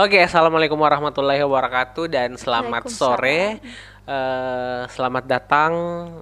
Oke, 0.00 0.16
assalamualaikum 0.16 0.80
warahmatullahi 0.80 1.44
wabarakatuh 1.44 2.08
dan 2.08 2.32
selamat 2.32 2.88
sore. 2.88 3.60
Uh, 4.08 4.88
selamat 4.88 5.28
datang 5.28 5.72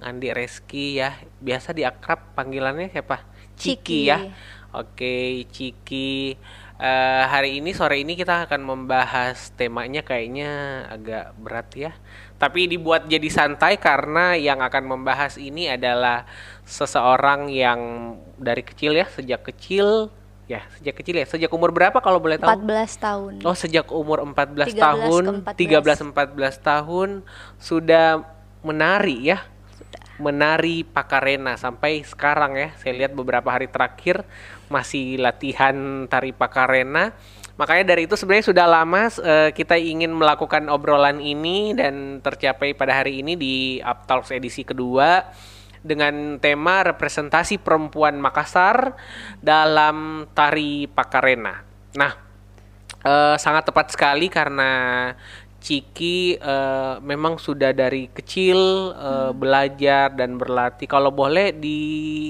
Andi 0.03 0.35
Reski 0.35 0.99
ya. 0.99 1.15
Biasa 1.39 1.71
diakrab 1.71 2.35
panggilannya 2.35 2.91
siapa? 2.91 3.23
Ciki, 3.55 3.71
Ciki 3.79 3.99
ya. 4.03 4.35
Oke, 4.75 5.47
Ciki. 5.47 6.35
Uh, 6.75 7.23
hari 7.31 7.63
ini 7.63 7.71
sore 7.71 8.03
ini 8.03 8.19
kita 8.19 8.51
akan 8.51 8.67
membahas 8.67 9.55
temanya 9.55 10.03
kayaknya 10.03 10.83
agak 10.91 11.39
berat 11.39 11.71
ya. 11.71 11.91
Tapi 12.35 12.67
dibuat 12.67 13.07
jadi 13.07 13.31
santai 13.31 13.79
karena 13.79 14.35
yang 14.35 14.59
akan 14.59 14.91
membahas 14.91 15.39
ini 15.39 15.71
adalah 15.71 16.27
seseorang 16.67 17.47
yang 17.47 17.79
dari 18.35 18.59
kecil 18.59 18.99
ya, 18.99 19.07
sejak 19.07 19.39
kecil 19.47 20.11
Ya, 20.49 20.65
sejak 20.81 20.97
kecil 20.97 21.21
ya. 21.21 21.29
Sejak 21.29 21.53
umur 21.53 21.69
berapa 21.69 21.93
kalau 22.01 22.17
boleh 22.17 22.41
tahu? 22.41 22.49
14 22.49 22.97
tahun. 22.97 23.33
Oh, 23.45 23.53
sejak 23.53 23.85
umur 23.93 24.25
14 24.25 24.73
tahun, 24.73 25.45
13 25.45 26.09
14 26.09 26.57
tahun 26.57 27.09
sudah 27.61 28.25
menari 28.65 29.29
ya. 29.29 29.45
Sudah. 29.77 30.01
Menari 30.17 30.81
Pakarena 30.81 31.53
sampai 31.53 32.01
sekarang 32.01 32.57
ya. 32.57 32.73
Saya 32.81 32.97
lihat 32.97 33.13
beberapa 33.13 33.45
hari 33.53 33.69
terakhir 33.69 34.25
masih 34.73 35.21
latihan 35.21 36.09
tari 36.09 36.33
Pakarena. 36.33 37.13
Makanya 37.61 37.93
dari 37.93 38.09
itu 38.09 38.17
sebenarnya 38.17 38.49
sudah 38.49 38.65
lama 38.65 39.05
uh, 39.05 39.53
kita 39.53 39.77
ingin 39.77 40.17
melakukan 40.17 40.65
obrolan 40.65 41.21
ini 41.21 41.77
dan 41.77 42.25
tercapai 42.25 42.73
pada 42.73 43.05
hari 43.05 43.21
ini 43.21 43.37
di 43.37 43.77
Up 43.85 44.09
Talks 44.09 44.33
edisi 44.33 44.65
kedua 44.65 45.29
dengan 45.81 46.37
tema 46.41 46.83
representasi 46.83 47.59
perempuan 47.61 48.19
Makassar 48.19 48.95
dalam 49.39 50.27
tari 50.35 50.85
Pakarena. 50.91 51.63
Nah, 51.95 52.13
eh, 53.03 53.35
sangat 53.39 53.69
tepat 53.71 53.95
sekali 53.95 54.27
karena 54.27 54.71
Ciki 55.59 56.39
uh, 56.39 57.03
memang 57.03 57.35
sudah 57.35 57.75
dari 57.75 58.07
kecil 58.07 58.55
uh, 58.95 59.29
hmm. 59.29 59.35
belajar 59.35 60.07
dan 60.15 60.39
berlatih. 60.39 60.87
Kalau 60.87 61.11
boleh 61.11 61.51
di 61.51 61.79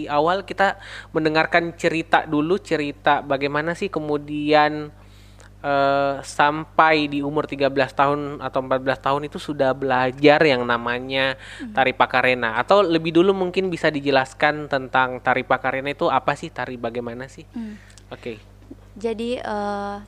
awal 0.09 0.42
kita 0.44 0.81
mendengarkan 1.14 1.77
cerita 1.77 2.25
dulu 2.25 2.58
cerita 2.58 3.22
bagaimana 3.22 3.77
sih 3.77 3.94
kemudian 3.94 4.89
uh, 5.63 6.19
sampai 6.23 7.11
di 7.11 7.19
umur 7.19 7.45
13 7.47 7.71
tahun 7.91 8.19
atau 8.39 8.59
14 8.63 9.05
tahun 9.05 9.21
itu 9.27 9.38
sudah 9.39 9.75
belajar 9.75 10.39
yang 10.43 10.63
namanya 10.63 11.35
hmm. 11.59 11.75
tari 11.75 11.91
pakarena 11.95 12.59
atau 12.59 12.83
lebih 12.83 13.15
dulu 13.15 13.35
mungkin 13.35 13.67
bisa 13.67 13.91
dijelaskan 13.91 14.71
tentang 14.71 15.19
tari 15.19 15.43
pakarena 15.43 15.91
itu 15.91 16.07
apa 16.07 16.35
sih 16.35 16.52
tari 16.52 16.80
bagaimana 16.80 17.27
sih? 17.27 17.45
Hmm. 17.52 17.75
Oke. 18.09 18.21
Okay. 18.21 18.37
Jadi 18.99 19.39
uh, 19.39 20.03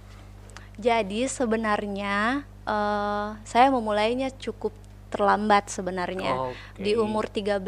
jadi 0.75 1.29
sebenarnya 1.29 2.43
uh, 2.65 3.37
saya 3.45 3.67
memulainya 3.71 4.33
cukup 4.35 4.73
terlambat 5.11 5.67
sebenarnya 5.67 6.55
okay. 6.55 6.55
di 6.79 6.91
umur 6.95 7.27
13 7.27 7.59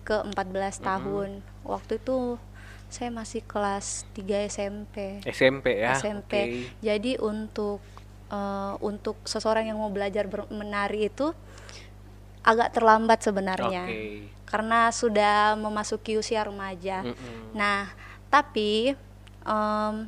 ke 0.00 0.16
14 0.24 0.32
-hmm. 0.32 0.80
tahun. 0.80 1.30
Waktu 1.66 2.00
itu 2.00 2.40
saya 2.86 3.10
masih 3.10 3.42
kelas 3.44 4.06
3 4.14 4.46
SMP. 4.46 5.20
SMP 5.26 5.66
ya. 5.82 5.98
SMP. 5.98 6.32
Okay. 6.32 6.50
Jadi 6.80 7.12
untuk 7.18 7.82
uh, 8.30 8.74
untuk 8.82 9.18
seseorang 9.26 9.66
yang 9.66 9.78
mau 9.78 9.90
belajar 9.90 10.26
menari 10.50 11.10
itu 11.10 11.34
agak 12.46 12.78
terlambat 12.78 13.26
sebenarnya. 13.26 13.84
Okay. 13.90 14.30
Karena 14.46 14.94
sudah 14.94 15.58
memasuki 15.58 16.14
usia 16.14 16.46
remaja. 16.46 17.02
Mm 17.02 17.14
-hmm. 17.14 17.42
Nah, 17.58 17.90
tapi 18.30 18.94
um, 19.42 20.06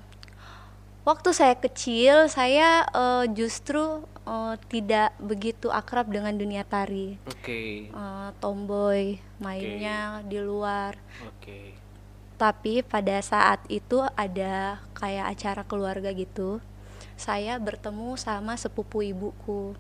waktu 1.03 1.31
saya 1.35 1.59
kecil 1.59 2.31
saya 2.31 2.87
uh, 2.95 3.27
justru 3.27 4.07
uh, 4.23 4.55
tidak 4.71 5.19
begitu 5.19 5.67
akrab 5.75 6.07
dengan 6.07 6.39
dunia 6.39 6.63
tari. 6.63 7.19
Oke. 7.27 7.43
Okay. 7.43 7.71
Uh, 7.91 8.31
tomboy 8.39 9.19
mainnya 9.43 10.23
okay. 10.23 10.31
di 10.31 10.39
luar. 10.39 10.95
Oke. 11.27 11.43
Okay 11.43 11.78
tapi 12.39 12.87
pada 12.87 13.19
saat 13.19 13.59
itu 13.67 14.01
ada 14.15 14.79
kayak 14.95 15.35
acara 15.35 15.63
keluarga 15.67 16.15
gitu 16.15 16.63
saya 17.19 17.59
bertemu 17.59 18.15
sama 18.15 18.55
sepupu 18.55 19.03
ibuku 19.03 19.75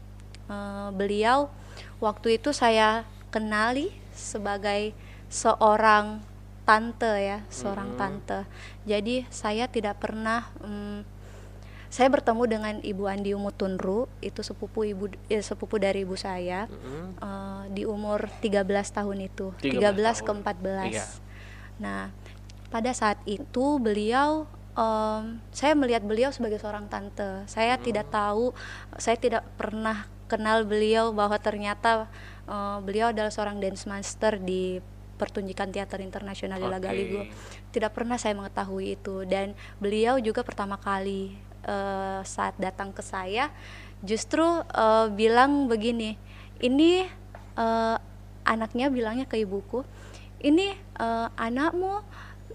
uh, 0.51 0.91
beliau 0.91 1.47
waktu 2.03 2.43
itu 2.43 2.51
saya 2.51 3.07
kenali 3.31 3.95
sebagai 4.11 4.91
seorang 5.31 6.19
tante 6.67 7.09
ya 7.15 7.47
seorang 7.49 7.95
hmm. 7.95 7.99
tante 7.99 8.41
jadi 8.83 9.25
saya 9.31 9.71
tidak 9.71 10.03
pernah 10.03 10.51
um, 10.61 11.07
saya 11.89 12.13
bertemu 12.13 12.43
dengan 12.45 12.75
Ibu 12.85 13.09
Andi 13.09 13.33
Umutunru 13.33 14.13
itu 14.21 14.45
sepupu 14.45 14.85
ibu 14.85 15.09
eh, 15.33 15.41
sepupu 15.41 15.81
dari 15.81 16.05
ibu 16.05 16.21
saya 16.21 16.69
-hmm. 16.69 17.07
uh, 17.17 17.65
di 17.73 17.89
umur 17.89 18.29
13 18.45 18.61
tahun 18.69 19.19
itu 19.25 19.57
13, 19.65 19.81
13 19.81 19.97
tahun. 19.97 20.21
ke 20.21 20.33
14 20.93 20.93
iya. 20.93 21.07
nah 21.81 22.13
pada 22.69 22.93
saat 22.93 23.21
itu 23.25 23.81
beliau 23.81 24.45
um, 24.77 25.41
saya 25.51 25.73
melihat 25.75 26.05
beliau 26.05 26.31
sebagai 26.31 26.61
seorang 26.61 26.87
tante. 26.87 27.45
Saya 27.49 27.77
hmm. 27.77 27.85
tidak 27.85 28.07
tahu 28.13 28.53
saya 29.01 29.17
tidak 29.17 29.45
pernah 29.57 30.07
kenal 30.29 30.69
beliau 30.69 31.11
bahwa 31.17 31.41
ternyata 31.41 32.07
uh, 32.45 32.79
beliau 32.85 33.11
adalah 33.11 33.33
seorang 33.33 33.59
dance 33.59 33.89
master 33.89 34.37
di 34.37 34.79
pertunjukan 35.19 35.75
teater 35.75 35.99
internasional 35.99 36.63
di 36.63 36.69
Lagaligo. 36.71 37.27
Tidak 37.75 37.91
pernah 37.91 38.15
saya 38.21 38.39
mengetahui 38.39 38.95
itu. 38.95 39.27
Dan 39.27 39.57
beliau 39.83 40.23
juga 40.23 40.47
pertama 40.47 40.79
kali 40.79 41.35
uh, 41.67 42.23
saat 42.23 42.55
datang 42.61 42.95
ke 42.95 43.03
saya 43.03 43.51
justru 44.05 44.47
uh, 44.47 45.11
bilang 45.11 45.67
begini 45.67 46.15
ini 46.63 47.03
uh, 47.59 47.99
anaknya 48.47 48.89
bilangnya 48.95 49.27
ke 49.27 49.43
ibuku 49.43 49.83
ini 50.39 50.71
uh, 51.03 51.35
anakmu 51.35 51.99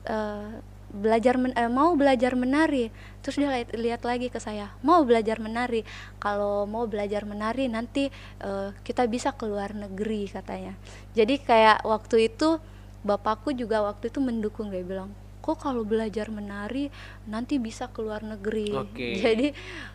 uh, 0.09 0.61
belajar 0.93 1.41
men 1.41 1.57
uh, 1.57 1.71
mau 1.73 1.97
belajar 1.97 2.37
menari 2.37 2.93
terus 3.25 3.41
dia 3.41 3.49
lihat, 3.49 3.73
lihat 3.73 4.01
lagi 4.05 4.29
ke 4.29 4.37
saya 4.37 4.69
mau 4.85 5.01
belajar 5.01 5.41
menari 5.41 5.81
kalau 6.21 6.69
mau 6.69 6.85
belajar 6.85 7.25
menari 7.25 7.65
nanti 7.65 8.13
uh, 8.45 8.69
kita 8.85 9.09
bisa 9.09 9.33
ke 9.33 9.49
luar 9.49 9.73
negeri 9.73 10.29
katanya 10.29 10.77
jadi 11.17 11.41
kayak 11.41 11.77
waktu 11.81 12.29
itu 12.29 12.61
bapakku 13.01 13.57
juga 13.57 13.81
waktu 13.81 14.13
itu 14.13 14.21
mendukung 14.21 14.69
dia 14.69 14.85
bilang 14.85 15.09
kok 15.43 15.59
kalau 15.59 15.83
belajar 15.83 16.31
menari 16.31 16.87
nanti 17.27 17.59
bisa 17.59 17.91
ke 17.91 17.99
luar 17.99 18.23
negeri. 18.23 18.71
Okay. 18.71 19.19
Jadi 19.27 19.47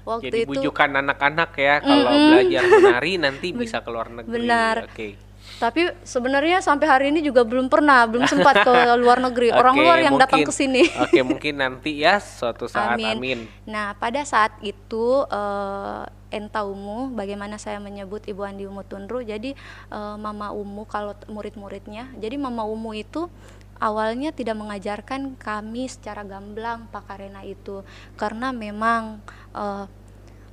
waktu 0.04 0.28
Jadi 0.28 0.38
itu 0.44 0.50
bujukan 0.52 1.00
anak-anak 1.00 1.56
ya 1.56 1.80
kalau 1.80 2.04
mm 2.04 2.12
-mm. 2.12 2.28
belajar 2.28 2.62
menari 2.68 3.12
nanti 3.16 3.48
bisa 3.64 3.80
ke 3.80 3.88
luar 3.88 4.12
negeri. 4.12 4.34
Benar. 4.44 4.76
Okay 4.92 5.27
tapi 5.58 5.90
sebenarnya 6.06 6.62
sampai 6.62 6.86
hari 6.86 7.06
ini 7.10 7.24
juga 7.24 7.42
belum 7.42 7.66
pernah 7.66 8.06
belum 8.06 8.30
sempat 8.30 8.62
ke 8.62 8.74
luar 9.02 9.18
negeri 9.18 9.50
orang 9.50 9.74
okay, 9.74 9.82
luar 9.82 9.98
yang 9.98 10.14
mungkin, 10.14 10.26
datang 10.28 10.46
ke 10.46 10.52
sini 10.54 10.82
oke 10.86 11.10
okay, 11.10 11.22
mungkin 11.26 11.54
nanti 11.58 11.90
ya 11.98 12.22
suatu 12.22 12.70
saat 12.70 12.94
amin, 12.94 13.16
amin. 13.18 13.38
nah 13.66 13.96
pada 13.98 14.22
saat 14.22 14.54
itu 14.62 15.26
uh, 15.26 16.04
Enta 16.28 16.60
Umu, 16.60 17.08
bagaimana 17.16 17.56
saya 17.56 17.80
menyebut 17.80 18.20
Ibu 18.28 18.44
Andi 18.44 18.68
Umu 18.68 18.84
Tunru. 18.84 19.24
Jadi 19.24 19.56
uh, 19.88 20.12
Mama 20.20 20.52
Umu 20.52 20.84
kalau 20.84 21.16
murid-muridnya. 21.24 22.12
Jadi 22.20 22.36
Mama 22.36 22.68
Umu 22.68 22.92
itu 22.92 23.32
awalnya 23.80 24.34
tidak 24.34 24.58
mengajarkan 24.58 25.38
kami 25.38 25.86
secara 25.88 26.26
gamblang 26.26 26.90
pakarena 26.90 27.46
itu 27.46 27.86
karena 28.18 28.50
memang 28.50 29.22
uh, 29.54 29.86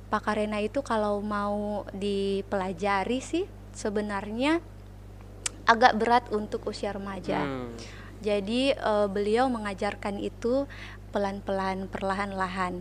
pakarena 0.06 0.62
itu 0.62 0.80
kalau 0.80 1.18
mau 1.18 1.82
dipelajari 1.90 3.18
sih 3.18 3.44
sebenarnya 3.74 4.62
agak 5.66 5.98
berat 5.98 6.24
untuk 6.30 6.64
usia 6.70 6.94
remaja. 6.94 7.42
Hmm. 7.42 7.74
Jadi 8.24 8.72
uh, 8.80 9.10
beliau 9.10 9.50
mengajarkan 9.52 10.16
itu 10.22 10.64
pelan-pelan, 11.12 11.90
perlahan-lahan. 11.92 12.80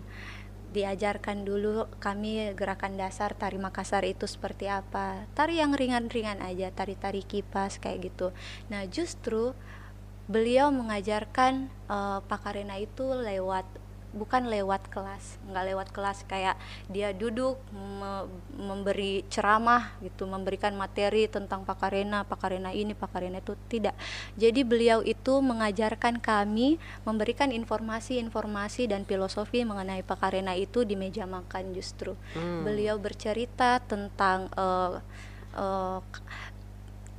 Diajarkan 0.71 1.47
dulu 1.47 1.87
kami 2.03 2.51
gerakan 2.55 2.99
dasar 2.99 3.31
tari 3.35 3.59
Makassar 3.59 4.03
itu 4.07 4.27
seperti 4.27 4.71
apa. 4.71 5.27
Tari 5.35 5.59
yang 5.59 5.75
ringan-ringan 5.75 6.39
aja, 6.43 6.71
tari-tari 6.71 7.23
kipas 7.23 7.79
kayak 7.79 8.11
gitu. 8.11 8.27
Nah, 8.71 8.83
justru 8.87 9.55
beliau 10.25 10.73
mengajarkan 10.73 11.69
uh, 11.87 12.19
pakarena 12.25 12.81
itu 12.81 13.05
lewat 13.05 13.63
bukan 14.15 14.47
lewat 14.47 14.87
kelas 14.87 15.37
nggak 15.51 15.65
lewat 15.75 15.87
kelas 15.91 16.23
kayak 16.25 16.55
dia 16.87 17.11
duduk 17.11 17.59
me 17.75 18.25
memberi 18.55 19.27
ceramah 19.27 19.91
gitu 19.99 20.23
memberikan 20.23 20.71
materi 20.73 21.27
tentang 21.27 21.67
pakarena 21.67 22.23
pakarena 22.23 22.71
ini 22.71 22.95
pakarena 22.95 23.43
itu 23.43 23.59
tidak. 23.67 23.93
Jadi 24.39 24.63
beliau 24.63 25.03
itu 25.03 25.43
mengajarkan 25.43 26.23
kami 26.23 26.79
memberikan 27.03 27.51
informasi-informasi 27.51 28.87
dan 28.87 29.03
filosofi 29.03 29.67
mengenai 29.67 30.01
pakarena 30.01 30.55
itu 30.55 30.87
di 30.87 30.95
meja 30.95 31.27
makan 31.27 31.75
justru. 31.75 32.17
Hmm. 32.31 32.63
beliau 32.63 32.95
bercerita 32.95 33.83
tentang 33.83 34.47
uh, 34.55 35.03
uh, 35.59 35.99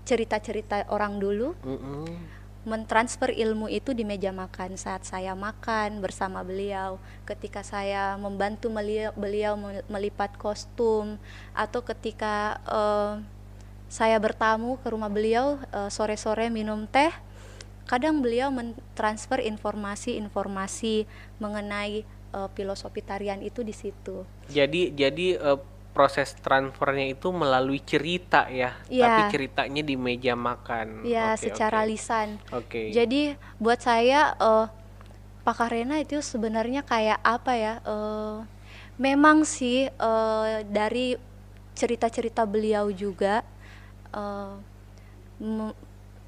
cerita-cerita 0.08 0.88
orang 0.88 1.20
dulu. 1.20 1.52
Mm 1.60 1.76
-hmm 1.76 2.35
mentransfer 2.66 3.30
ilmu 3.30 3.70
itu 3.70 3.94
di 3.94 4.02
meja 4.02 4.34
makan 4.34 4.74
saat 4.74 5.06
saya 5.06 5.38
makan 5.38 6.02
bersama 6.02 6.42
beliau, 6.42 6.98
ketika 7.22 7.62
saya 7.62 8.18
membantu 8.18 8.66
beliau, 9.14 9.54
melipat 9.86 10.34
kostum 10.34 11.14
atau 11.54 11.86
ketika 11.86 12.58
uh, 12.66 13.22
saya 13.86 14.18
bertamu 14.18 14.82
ke 14.82 14.90
rumah 14.90 15.06
beliau 15.06 15.62
uh, 15.70 15.86
sore-sore 15.86 16.50
minum 16.50 16.90
teh, 16.90 17.14
kadang 17.86 18.18
beliau 18.18 18.50
mentransfer 18.50 19.46
informasi-informasi 19.46 21.06
mengenai 21.38 22.02
uh, 22.34 22.50
filosofi 22.50 22.98
tarian 22.98 23.46
itu 23.46 23.62
di 23.62 23.70
situ. 23.70 24.26
Jadi 24.50 24.90
jadi 24.90 25.38
uh, 25.38 25.62
proses 25.96 26.36
transfernya 26.44 27.08
itu 27.08 27.32
melalui 27.32 27.80
cerita 27.80 28.52
ya, 28.52 28.76
ya. 28.92 29.08
tapi 29.08 29.22
ceritanya 29.32 29.80
di 29.80 29.96
meja 29.96 30.36
makan. 30.36 31.08
Ya, 31.08 31.32
okay, 31.32 31.48
secara 31.48 31.80
okay. 31.80 31.88
lisan. 31.88 32.28
Oke. 32.52 32.68
Okay. 32.68 32.86
Jadi 32.92 33.32
buat 33.56 33.80
saya 33.80 34.36
uh, 34.36 34.68
Pak 35.40 35.56
Karena 35.56 35.96
itu 35.96 36.20
sebenarnya 36.20 36.84
kayak 36.84 37.16
apa 37.24 37.52
ya? 37.56 37.74
Uh, 37.88 38.44
memang 39.00 39.48
sih 39.48 39.88
uh, 39.96 40.60
dari 40.68 41.16
cerita-cerita 41.72 42.44
beliau 42.44 42.92
juga 42.92 43.40
uh, 44.12 44.60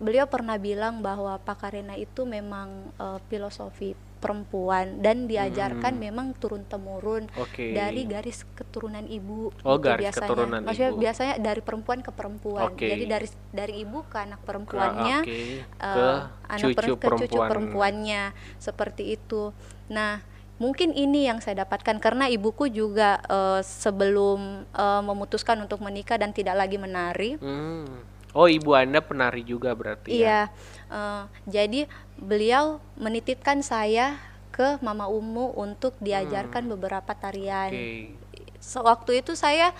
beliau 0.00 0.24
pernah 0.28 0.56
bilang 0.56 1.04
bahwa 1.04 1.36
Pak 1.44 1.68
Karena 1.68 1.92
itu 1.92 2.24
memang 2.24 2.88
uh, 2.96 3.20
filosofi 3.28 4.07
perempuan 4.18 4.98
dan 5.00 5.30
diajarkan 5.30 5.94
hmm. 5.96 6.02
memang 6.02 6.26
turun 6.36 6.66
temurun 6.66 7.30
okay. 7.38 7.72
dari 7.72 8.04
garis 8.04 8.42
keturunan 8.58 9.06
ibu 9.06 9.54
oh, 9.62 9.78
gitu 9.78 9.86
garis 9.86 10.04
biasanya 10.10 10.28
keturunan 10.28 10.60
maksudnya 10.66 10.92
ibu. 10.92 11.00
biasanya 11.00 11.34
dari 11.38 11.60
perempuan 11.62 11.98
ke 12.02 12.10
perempuan 12.10 12.64
okay. 12.74 12.88
jadi 12.92 13.04
dari 13.06 13.28
dari 13.54 13.74
ibu 13.86 13.98
ke 14.10 14.16
anak 14.18 14.40
perempuannya 14.42 15.18
ke, 15.22 15.30
okay. 15.30 15.46
uh, 15.80 15.94
ke 15.94 16.06
anak 16.50 16.68
cucu 16.74 16.92
per, 16.98 17.10
ke 17.14 17.18
cucu 17.24 17.38
perempuannya 17.38 18.22
seperti 18.58 19.14
itu 19.14 19.54
nah 19.88 20.20
mungkin 20.58 20.90
ini 20.90 21.30
yang 21.30 21.38
saya 21.38 21.62
dapatkan 21.62 22.02
karena 22.02 22.26
ibuku 22.26 22.66
juga 22.66 23.22
uh, 23.30 23.62
sebelum 23.62 24.66
uh, 24.74 25.02
memutuskan 25.06 25.62
untuk 25.62 25.78
menikah 25.78 26.18
dan 26.18 26.34
tidak 26.34 26.58
lagi 26.58 26.76
menari 26.76 27.38
hmm 27.38 28.18
Oh, 28.36 28.44
ibu 28.44 28.76
Anda 28.76 29.00
penari 29.00 29.40
juga 29.40 29.72
berarti 29.72 30.12
iya, 30.12 30.20
ya? 30.20 30.28
Iya. 30.28 30.42
Uh, 30.88 31.22
jadi 31.48 31.80
beliau 32.18 32.82
menitipkan 32.98 33.62
saya 33.62 34.18
ke 34.50 34.82
Mama 34.82 35.06
Umu 35.06 35.54
untuk 35.54 35.94
diajarkan 36.02 36.66
hmm. 36.66 36.72
beberapa 36.74 37.12
tarian. 37.14 37.70
Okay. 37.70 38.10
So, 38.58 38.82
waktu 38.82 39.22
itu 39.22 39.38
saya 39.38 39.70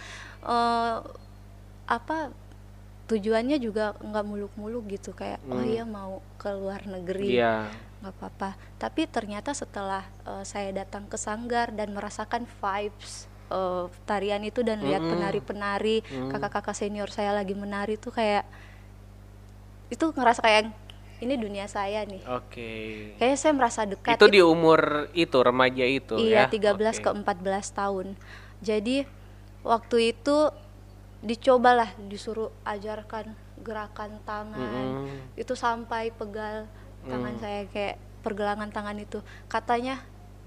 uh, 0.46 1.02
apa 1.88 2.30
tujuannya 3.08 3.56
juga 3.58 3.96
nggak 4.04 4.24
muluk-muluk 4.28 4.84
gitu 4.92 5.16
kayak 5.16 5.40
oh 5.48 5.56
hmm. 5.56 5.58
oh 5.58 5.64
iya 5.64 5.84
mau 5.88 6.14
ke 6.36 6.52
luar 6.52 6.84
negeri 6.84 7.40
yeah. 7.40 7.64
nggak 8.04 8.14
apa-apa 8.20 8.50
tapi 8.76 9.08
ternyata 9.08 9.56
setelah 9.56 10.04
uh, 10.28 10.44
saya 10.44 10.84
datang 10.84 11.08
ke 11.08 11.16
sanggar 11.16 11.72
dan 11.72 11.96
merasakan 11.96 12.44
vibes 12.44 13.24
uh, 13.48 13.88
tarian 14.04 14.44
itu 14.44 14.60
dan 14.60 14.84
lihat 14.84 15.00
mm 15.00 15.08
penari-penari 15.08 16.04
mm. 16.04 16.28
kakak-kakak 16.36 16.76
senior 16.76 17.08
saya 17.08 17.32
lagi 17.32 17.56
menari 17.56 17.96
tuh 17.96 18.12
kayak 18.12 18.44
itu 19.88 20.12
ngerasa 20.12 20.44
kayak 20.44 20.68
ini 21.18 21.34
dunia 21.34 21.66
saya 21.66 22.06
nih. 22.06 22.22
Oke. 22.30 22.54
Okay. 22.54 22.86
Kayaknya 23.18 23.38
saya 23.38 23.52
merasa 23.54 23.80
dekat. 23.84 24.16
Itu 24.18 24.30
di 24.30 24.40
umur 24.42 25.10
itu 25.14 25.38
remaja 25.42 25.84
itu 25.84 26.14
iya, 26.18 26.46
ya. 26.46 26.54
Iya, 26.54 26.74
13 26.78 27.02
okay. 27.02 27.02
ke 27.02 27.10
14 27.10 27.78
tahun. 27.78 28.06
Jadi 28.62 28.96
waktu 29.66 29.96
itu 30.14 30.38
dicobalah 31.18 31.98
disuruh 32.06 32.54
ajarkan 32.62 33.34
gerakan 33.58 34.22
tangan. 34.22 35.08
Mm. 35.10 35.34
Itu 35.34 35.58
sampai 35.58 36.14
pegal 36.14 36.70
tangan 37.10 37.34
mm. 37.34 37.42
saya 37.42 37.60
kayak 37.66 37.96
pergelangan 38.22 38.70
tangan 38.70 38.98
itu. 39.02 39.18
Katanya 39.50 39.98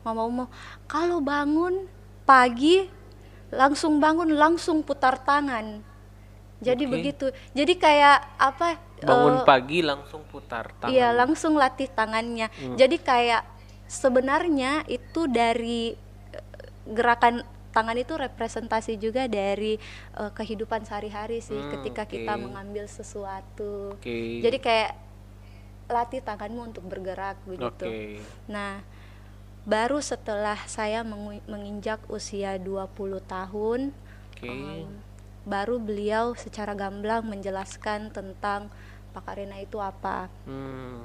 Mama 0.02 0.26
Umo, 0.26 0.46
kalau 0.88 1.20
bangun 1.20 1.86
pagi 2.24 2.88
langsung 3.52 4.00
bangun 4.00 4.32
langsung 4.34 4.82
putar 4.82 5.20
tangan 5.20 5.84
jadi 6.62 6.84
okay. 6.86 6.94
begitu 6.94 7.26
jadi 7.58 7.74
kayak 7.76 8.18
apa 8.38 8.78
bangun 9.02 9.42
uh, 9.42 9.44
pagi 9.44 9.82
langsung 9.82 10.22
putar 10.30 10.70
tangan 10.78 10.94
iya 10.94 11.10
langsung 11.10 11.58
latih 11.58 11.90
tangannya 11.90 12.48
hmm. 12.54 12.78
jadi 12.78 12.98
kayak 13.02 13.44
sebenarnya 13.90 14.86
itu 14.88 15.26
dari 15.26 15.98
eh, 16.32 16.46
gerakan 16.86 17.42
tangan 17.74 17.98
itu 17.98 18.14
representasi 18.14 19.02
juga 19.02 19.26
dari 19.26 19.76
uh, 20.16 20.30
kehidupan 20.32 20.86
sehari-hari 20.86 21.42
sih 21.42 21.58
hmm, 21.58 21.72
ketika 21.80 22.06
okay. 22.06 22.22
kita 22.22 22.34
mengambil 22.38 22.86
sesuatu 22.86 23.98
okay. 23.98 24.40
jadi 24.46 24.58
kayak 24.62 24.92
latih 25.92 26.24
tanganmu 26.24 26.72
untuk 26.72 26.86
bergerak 26.88 27.36
begitu 27.44 27.90
okay. 27.90 28.22
nah 28.48 28.86
baru 29.66 30.02
setelah 30.02 30.58
saya 30.66 31.06
menginjak 31.48 32.02
usia 32.10 32.58
20 32.58 32.92
tahun 33.26 33.80
okay. 34.34 34.50
um, 34.50 35.11
baru 35.42 35.82
beliau 35.82 36.38
secara 36.38 36.78
gamblang 36.78 37.26
menjelaskan 37.26 38.14
tentang 38.14 38.70
pakarena 39.12 39.60
itu 39.60 39.78
apa. 39.82 40.32
Hmm. 40.48 41.04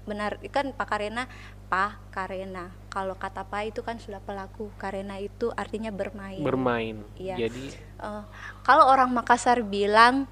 benar 0.00 0.40
kan 0.50 0.72
pakarena 0.74 1.28
pa 1.70 2.00
karena. 2.10 2.72
Kalau 2.90 3.14
kata 3.14 3.46
pa 3.46 3.62
itu 3.62 3.84
kan 3.84 4.00
sudah 4.00 4.18
pelaku. 4.18 4.72
Karena 4.74 5.20
itu 5.22 5.52
artinya 5.54 5.92
bermain. 5.94 6.42
Bermain. 6.42 7.04
Ya 7.14 7.38
jadi 7.38 7.78
uh, 8.02 8.26
kalau 8.66 8.90
orang 8.90 9.12
Makassar 9.14 9.62
bilang 9.62 10.26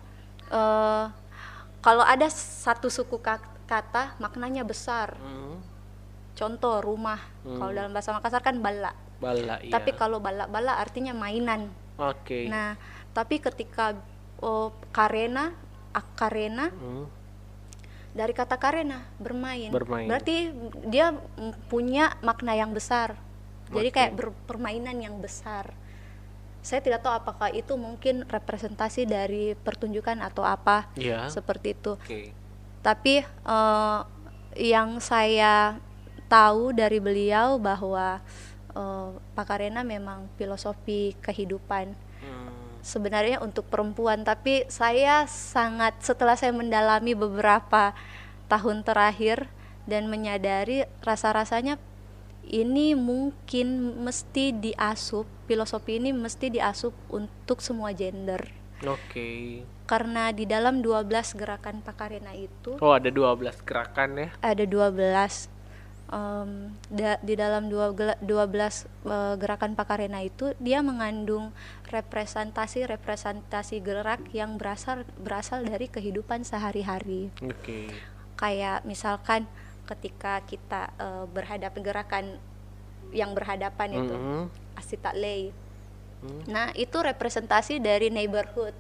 uh, 0.51 1.13
kalau 1.79 2.03
ada 2.03 2.27
satu 2.33 2.91
suku 2.91 3.23
kata 3.69 4.19
maknanya 4.19 4.67
besar. 4.67 5.15
Hmm. 5.21 5.63
Contoh 6.35 6.83
rumah. 6.83 7.23
Hmm. 7.47 7.61
kalau 7.63 7.73
dalam 7.77 7.93
bahasa 7.95 8.11
Makassar 8.11 8.43
kan 8.43 8.59
bala. 8.59 8.91
Bala 9.19 9.59
iya. 9.63 9.75
tapi 9.75 9.95
kalau 9.95 10.19
bala 10.19 10.51
bala 10.51 10.75
artinya 10.81 11.15
mainan. 11.15 11.71
Oke. 11.99 12.25
Okay. 12.25 12.45
nah 12.51 12.75
tapi 13.19 13.43
ketika 13.43 13.99
oh, 14.39 14.71
karena 14.95 15.51
akarena 15.91 16.71
hmm. 16.71 17.07
dari 18.15 18.31
kata 18.31 18.55
karena 18.55 19.03
bermain. 19.19 19.75
bermain 19.75 20.07
berarti 20.07 20.55
dia 20.87 21.11
punya 21.67 22.15
makna 22.23 22.55
yang 22.55 22.71
besar 22.71 23.19
jadi 23.75 23.91
kayak 23.91 24.13
ber, 24.15 24.31
permainan 24.47 25.03
yang 25.03 25.19
besar 25.19 25.75
saya 26.63 26.79
tidak 26.79 27.03
tahu 27.03 27.15
apakah 27.19 27.51
itu 27.51 27.75
mungkin 27.75 28.23
representasi 28.31 29.03
dari 29.11 29.59
pertunjukan 29.59 30.23
atau 30.23 30.47
apa 30.47 30.87
yeah. 30.95 31.27
seperti 31.27 31.75
itu 31.75 31.99
okay. 31.99 32.31
tapi 32.87 33.27
uh, 33.43 34.07
yang 34.55 35.03
saya 35.03 35.83
tahu 36.29 36.77
dari 36.77 37.01
beliau 37.01 37.57
bahwa 37.57 38.21
uh, 38.79 39.11
Pak 39.35 39.47
Karena 39.49 39.81
memang 39.83 40.29
filosofi 40.37 41.17
kehidupan. 41.19 41.97
Sebenarnya 42.89 43.45
untuk 43.45 43.69
perempuan 43.69 44.25
tapi 44.25 44.65
saya 44.73 45.29
sangat 45.29 46.01
setelah 46.01 46.41
saya 46.41 46.57
mendalami 46.57 47.13
beberapa 47.13 47.93
tahun 48.49 48.81
terakhir 48.81 49.53
dan 49.85 50.09
menyadari 50.09 50.89
rasa-rasanya 51.05 51.77
ini 52.49 52.97
mungkin 52.97 54.01
mesti 54.01 54.57
diasup 54.57 55.29
filosofi 55.45 56.01
ini 56.01 56.17
mesti 56.17 56.49
diasup 56.49 56.97
untuk 57.13 57.61
semua 57.61 57.93
gender. 57.93 58.49
Oke. 58.85 58.97
Okay. 59.13 59.45
Karena 59.89 60.33
di 60.33 60.45
dalam 60.45 60.85
12 60.85 61.09
gerakan 61.37 61.81
Pakarena 61.81 62.37
itu 62.37 62.77
Oh, 62.81 62.93
ada 62.93 63.09
12 63.09 63.65
gerakan 63.65 64.09
ya? 64.17 64.29
Ada 64.45 64.65
12 64.69 65.58
um, 66.13 66.73
da, 66.89 67.17
di 67.21 67.35
dalam 67.37 67.69
dua 67.69 67.93
12 67.93 68.25
uh, 68.25 69.35
gerakan 69.37 69.73
pakarena 69.77 70.25
itu 70.25 70.53
dia 70.61 70.81
mengandung 70.81 71.53
representasi 71.89 72.89
representasi 72.89 73.81
gerak 73.81 74.21
yang 74.33 74.57
berasal 74.61 75.05
berasal 75.21 75.65
dari 75.65 75.89
kehidupan 75.89 76.45
sehari-hari. 76.45 77.33
Okay. 77.41 77.93
Kayak 78.37 78.85
misalkan 78.85 79.49
ketika 79.89 80.45
kita 80.45 80.93
uh, 81.01 81.25
berhadapan 81.29 81.81
gerakan 81.81 82.25
yang 83.09 83.33
berhadapan 83.33 83.89
mm 83.89 83.97
-hmm. 83.97 84.05
itu 84.05 84.17
asitatlei. 84.77 85.43
Mm. 86.21 86.43
Nah, 86.51 86.69
itu 86.77 86.99
representasi 86.99 87.81
dari 87.81 88.13
neighborhood. 88.13 88.75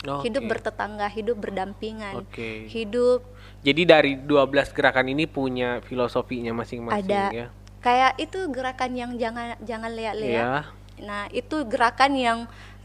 Okay. 0.00 0.32
Hidup 0.32 0.42
bertetangga, 0.48 1.06
hidup 1.12 1.36
berdampingan. 1.36 2.24
Okay. 2.28 2.68
Hidup 2.72 3.20
jadi 3.60 3.82
dari 3.84 4.12
12 4.16 4.72
gerakan 4.72 5.06
ini 5.12 5.28
punya 5.28 5.84
filosofinya 5.84 6.56
masing-masing 6.56 7.04
Ada. 7.12 7.24
ya. 7.28 7.46
Kayak 7.80 8.12
itu 8.16 8.40
gerakan 8.48 8.90
yang 8.96 9.10
jangan 9.20 9.56
jangan 9.60 9.92
lihat-lihat. 9.92 10.44
Ya. 10.44 10.56
Nah, 11.00 11.28
itu 11.32 11.64
gerakan 11.68 12.12
yang 12.16 12.38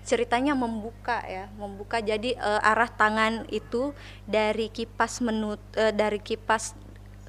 ceritanya 0.05 0.53
membuka 0.53 1.23
ya, 1.25 1.47
membuka 1.55 2.03
jadi 2.03 2.35
uh, 2.37 2.61
arah 2.61 2.91
tangan 2.91 3.47
itu 3.49 3.95
dari 4.27 4.69
kipas 4.69 5.23
menut 5.23 5.59
uh, 5.79 5.91
dari 5.95 6.19
kipas 6.19 6.75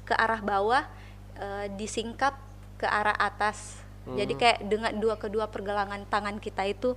ke 0.03 0.13
arah 0.13 0.39
bawah 0.43 0.83
uh, 1.39 1.65
disingkap 1.75 2.35
ke 2.77 2.87
arah 2.87 3.15
atas. 3.15 3.79
Hmm. 4.03 4.15
Jadi 4.19 4.33
kayak 4.35 4.59
dengan 4.67 4.91
dua 4.95 5.15
kedua 5.15 5.47
pergelangan 5.47 6.03
tangan 6.07 6.39
kita 6.39 6.67
itu 6.67 6.95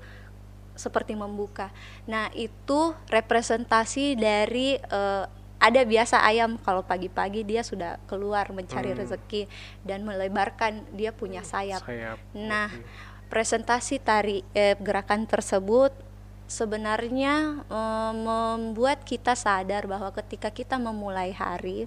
seperti 0.80 1.12
membuka. 1.12 1.68
Nah, 2.08 2.32
itu 2.32 2.96
representasi 3.12 4.16
dari 4.16 4.80
uh, 4.88 5.28
ada 5.60 5.84
biasa 5.84 6.25
ayam 6.25 6.56
kalau 6.56 6.80
pagi-pagi 6.80 7.44
dia 7.44 7.60
sudah 7.60 8.00
keluar 8.08 8.49
mencari 8.49 8.96
hmm. 8.96 8.99
rezeki 9.04 9.42
dan 9.84 10.08
melebarkan 10.08 10.88
dia 10.96 11.12
punya 11.12 11.44
sayap. 11.44 11.84
sayap. 11.84 12.16
Nah, 12.32 12.72
okay. 12.72 13.28
presentasi 13.28 14.00
tari 14.00 14.40
eh, 14.56 14.72
gerakan 14.80 15.28
tersebut 15.28 15.92
sebenarnya 16.49 17.60
eh, 17.68 18.12
membuat 18.16 19.04
kita 19.04 19.37
sadar 19.37 19.84
bahwa 19.84 20.08
ketika 20.16 20.49
kita 20.49 20.80
memulai 20.80 21.37
hari 21.37 21.84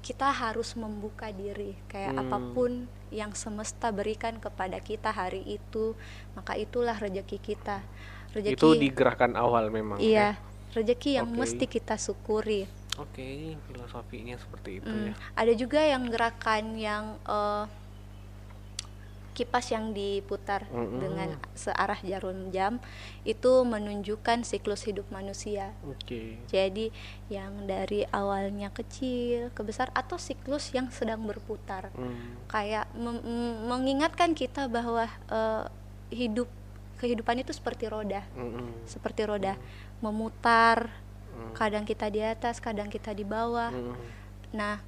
kita 0.00 0.32
harus 0.32 0.72
membuka 0.80 1.28
diri 1.28 1.76
kayak 1.92 2.16
hmm. 2.16 2.22
apa 2.24 2.38
pun 2.56 2.88
yang 3.10 3.34
semesta 3.34 3.90
berikan 3.90 4.38
kepada 4.38 4.78
kita 4.78 5.10
hari 5.10 5.42
itu 5.46 5.98
maka 6.38 6.54
itulah 6.54 6.94
rezeki 6.94 7.38
kita 7.42 7.82
rezeki 8.34 8.54
itu 8.54 8.68
di 8.78 8.88
gerakan 8.94 9.34
awal 9.34 9.70
memang 9.70 9.98
iya 9.98 10.38
ya? 10.38 10.50
rezeki 10.74 11.18
yang 11.18 11.28
okay. 11.30 11.38
mesti 11.42 11.64
kita 11.66 11.94
syukuri. 11.98 12.62
Oke, 12.98 13.22
okay, 13.22 13.56
filosofinya 13.70 14.36
seperti 14.36 14.82
itu 14.82 14.90
hmm. 14.92 15.06
ya. 15.10 15.14
Ada 15.38 15.52
juga 15.56 15.80
yang 15.80 16.04
gerakan 16.10 16.64
yang 16.76 17.04
uh, 17.24 17.64
kipas 19.40 19.72
yang 19.72 19.96
diputar 19.96 20.68
mm 20.68 20.76
-hmm. 20.76 20.98
dengan 21.00 21.28
searah 21.56 21.96
jarum 22.04 22.52
jam 22.52 22.76
itu 23.24 23.64
menunjukkan 23.64 24.44
siklus 24.44 24.84
hidup 24.84 25.08
manusia. 25.08 25.72
Oke. 25.88 26.04
Okay. 26.04 26.28
Jadi 26.52 26.86
yang 27.32 27.64
dari 27.64 28.04
awalnya 28.12 28.68
kecil 28.68 29.48
ke 29.56 29.62
besar 29.64 29.88
atau 29.96 30.20
siklus 30.20 30.76
yang 30.76 30.92
sedang 30.92 31.24
berputar. 31.24 31.88
Mm. 31.96 32.44
Kayak 32.52 32.92
mengingatkan 33.64 34.36
kita 34.36 34.68
bahwa 34.68 35.08
uh, 35.32 35.64
hidup 36.12 36.52
kehidupan 37.00 37.40
itu 37.40 37.56
seperti 37.56 37.88
roda. 37.88 38.20
Mm 38.36 38.48
-hmm. 38.52 38.68
Seperti 38.84 39.24
roda. 39.24 39.56
Mm 39.56 39.88
memutar 40.00 40.88
hmm. 41.36 41.54
kadang 41.56 41.84
kita 41.84 42.08
di 42.08 42.20
atas 42.24 42.58
kadang 42.58 42.88
kita 42.88 43.12
di 43.12 43.24
bawah 43.24 43.70
hmm. 43.70 43.96
nah 44.56 44.80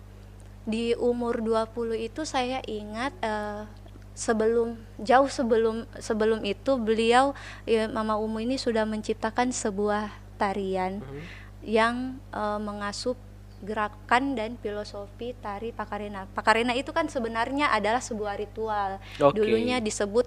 di 0.65 0.95
umur 0.97 1.43
20 1.43 2.07
itu 2.07 2.23
saya 2.23 2.63
ingat 2.65 3.13
uh, 3.23 3.67
sebelum 4.13 4.77
jauh 5.01 5.29
sebelum 5.29 5.89
sebelum 5.97 6.45
itu 6.45 6.77
beliau 6.77 7.33
ya, 7.65 7.89
Mama 7.89 8.21
Umu 8.21 8.45
ini 8.45 8.61
sudah 8.61 8.85
menciptakan 8.85 9.51
sebuah 9.51 10.13
tarian 10.37 11.01
hmm. 11.01 11.25
yang 11.65 12.21
uh, 12.33 12.61
mengasup 12.61 13.17
gerakan 13.63 14.35
dan 14.35 14.59
filosofi 14.59 15.39
tari 15.39 15.71
pakarena. 15.71 16.27
Pakarena 16.35 16.75
itu 16.75 16.91
kan 16.91 17.07
sebenarnya 17.07 17.71
adalah 17.71 18.03
sebuah 18.03 18.35
ritual. 18.35 18.99
Okay. 19.17 19.39
Dulunya 19.39 19.79
disebut 19.79 20.27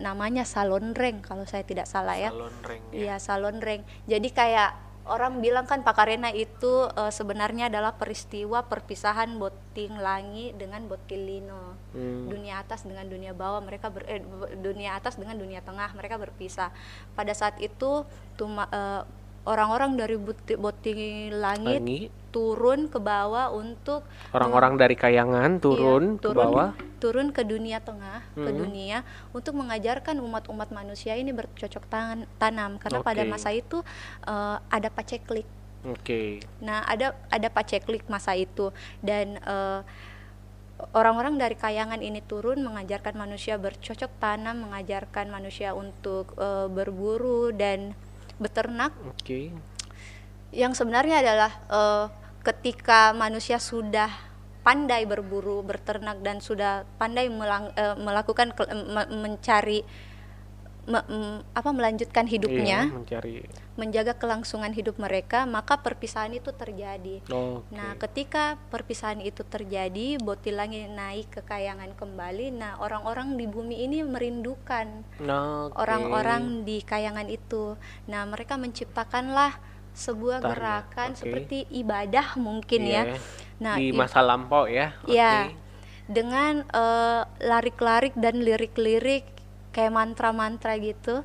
namanya 0.00 0.48
salon 0.48 0.96
reng 0.96 1.20
kalau 1.20 1.44
saya 1.44 1.60
tidak 1.60 1.84
salah 1.84 2.16
ya. 2.16 2.32
Salon 2.32 2.56
reng. 2.64 2.82
Ya. 2.88 2.96
Iya, 2.96 3.16
salon 3.20 3.58
reng. 3.60 3.82
Jadi 4.08 4.28
kayak 4.32 4.89
orang 5.10 5.42
bilang 5.42 5.66
kan 5.66 5.82
Pakarena 5.82 6.30
itu 6.30 6.86
uh, 6.86 7.10
sebenarnya 7.10 7.66
adalah 7.66 7.98
peristiwa 7.98 8.62
perpisahan 8.62 9.34
boting 9.36 9.98
langi 9.98 10.54
dengan 10.54 10.86
botilino. 10.86 11.74
Hmm. 11.90 12.30
Dunia 12.30 12.62
atas 12.62 12.86
dengan 12.86 13.10
dunia 13.10 13.34
bawah 13.34 13.58
mereka 13.58 13.90
ber, 13.90 14.06
eh, 14.06 14.22
dunia 14.62 14.94
atas 14.94 15.18
dengan 15.18 15.34
dunia 15.34 15.58
tengah 15.60 15.90
mereka 15.98 16.14
berpisah. 16.16 16.70
Pada 17.18 17.34
saat 17.34 17.58
itu 17.58 18.06
tuma, 18.38 18.70
uh, 18.70 19.02
orang-orang 19.50 19.98
dari 19.98 20.16
boti, 20.16 20.94
langit 21.34 21.82
Langi. 21.82 22.06
turun 22.30 22.86
ke 22.86 23.02
bawah 23.02 23.50
untuk 23.50 24.06
orang-orang 24.30 24.78
dari 24.78 24.94
kayangan 24.94 25.58
turun, 25.58 26.14
iya, 26.14 26.22
turun 26.22 26.34
ke 26.34 26.38
bawah 26.38 26.70
turun 27.02 27.26
ke 27.34 27.42
dunia 27.42 27.82
tengah 27.82 28.22
hmm. 28.38 28.46
ke 28.46 28.50
dunia 28.54 28.98
untuk 29.34 29.58
mengajarkan 29.58 30.22
umat-umat 30.22 30.70
manusia 30.70 31.18
ini 31.18 31.34
bercocok 31.34 31.84
tangan 31.90 32.30
tanam 32.38 32.78
karena 32.78 33.02
okay. 33.02 33.08
pada 33.10 33.22
masa 33.26 33.50
itu 33.50 33.82
uh, 34.30 34.62
ada 34.70 34.88
paceklik 34.88 35.48
Oke. 35.80 36.04
Okay. 36.04 36.28
Nah, 36.60 36.84
ada 36.84 37.16
ada 37.32 37.48
paceklik 37.48 38.04
masa 38.04 38.36
itu 38.36 38.68
dan 39.00 39.40
uh, 39.48 39.80
orang-orang 40.92 41.40
dari 41.40 41.56
kayangan 41.56 42.04
ini 42.04 42.20
turun 42.24 42.60
mengajarkan 42.60 43.16
manusia 43.16 43.56
bercocok 43.56 44.12
tanam, 44.20 44.68
mengajarkan 44.68 45.32
manusia 45.32 45.72
untuk 45.72 46.36
uh, 46.36 46.68
berburu 46.68 47.52
dan 47.56 47.96
beternak. 48.40 48.90
Oke. 49.06 49.14
Okay. 49.22 49.44
Yang 50.50 50.82
sebenarnya 50.82 51.22
adalah 51.22 51.52
uh, 51.70 52.04
ketika 52.42 53.14
manusia 53.14 53.60
sudah 53.60 54.10
pandai 54.64 55.04
berburu, 55.04 55.62
berternak 55.62 56.24
dan 56.24 56.40
sudah 56.42 56.88
pandai 56.96 57.28
melang, 57.30 57.70
uh, 57.76 57.96
melakukan 58.00 58.56
me, 58.88 59.02
mencari 59.12 59.84
me, 60.90 61.00
apa 61.54 61.70
melanjutkan 61.70 62.26
hidupnya, 62.26 62.90
iya, 62.90 62.90
mencari 62.90 63.46
menjaga 63.80 64.12
kelangsungan 64.12 64.76
hidup 64.76 65.00
mereka, 65.00 65.48
maka 65.48 65.80
perpisahan 65.80 66.36
itu 66.36 66.52
terjadi. 66.52 67.24
Oh, 67.32 67.64
okay. 67.64 67.72
Nah, 67.72 67.90
ketika 67.96 68.60
perpisahan 68.68 69.24
itu 69.24 69.40
terjadi, 69.40 70.20
botilangi 70.20 70.90
naik 70.92 71.32
ke 71.32 71.40
kayangan 71.46 71.96
kembali. 71.96 72.52
Nah, 72.52 72.76
orang-orang 72.82 73.40
di 73.40 73.48
bumi 73.48 73.80
ini 73.88 74.04
merindukan 74.04 75.00
orang-orang 75.72 76.60
okay. 76.60 76.64
di 76.68 76.76
kayangan 76.84 77.28
itu. 77.32 77.80
Nah, 78.10 78.28
mereka 78.28 78.60
menciptakanlah 78.60 79.56
sebuah 79.96 80.44
Tari. 80.44 80.50
gerakan 80.52 81.10
okay. 81.16 81.20
seperti 81.24 81.58
ibadah 81.72 82.36
mungkin 82.36 82.80
yeah. 82.84 83.06
ya. 83.08 83.18
Nah, 83.64 83.74
di 83.80 83.96
masa 83.96 84.20
lampau 84.20 84.68
ya. 84.68 84.92
Iya. 85.08 85.32
Okay. 85.48 85.68
Dengan 86.10 86.66
uh, 86.74 87.22
larik-larik 87.38 88.18
dan 88.18 88.42
lirik-lirik 88.42 89.39
kayak 89.70 89.94
mantra-mantra 89.94 90.74
gitu 90.78 91.22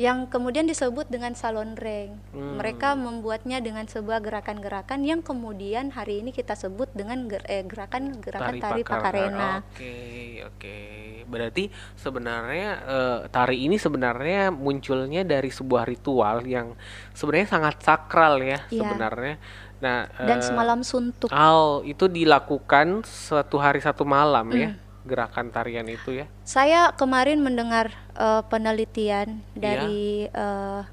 yang 0.00 0.32
kemudian 0.32 0.64
disebut 0.64 1.12
dengan 1.12 1.36
salon 1.36 1.76
reng. 1.76 2.16
Hmm. 2.32 2.56
Mereka 2.56 2.96
membuatnya 2.96 3.60
dengan 3.60 3.84
sebuah 3.84 4.24
gerakan-gerakan 4.24 5.04
yang 5.04 5.20
kemudian 5.20 5.92
hari 5.92 6.24
ini 6.24 6.32
kita 6.32 6.56
sebut 6.56 6.88
dengan 6.96 7.28
ger 7.28 7.44
eh, 7.44 7.60
tari, 7.68 8.64
tari 8.64 8.80
pakarena. 8.80 9.60
Oke, 9.60 9.76
okay, 9.76 10.28
oke. 10.40 10.56
Okay. 10.56 11.28
Berarti 11.28 11.68
sebenarnya 12.00 12.70
uh, 12.88 13.18
tari 13.28 13.68
ini 13.68 13.76
sebenarnya 13.76 14.48
munculnya 14.48 15.20
dari 15.20 15.52
sebuah 15.52 15.84
ritual 15.84 16.48
yang 16.48 16.72
sebenarnya 17.12 17.60
sangat 17.60 17.84
sakral 17.84 18.40
ya 18.40 18.56
yeah. 18.72 18.80
sebenarnya. 18.80 19.36
Nah, 19.84 20.08
dan 20.16 20.40
uh, 20.40 20.44
semalam 20.48 20.80
suntuk. 20.80 21.28
Oh, 21.28 21.84
itu 21.84 22.08
dilakukan 22.08 23.04
satu 23.04 23.60
hari 23.60 23.84
satu 23.84 24.08
malam 24.08 24.48
mm. 24.48 24.56
ya 24.56 24.72
gerakan 25.10 25.50
tarian 25.50 25.90
itu 25.90 26.22
ya? 26.22 26.26
Saya 26.46 26.94
kemarin 26.94 27.42
mendengar 27.42 27.90
uh, 28.14 28.46
penelitian 28.46 29.42
iya. 29.52 29.58
dari 29.58 30.30
uh, 30.30 30.86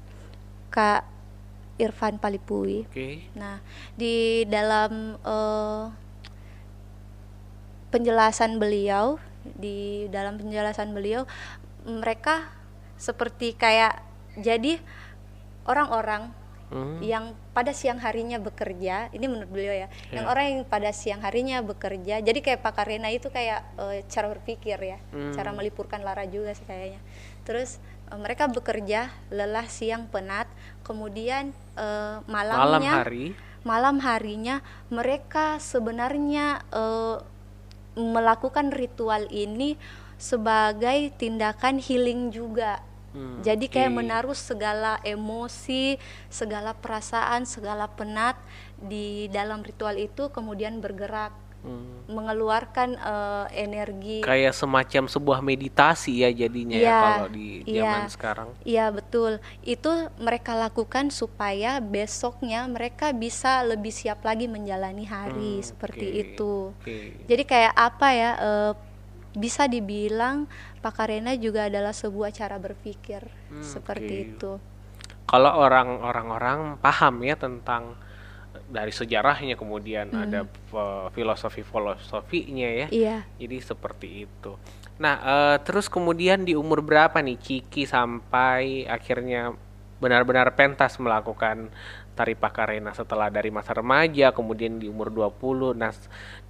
Kak 0.74 1.06
Irfan 1.78 2.18
Palipui. 2.18 2.82
Okay. 2.90 3.30
Nah, 3.38 3.62
di 3.94 4.42
dalam 4.50 5.14
uh, 5.22 5.94
penjelasan 7.94 8.58
beliau, 8.58 9.22
di 9.54 10.10
dalam 10.10 10.36
penjelasan 10.36 10.90
beliau, 10.90 11.22
mereka 11.86 12.50
seperti 12.98 13.54
kayak 13.54 14.02
jadi 14.34 14.82
orang-orang 15.64 16.34
hmm. 16.74 16.98
yang 17.00 17.32
pada 17.58 17.74
siang 17.74 17.98
harinya 17.98 18.38
bekerja 18.38 19.10
ini 19.10 19.26
menurut 19.26 19.50
beliau 19.50 19.74
ya 19.74 19.90
yeah. 19.90 20.22
yang 20.22 20.26
orang 20.30 20.44
yang 20.46 20.60
pada 20.62 20.94
siang 20.94 21.18
harinya 21.26 21.58
bekerja 21.58 22.22
jadi 22.22 22.38
kayak 22.38 22.62
Pak 22.62 22.78
Karena 22.78 23.10
itu 23.10 23.34
kayak 23.34 23.66
uh, 23.74 23.98
cara 24.06 24.30
berpikir 24.30 24.78
ya 24.78 25.02
hmm. 25.10 25.34
cara 25.34 25.50
melipurkan 25.50 26.06
lara 26.06 26.22
juga 26.30 26.54
sih 26.54 26.62
kayaknya 26.62 27.02
terus 27.42 27.82
uh, 28.14 28.18
mereka 28.22 28.46
bekerja 28.46 29.10
lelah 29.34 29.66
siang 29.66 30.06
penat 30.06 30.46
kemudian 30.86 31.50
uh, 31.74 32.22
malamnya 32.30 32.62
malam 32.62 32.82
hari 32.86 33.26
malam 33.66 33.96
harinya 33.98 34.62
mereka 34.94 35.58
sebenarnya 35.58 36.62
uh, 36.70 37.18
melakukan 37.98 38.70
ritual 38.70 39.26
ini 39.34 39.74
sebagai 40.14 41.10
tindakan 41.18 41.82
healing 41.82 42.30
juga 42.30 42.86
Hmm, 43.08 43.40
Jadi 43.40 43.72
kayak 43.72 43.88
okay. 43.92 43.98
menaruh 44.04 44.36
segala 44.36 45.00
emosi, 45.00 45.96
segala 46.28 46.76
perasaan, 46.76 47.48
segala 47.48 47.88
penat 47.88 48.36
di 48.76 49.32
dalam 49.32 49.64
ritual 49.64 49.96
itu 49.96 50.28
kemudian 50.28 50.78
bergerak 50.84 51.32
hmm. 51.64 52.10
mengeluarkan 52.10 52.98
uh, 52.98 53.46
energi. 53.50 54.22
Kayak 54.22 54.54
semacam 54.54 55.10
sebuah 55.10 55.40
meditasi 55.42 56.22
ya 56.22 56.30
jadinya 56.30 56.78
ya, 56.78 56.88
ya 56.88 56.98
kalau 57.00 57.28
di 57.32 57.46
ya, 57.64 57.82
zaman 57.82 58.02
sekarang. 58.10 58.48
Iya 58.62 58.86
betul. 58.92 59.32
Itu 59.64 59.90
mereka 60.20 60.54
lakukan 60.54 61.10
supaya 61.10 61.82
besoknya 61.82 62.64
mereka 62.68 63.10
bisa 63.10 63.64
lebih 63.64 63.90
siap 63.90 64.22
lagi 64.22 64.46
menjalani 64.46 65.04
hari 65.08 65.58
hmm, 65.60 65.66
seperti 65.66 66.06
okay. 66.06 66.22
itu. 66.22 66.54
Okay. 66.82 67.04
Jadi 67.26 67.42
kayak 67.44 67.74
apa 67.74 68.08
ya? 68.14 68.30
Uh, 68.38 68.74
bisa 69.36 69.68
dibilang 69.68 70.48
pakarena 70.80 71.36
juga 71.36 71.68
adalah 71.68 71.92
sebuah 71.92 72.32
cara 72.32 72.56
berpikir 72.56 73.24
hmm, 73.52 73.64
seperti 73.64 74.14
okay. 74.14 74.28
itu. 74.32 74.52
Kalau 75.28 75.60
orang-orang 75.60 76.80
paham 76.80 77.20
ya 77.20 77.36
tentang 77.36 77.96
dari 78.68 78.92
sejarahnya 78.92 79.56
kemudian 79.56 80.12
hmm. 80.12 80.24
ada 80.24 80.40
filosofi 81.12 81.64
filosofinya 81.64 82.68
ya. 82.68 82.86
Iya. 82.88 83.18
Jadi 83.40 83.56
seperti 83.60 84.08
itu. 84.28 84.56
Nah, 84.98 85.14
uh, 85.22 85.56
terus 85.62 85.86
kemudian 85.86 86.42
di 86.42 86.58
umur 86.58 86.82
berapa 86.82 87.20
nih 87.22 87.38
Ciki 87.38 87.86
sampai 87.86 88.84
akhirnya 88.88 89.54
benar-benar 89.98 90.54
pentas 90.54 90.94
melakukan 91.02 91.70
tari 92.18 92.34
pakarena 92.34 92.90
setelah 92.90 93.30
dari 93.30 93.54
masa 93.54 93.78
remaja 93.78 94.34
kemudian 94.34 94.82
di 94.82 94.90
umur 94.90 95.14
20 95.14 95.78
nah 95.78 95.94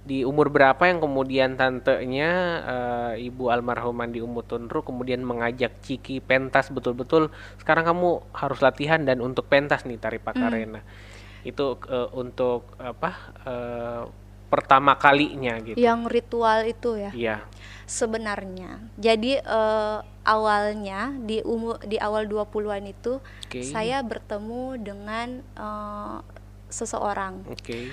di 0.09 0.25
umur 0.25 0.49
berapa 0.49 0.79
yang 0.89 1.03
kemudian 1.05 1.53
tantenya 1.53 2.31
uh, 2.65 3.13
ibu 3.13 3.53
almarhumah 3.53 4.09
di 4.09 4.23
Umutunru 4.25 4.81
kemudian 4.81 5.21
mengajak 5.21 5.77
Ciki 5.85 6.17
pentas? 6.23 6.73
Betul-betul 6.73 7.29
sekarang 7.61 7.85
kamu 7.85 8.23
harus 8.33 8.59
latihan 8.65 9.03
dan 9.05 9.21
untuk 9.21 9.45
pentas 9.51 9.85
nih 9.85 10.01
tari 10.01 10.17
pakarena 10.17 10.81
hmm. 10.81 11.45
itu 11.45 11.77
uh, 11.85 12.09
untuk 12.17 12.73
apa 12.81 13.11
uh, 13.45 14.03
pertama 14.49 14.97
kalinya 14.97 15.61
gitu 15.61 15.77
yang 15.77 16.09
ritual 16.09 16.65
itu 16.65 16.97
ya 16.97 17.11
iya 17.13 17.37
sebenarnya 17.85 18.81
jadi 18.97 19.45
uh, 19.45 20.01
awalnya 20.29 21.13
di 21.25 21.41
umur 21.41 21.81
di 21.81 21.97
awal 21.97 22.29
20-an 22.29 22.85
itu 22.85 23.17
okay. 23.49 23.65
saya 23.65 23.97
bertemu 24.05 24.77
dengan 24.77 25.41
uh, 25.57 26.21
seseorang. 26.69 27.41
Okay. 27.59 27.89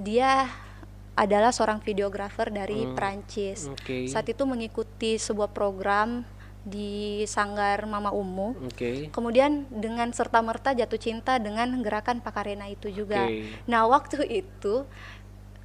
Dia 0.00 0.48
adalah 1.12 1.52
seorang 1.52 1.84
videografer 1.84 2.48
dari 2.48 2.88
hmm. 2.88 2.96
Prancis. 2.96 3.68
Okay. 3.78 4.08
Saat 4.08 4.32
itu 4.32 4.48
mengikuti 4.48 5.20
sebuah 5.20 5.52
program 5.52 6.24
di 6.64 7.24
Sanggar 7.28 7.84
Mama 7.84 8.12
Umu. 8.12 8.56
Okay. 8.72 9.12
Kemudian 9.12 9.68
dengan 9.68 10.08
serta 10.12 10.40
merta 10.40 10.72
jatuh 10.72 11.00
cinta 11.00 11.36
dengan 11.36 11.68
gerakan 11.84 12.24
Pakarena 12.24 12.68
itu 12.68 12.88
juga. 12.92 13.24
Okay. 13.28 13.50
Nah, 13.68 13.88
waktu 13.88 14.24
itu 14.44 14.88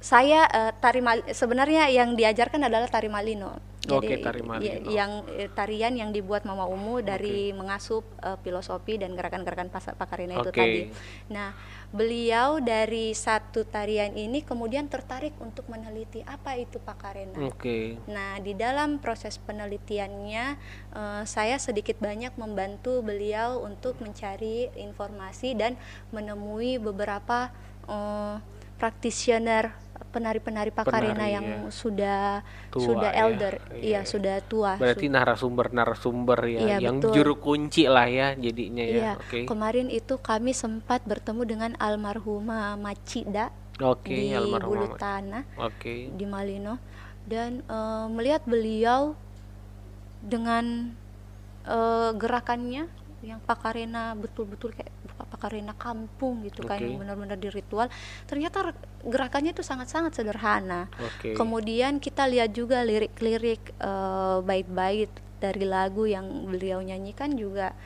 saya 0.04 0.44
uh, 0.52 0.72
tari 0.76 1.00
sebenarnya 1.32 1.88
yang 1.88 2.12
diajarkan 2.12 2.68
adalah 2.68 2.92
tari 2.92 3.08
malino 3.08 3.56
jadi 3.84 4.16
okay, 4.16 4.24
tari 4.24 4.40
ya, 4.64 4.74
yang 4.88 5.12
eh, 5.36 5.52
tarian 5.52 5.92
yang 5.92 6.10
dibuat 6.10 6.48
Mama 6.48 6.64
Umu 6.64 7.04
dari 7.04 7.52
okay. 7.52 7.56
mengasup 7.56 8.04
uh, 8.24 8.40
filosofi 8.40 8.96
dan 8.96 9.12
gerakan-gerakan 9.12 9.68
pakarina 9.70 10.40
okay. 10.40 10.42
itu 10.42 10.50
tadi. 10.50 10.82
Nah, 11.28 11.52
beliau 11.92 12.64
dari 12.64 13.12
satu 13.12 13.68
tarian 13.68 14.16
ini 14.16 14.40
kemudian 14.40 14.88
tertarik 14.88 15.36
untuk 15.36 15.68
meneliti 15.68 16.24
apa 16.24 16.56
itu 16.56 16.80
pakarena. 16.80 17.36
Okay. 17.54 18.00
Nah, 18.08 18.40
di 18.40 18.56
dalam 18.56 19.04
proses 19.04 19.36
penelitiannya 19.36 20.44
uh, 20.96 21.22
saya 21.28 21.60
sedikit 21.60 22.00
banyak 22.00 22.32
membantu 22.40 23.04
beliau 23.04 23.60
untuk 23.60 24.00
mencari 24.00 24.72
informasi 24.80 25.52
dan 25.60 25.76
menemui 26.08 26.80
beberapa 26.80 27.52
uh, 27.84 28.40
practitioner 28.80 29.83
penari-penari 30.14 30.70
Pakarena 30.70 31.26
penari, 31.26 31.34
yang 31.34 31.46
ya. 31.46 31.74
sudah 31.74 32.22
tua, 32.70 32.86
sudah 32.86 33.10
ya. 33.10 33.26
elder, 33.26 33.54
ya, 33.58 33.74
iya, 33.74 34.00
ya, 34.00 34.00
sudah 34.06 34.36
tua. 34.46 34.78
Berarti 34.78 35.10
narasumber-narasumber 35.10 36.38
ya, 36.46 36.60
ya 36.62 36.76
yang 36.78 37.02
betul. 37.02 37.12
juru 37.18 37.34
kunci 37.42 37.90
lah 37.90 38.06
ya 38.06 38.38
jadinya 38.38 38.86
ya. 38.86 38.94
Iya. 38.94 39.12
Okay. 39.26 39.42
Kemarin 39.50 39.90
itu 39.90 40.14
kami 40.22 40.54
sempat 40.54 41.02
bertemu 41.02 41.42
dengan 41.42 41.70
almarhumah 41.82 42.78
Macida 42.78 43.50
okay, 43.82 44.38
di 44.38 44.54
Bulu 44.54 44.94
Tanah, 44.94 45.42
okay. 45.58 46.14
di 46.14 46.24
Malino, 46.24 46.78
dan 47.26 47.66
uh, 47.66 48.06
melihat 48.06 48.46
beliau 48.46 49.18
dengan 50.22 50.94
uh, 51.66 52.14
gerakannya 52.14 52.86
yang 53.24 53.40
pakarena 53.40 54.12
betul-betul 54.14 54.76
kayak 54.76 54.92
pakarena 55.14 55.74
kampung 55.78 56.42
gitu 56.42 56.66
okay. 56.66 56.76
kan 56.76 56.78
yang 56.82 56.98
benar-benar 56.98 57.38
di 57.38 57.50
ritual 57.50 57.86
ternyata 58.26 58.74
gerakannya 59.06 59.54
itu 59.54 59.62
sangat-sangat 59.62 60.14
sederhana 60.14 60.90
okay. 60.98 61.38
kemudian 61.38 62.02
kita 62.02 62.26
lihat 62.26 62.50
juga 62.50 62.82
lirik-lirik 62.82 63.74
uh, 63.78 64.42
bait-bait 64.42 65.10
dari 65.38 65.64
lagu 65.68 66.08
yang 66.08 66.48
beliau 66.48 66.80
nyanyikan 66.80 67.36
juga 67.36 67.76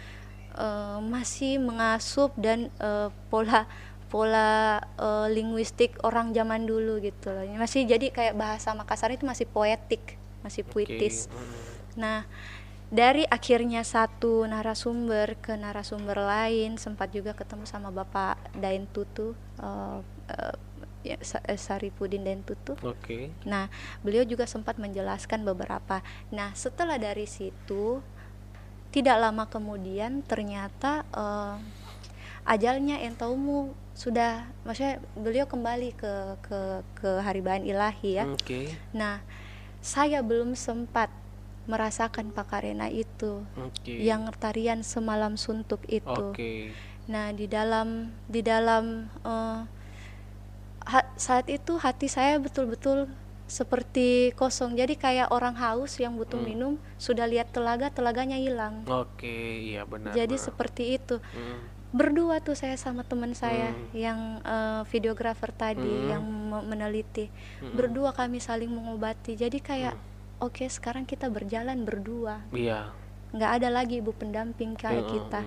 uh, 0.55 1.03
masih 1.03 1.59
mengasup 1.59 2.35
dan 2.39 2.71
uh, 2.79 3.11
pola 3.29 3.67
pola 4.09 4.81
uh, 4.97 5.29
linguistik 5.29 6.01
orang 6.01 6.33
zaman 6.33 6.65
dulu 6.65 6.97
gitu 7.05 7.29
loh. 7.29 7.45
Masih 7.61 7.85
jadi 7.85 8.09
kayak 8.09 8.35
bahasa 8.41 8.73
Makassar 8.73 9.13
itu 9.13 9.29
masih 9.29 9.45
poetik, 9.45 10.17
masih 10.41 10.65
puitis. 10.65 11.29
Okay. 11.29 12.01
Nah, 12.01 12.25
dari 12.89 13.29
akhirnya 13.29 13.85
satu 13.85 14.49
narasumber 14.49 15.37
ke 15.45 15.53
narasumber 15.61 16.17
lain 16.25 16.81
sempat 16.81 17.13
juga 17.13 17.37
ketemu 17.37 17.69
sama 17.69 17.93
Bapak 17.93 18.41
Dain 18.57 18.89
Tutu 18.89 19.37
uh, 19.61 20.01
uh, 20.01 20.57
ya, 21.05 21.21
eh, 21.21 21.61
Saripudin 21.61 22.25
Dain 22.25 22.41
Tutu. 22.41 22.81
Oke. 22.81 22.97
Okay. 23.05 23.25
Nah, 23.45 23.69
beliau 24.01 24.25
juga 24.25 24.49
sempat 24.49 24.81
menjelaskan 24.81 25.45
beberapa. 25.45 26.01
Nah, 26.33 26.57
setelah 26.57 26.97
dari 26.97 27.29
situ 27.29 28.01
tidak 28.89 29.21
lama 29.21 29.45
kemudian 29.45 30.25
ternyata 30.25 31.05
uh, 31.13 31.61
ajalnya 32.49 33.05
Entaumu 33.05 33.77
sudah 33.93 34.49
maksudnya 34.65 35.03
beliau 35.13 35.45
kembali 35.45 35.93
ke 35.93 36.13
ke 36.41 36.61
ke 36.97 37.11
Haribahan 37.21 37.69
Ilahi 37.69 38.11
ya. 38.17 38.25
Oke. 38.25 38.41
Okay. 38.41 38.67
Nah, 38.97 39.21
saya 39.85 40.25
belum 40.25 40.57
sempat 40.57 41.13
merasakan 41.69 42.33
pakarena 42.33 42.89
itu 42.89 43.45
okay. 43.55 44.01
yang 44.01 44.25
tarian 44.41 44.81
semalam 44.81 45.37
suntuk 45.37 45.85
itu 45.85 46.33
okay. 46.33 46.73
nah 47.05 47.29
di 47.31 47.45
dalam 47.45 48.09
di 48.25 48.41
dalam 48.41 49.13
uh, 49.23 49.69
saat 51.21 51.53
itu 51.53 51.77
hati 51.77 52.09
saya 52.09 52.41
betul-betul 52.41 53.05
seperti 53.49 54.33
kosong 54.37 54.77
jadi 54.77 54.93
kayak 54.97 55.29
orang 55.33 55.57
haus 55.57 55.97
yang 56.01 56.17
butuh 56.17 56.41
hmm. 56.41 56.49
minum 56.49 56.73
sudah 57.01 57.25
lihat 57.25 57.53
telaga 57.53 57.93
telaganya 57.93 58.37
hilang 58.37 58.85
oke 58.89 59.21
okay, 59.21 59.73
iya 59.73 59.85
benar 59.85 60.13
jadi 60.17 60.37
benar. 60.37 60.47
seperti 60.49 61.01
itu 61.01 61.17
hmm. 61.17 61.93
berdua 61.93 62.45
tuh 62.45 62.57
saya 62.57 62.77
sama 62.77 63.05
teman 63.05 63.33
saya 63.33 63.73
hmm. 63.73 63.89
yang 63.97 64.21
uh, 64.45 64.85
videografer 64.93 65.49
tadi 65.53 65.85
hmm. 65.85 66.09
yang 66.13 66.25
meneliti 66.65 67.33
hmm. 67.65 67.73
berdua 67.73 68.13
kami 68.13 68.41
saling 68.41 68.69
mengobati 68.69 69.37
jadi 69.37 69.61
kayak 69.61 69.97
hmm 69.97 70.17
oke 70.39 70.63
okay, 70.63 70.69
sekarang 70.71 71.05
kita 71.05 71.31
berjalan 71.31 71.83
berdua 71.83 72.43
iya 72.55 72.91
nggak 73.35 73.51
ada 73.61 73.69
lagi 73.69 74.01
ibu 74.01 74.15
pendamping 74.17 74.73
kayak 74.79 75.05
mm 75.05 75.13
kita 75.13 75.43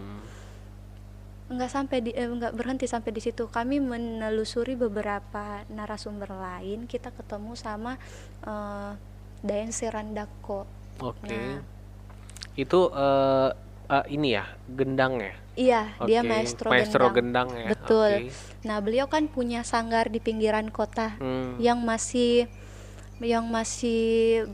nggak 1.52 1.68
sampai 1.68 2.00
di 2.00 2.12
eh, 2.16 2.32
nggak 2.32 2.56
berhenti 2.56 2.88
sampai 2.88 3.12
di 3.12 3.20
situ 3.20 3.52
kami 3.52 3.84
menelusuri 3.84 4.80
beberapa 4.80 5.68
narasumber 5.68 6.32
lain 6.32 6.88
kita 6.88 7.12
ketemu 7.12 7.60
sama 7.60 8.00
uh, 8.48 8.96
Dayan 9.44 9.76
Serandako 9.76 10.64
oke 11.04 11.20
okay. 11.20 11.36
nah, 11.36 11.60
itu 12.56 12.80
uh, 12.96 13.52
uh, 13.92 14.06
ini 14.08 14.40
ya 14.40 14.48
gendang 14.72 15.20
ya 15.20 15.36
iya 15.60 15.82
okay. 16.00 16.08
dia 16.08 16.20
maestro, 16.24 16.72
maestro 16.72 17.12
gendang. 17.12 17.52
gendang 17.52 17.68
ya 17.68 17.70
betul 17.76 18.12
okay. 18.16 18.32
nah 18.64 18.80
beliau 18.80 19.12
kan 19.12 19.28
punya 19.28 19.68
sanggar 19.68 20.08
di 20.08 20.24
pinggiran 20.24 20.72
kota 20.72 21.20
hmm. 21.20 21.60
yang 21.60 21.84
masih 21.84 22.48
yang 23.20 23.44
masih 23.52 24.48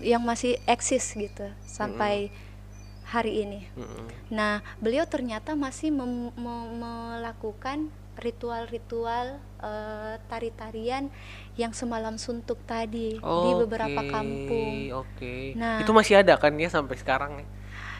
yang 0.00 0.22
masih 0.24 0.56
eksis 0.64 1.14
gitu 1.14 1.48
sampai 1.64 2.28
mm 2.28 2.30
-hmm. 2.32 3.06
hari 3.08 3.32
ini. 3.44 3.60
Mm 3.76 3.86
-hmm. 3.86 4.06
Nah, 4.32 4.54
beliau 4.80 5.04
ternyata 5.06 5.54
masih 5.54 5.92
mem 5.94 6.32
melakukan 6.80 7.92
ritual-ritual 8.20 9.40
uh, 9.64 10.20
tari-tarian 10.28 11.08
yang 11.56 11.72
semalam 11.72 12.20
suntuk 12.20 12.60
tadi 12.68 13.16
oh, 13.24 13.48
di 13.48 13.50
beberapa 13.64 14.04
okay, 14.04 14.12
kampung. 14.12 14.74
Oke. 14.92 15.08
Okay. 15.16 15.42
Nah, 15.56 15.80
itu 15.80 15.92
masih 15.96 16.20
ada 16.20 16.36
kan 16.36 16.52
ya 16.60 16.68
sampai 16.68 16.96
sekarang 17.00 17.32
ya? 17.40 17.46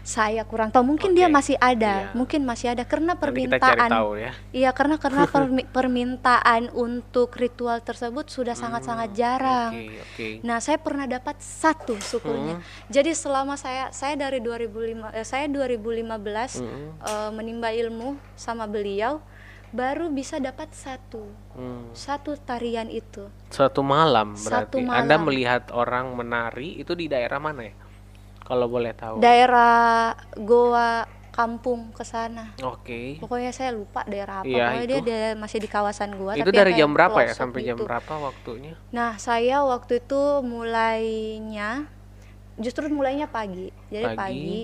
Saya 0.01 0.43
kurang 0.49 0.73
tahu 0.73 0.97
mungkin 0.97 1.13
okay. 1.13 1.19
dia 1.23 1.29
masih 1.29 1.57
ada 1.61 1.95
iya. 2.09 2.17
mungkin 2.17 2.41
masih 2.43 2.73
ada 2.73 2.83
karena 2.89 3.17
permintaan 3.17 3.91
tahu 3.91 4.11
ya. 4.17 4.33
iya 4.51 4.71
karena 4.73 4.97
karena 4.97 5.29
permintaan 5.77 6.73
untuk 6.73 7.37
ritual 7.37 7.79
tersebut 7.85 8.29
sudah 8.33 8.57
hmm, 8.57 8.63
sangat-sangat 8.65 9.11
jarang 9.13 9.71
okay, 9.77 10.01
okay. 10.01 10.33
nah 10.41 10.59
saya 10.59 10.81
pernah 10.81 11.05
dapat 11.05 11.37
satu 11.41 11.97
syukurnya 12.01 12.59
hmm. 12.59 12.89
jadi 12.89 13.11
selama 13.13 13.61
saya 13.61 13.93
saya 13.93 14.17
dari 14.17 14.41
2005 14.41 15.17
eh, 15.17 15.27
saya 15.27 15.47
2015 15.47 16.65
hmm. 16.65 16.89
uh, 17.05 17.31
menimba 17.37 17.69
ilmu 17.71 18.17
sama 18.35 18.65
beliau 18.65 19.21
baru 19.71 20.11
bisa 20.11 20.43
dapat 20.43 20.75
satu 20.75 21.23
hmm. 21.55 21.95
satu 21.95 22.35
tarian 22.43 22.91
itu 22.91 23.31
satu 23.55 23.87
malam 23.87 24.35
berarti 24.35 24.67
satu 24.67 24.77
malam. 24.83 24.99
anda 25.07 25.17
melihat 25.23 25.71
orang 25.71 26.11
menari 26.19 26.83
itu 26.83 26.99
di 26.99 27.07
daerah 27.07 27.39
mana 27.39 27.71
ya 27.71 27.75
kalau 28.51 28.67
boleh 28.67 28.93
tahu 28.99 29.23
daerah 29.23 30.19
Goa 30.35 31.07
kampung 31.31 31.95
ke 31.95 32.03
sana. 32.03 32.53
Oke. 32.61 32.85
Okay. 32.85 33.07
Pokoknya 33.23 33.55
saya 33.55 33.71
lupa 33.73 34.03
daerah 34.05 34.43
apa. 34.43 34.51
Ya, 34.51 34.67
Pokoknya 34.75 34.87
dia, 34.87 35.01
dia 35.01 35.23
masih 35.39 35.59
di 35.63 35.69
kawasan 35.71 36.19
gua. 36.19 36.35
Itu 36.37 36.51
tapi 36.51 36.59
dari 36.59 36.73
jam 36.77 36.91
berapa 36.91 37.17
ya 37.23 37.33
sampai 37.33 37.65
jam 37.65 37.79
itu. 37.79 37.87
berapa 37.87 38.13
waktunya? 38.19 38.75
Nah 38.91 39.17
saya 39.17 39.63
waktu 39.65 40.03
itu 40.05 40.21
mulainya 40.43 41.87
justru 42.59 42.91
mulainya 42.91 43.31
pagi. 43.31 43.73
Jadi 43.89 44.05
pagi, 44.13 44.19
pagi, 44.19 44.61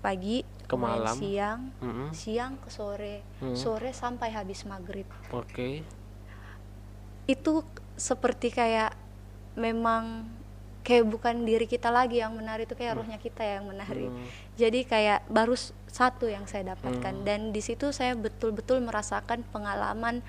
pagi 0.00 0.36
ke 0.66 0.76
malam, 0.78 1.16
siang, 1.18 1.60
mm 1.78 1.92
-hmm. 1.92 2.08
siang 2.14 2.52
ke 2.62 2.70
sore, 2.70 3.16
mm 3.38 3.54
-hmm. 3.54 3.56
sore 3.58 3.90
sampai 3.94 4.34
habis 4.34 4.64
maghrib. 4.66 5.06
Oke. 5.30 5.54
Okay. 5.54 5.74
Itu 7.30 7.62
seperti 7.94 8.50
kayak 8.50 8.96
memang 9.54 10.26
kayak 10.90 11.06
bukan 11.06 11.46
diri 11.46 11.70
kita 11.70 11.86
lagi 11.86 12.18
yang 12.18 12.34
menari 12.34 12.66
itu 12.66 12.74
kayak 12.74 12.98
hmm. 12.98 13.00
rohnya 13.06 13.18
kita 13.22 13.46
yang 13.46 13.70
menari 13.70 14.10
hmm. 14.10 14.26
jadi 14.58 14.80
kayak 14.82 15.20
baru 15.30 15.54
satu 15.86 16.26
yang 16.26 16.50
saya 16.50 16.74
dapatkan 16.74 17.22
hmm. 17.22 17.26
dan 17.26 17.54
di 17.54 17.62
situ 17.62 17.94
saya 17.94 18.18
betul-betul 18.18 18.82
merasakan 18.82 19.46
pengalaman 19.54 20.26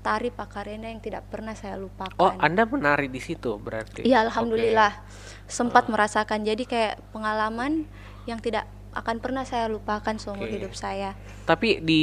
tari 0.00 0.32
pakarena 0.32 0.88
yang 0.88 1.02
tidak 1.02 1.26
pernah 1.26 1.52
saya 1.58 1.74
lupakan. 1.74 2.16
Oh, 2.22 2.32
Anda 2.38 2.64
menari 2.64 3.10
di 3.10 3.18
situ 3.18 3.58
berarti? 3.58 4.06
Iya, 4.06 4.30
alhamdulillah. 4.30 4.94
Okay. 4.94 5.50
Sempat 5.50 5.84
uh. 5.84 5.90
merasakan. 5.90 6.46
Jadi 6.46 6.64
kayak 6.64 7.02
pengalaman 7.10 7.84
yang 8.24 8.38
tidak 8.38 8.64
akan 8.92 9.16
pernah 9.20 9.44
saya 9.44 9.68
lupakan 9.68 10.16
seumur 10.16 10.48
okay. 10.48 10.58
hidup 10.58 10.72
saya. 10.72 11.12
Tapi 11.44 11.80
di 11.80 12.02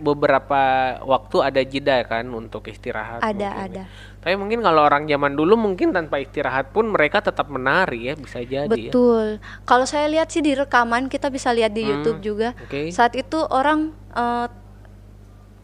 beberapa 0.00 0.96
waktu 1.04 1.36
ada 1.40 1.60
jeda 1.64 2.04
kan 2.04 2.28
untuk 2.32 2.68
istirahat? 2.68 3.20
Ada, 3.20 3.30
mungkin. 3.30 3.42
Ya? 3.42 3.52
ada. 3.68 3.82
Tapi 4.22 4.34
mungkin 4.38 4.60
kalau 4.62 4.86
orang 4.86 5.04
zaman 5.08 5.32
dulu 5.34 5.54
mungkin 5.58 5.90
tanpa 5.90 6.22
istirahat 6.22 6.70
pun 6.70 6.88
mereka 6.92 7.20
tetap 7.24 7.50
menari 7.50 8.12
ya 8.12 8.14
bisa 8.16 8.40
jadi. 8.40 8.68
Ya. 8.68 8.92
Betul. 8.92 9.42
Ya. 9.42 9.64
Kalau 9.66 9.86
saya 9.88 10.06
lihat 10.08 10.28
sih 10.30 10.40
di 10.40 10.52
rekaman 10.54 11.10
kita 11.10 11.28
bisa 11.28 11.50
lihat 11.50 11.74
di 11.74 11.84
hmm, 11.84 11.90
YouTube 11.90 12.20
juga. 12.22 12.54
Okay. 12.68 12.92
Saat 12.92 13.16
itu 13.18 13.40
orang 13.48 13.92
uh, 14.12 14.48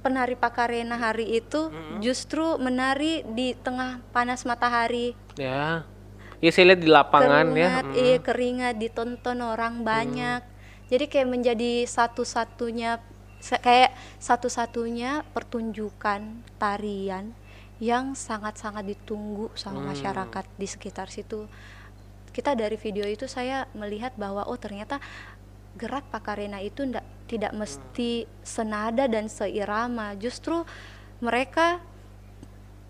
penari 0.01 0.39
Pakarena 0.39 0.97
hari 0.97 1.39
itu 1.39 1.69
hmm. 1.69 2.01
justru 2.01 2.57
menari 2.57 3.27
di 3.35 3.53
tengah 3.59 4.01
panas 4.15 4.47
matahari. 4.49 5.13
Ya. 5.37 5.85
Ya 6.39 6.51
saya 6.55 6.75
lihat 6.75 6.83
di 6.87 6.91
lapangan 6.91 7.47
ya. 7.51 7.67
keringat, 7.67 7.85
ya. 7.85 7.93
Hmm. 7.93 7.99
Iya 7.99 8.19
keringat 8.23 8.75
ditonton 8.79 9.39
orang 9.43 9.83
banyak. 9.83 10.41
Hmm. 10.43 10.57
Jadi 10.89 11.05
kayak 11.09 11.29
menjadi 11.29 11.85
satu-satunya 11.85 13.01
kayak 13.39 13.95
satu-satunya 14.19 15.23
pertunjukan 15.31 16.43
tarian 16.59 17.31
yang 17.79 18.19
sangat-sangat 18.19 18.83
ditunggu 18.83 19.55
sama 19.55 19.85
hmm. 19.85 19.89
masyarakat 19.95 20.45
di 20.59 20.67
sekitar 20.67 21.07
situ. 21.13 21.47
Kita 22.35 22.59
dari 22.59 22.75
video 22.75 23.07
itu 23.07 23.31
saya 23.31 23.71
melihat 23.79 24.15
bahwa 24.19 24.47
oh 24.47 24.59
ternyata 24.59 24.99
gerak 25.79 26.11
Pakarena 26.11 26.59
itu 26.59 26.83
ndak 26.83 27.07
tidak 27.31 27.55
mesti 27.55 28.27
senada 28.43 29.07
dan 29.07 29.31
seirama. 29.31 30.19
Justru 30.19 30.67
mereka 31.23 31.79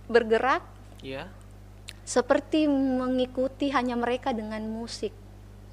bergerak 0.09 0.65
yeah. 1.05 1.29
seperti 2.09 2.65
mengikuti 2.71 3.69
hanya 3.69 3.99
mereka 3.99 4.33
dengan 4.33 4.65
musik. 4.65 5.13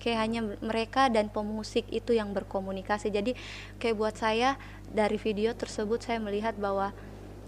Kayak 0.05 0.19
hanya 0.21 0.41
mereka 0.61 1.09
dan 1.09 1.33
pemusik 1.33 1.89
itu 1.89 2.13
yang 2.13 2.29
berkomunikasi. 2.29 3.09
Jadi 3.09 3.33
kayak 3.81 3.97
buat 3.97 4.13
saya 4.13 4.53
dari 4.93 5.17
video 5.17 5.57
tersebut 5.57 6.05
saya 6.05 6.21
melihat 6.21 6.53
bahwa 6.61 6.93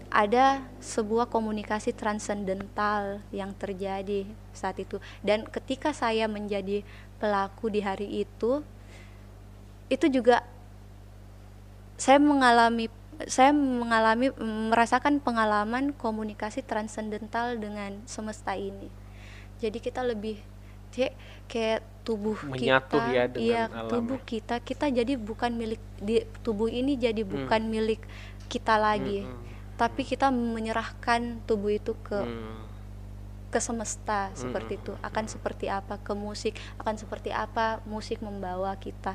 ada 0.08 0.64
sebuah 0.80 1.28
komunikasi 1.28 1.92
transendental 1.92 3.20
yang 3.28 3.52
terjadi 3.52 4.24
saat 4.56 4.80
itu 4.80 4.96
dan 5.20 5.44
ketika 5.44 5.92
saya 5.92 6.24
menjadi 6.24 6.80
pelaku 7.20 7.68
di 7.68 7.84
hari 7.84 8.24
itu 8.24 8.64
itu 9.92 10.06
juga 10.08 10.40
saya 12.00 12.16
mengalami 12.16 12.88
saya 13.28 13.52
mengalami 13.52 14.32
merasakan 14.70 15.20
pengalaman 15.20 15.92
komunikasi 15.92 16.64
transendental 16.64 17.60
dengan 17.60 18.00
semesta 18.08 18.56
ini 18.56 18.88
jadi 19.60 19.76
kita 19.76 20.00
lebih 20.00 20.40
kayak 20.92 21.14
kayak 21.48 21.80
tubuh 22.04 22.36
Menyatu 22.44 22.96
kita 22.96 23.12
ya 23.12 23.24
dengan 23.28 23.44
iya 23.44 23.62
alam. 23.68 23.90
tubuh 23.92 24.20
kita 24.24 24.60
kita 24.64 24.88
jadi 24.88 25.16
bukan 25.20 25.52
milik 25.52 25.82
di 26.00 26.24
tubuh 26.40 26.72
ini 26.72 26.96
jadi 26.96 27.20
hmm. 27.20 27.30
bukan 27.30 27.60
hmm. 27.64 27.72
milik 27.72 28.00
kita 28.48 28.80
lagi 28.80 29.24
hmm. 29.24 29.32
hmm 29.32 29.48
tapi 29.78 30.02
kita 30.02 30.34
menyerahkan 30.34 31.38
tubuh 31.46 31.70
itu 31.70 31.94
ke 32.02 32.18
hmm. 32.18 32.66
ke 33.48 33.62
semesta 33.62 34.34
seperti 34.34 34.76
hmm. 34.76 34.80
itu 34.82 34.92
akan 34.98 35.24
seperti 35.30 35.66
apa 35.70 36.02
ke 36.02 36.12
musik 36.18 36.58
akan 36.82 36.98
seperti 36.98 37.30
apa 37.30 37.78
musik 37.86 38.18
membawa 38.18 38.74
kita 38.76 39.14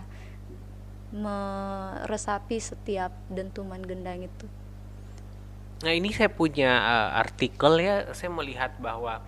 meresapi 1.13 2.57
setiap 2.57 3.13
dentuman 3.27 3.83
gendang 3.83 4.23
itu 4.23 4.47
nah 5.83 5.91
ini 5.91 6.15
saya 6.15 6.31
punya 6.31 6.71
uh, 6.79 7.09
artikel 7.19 7.83
ya 7.83 8.15
saya 8.15 8.31
melihat 8.31 8.71
bahwa 8.79 9.19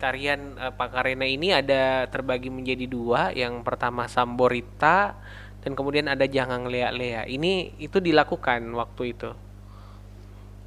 tarian 0.00 0.56
uh, 0.56 0.72
Pakarena 0.72 1.28
ini 1.28 1.52
ada 1.52 2.08
terbagi 2.08 2.48
menjadi 2.48 2.88
dua 2.88 3.30
yang 3.36 3.60
pertama 3.60 4.08
Samborita 4.08 5.20
dan 5.60 5.76
kemudian 5.76 6.08
ada 6.08 6.24
Jangan 6.24 6.64
Lea-Lea 6.72 7.28
ini 7.28 7.76
itu 7.76 8.00
dilakukan 8.00 8.64
waktu 8.72 9.02
itu 9.12 9.30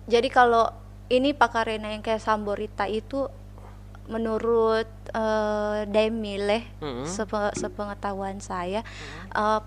jadi 0.06 0.30
kalau 0.30 0.70
ini 1.10 1.34
pakarena 1.34 1.92
yang 1.92 2.06
kayak 2.06 2.22
Samborita 2.22 2.86
itu 2.86 3.28
menurut 4.04 4.88
uh, 5.16 5.88
Demile 5.88 6.68
mm-hmm. 6.84 7.08
sepe, 7.08 7.40
sepengetahuan 7.56 8.44
saya 8.44 8.84
mm-hmm. 8.84 9.32
uh, 9.32 9.62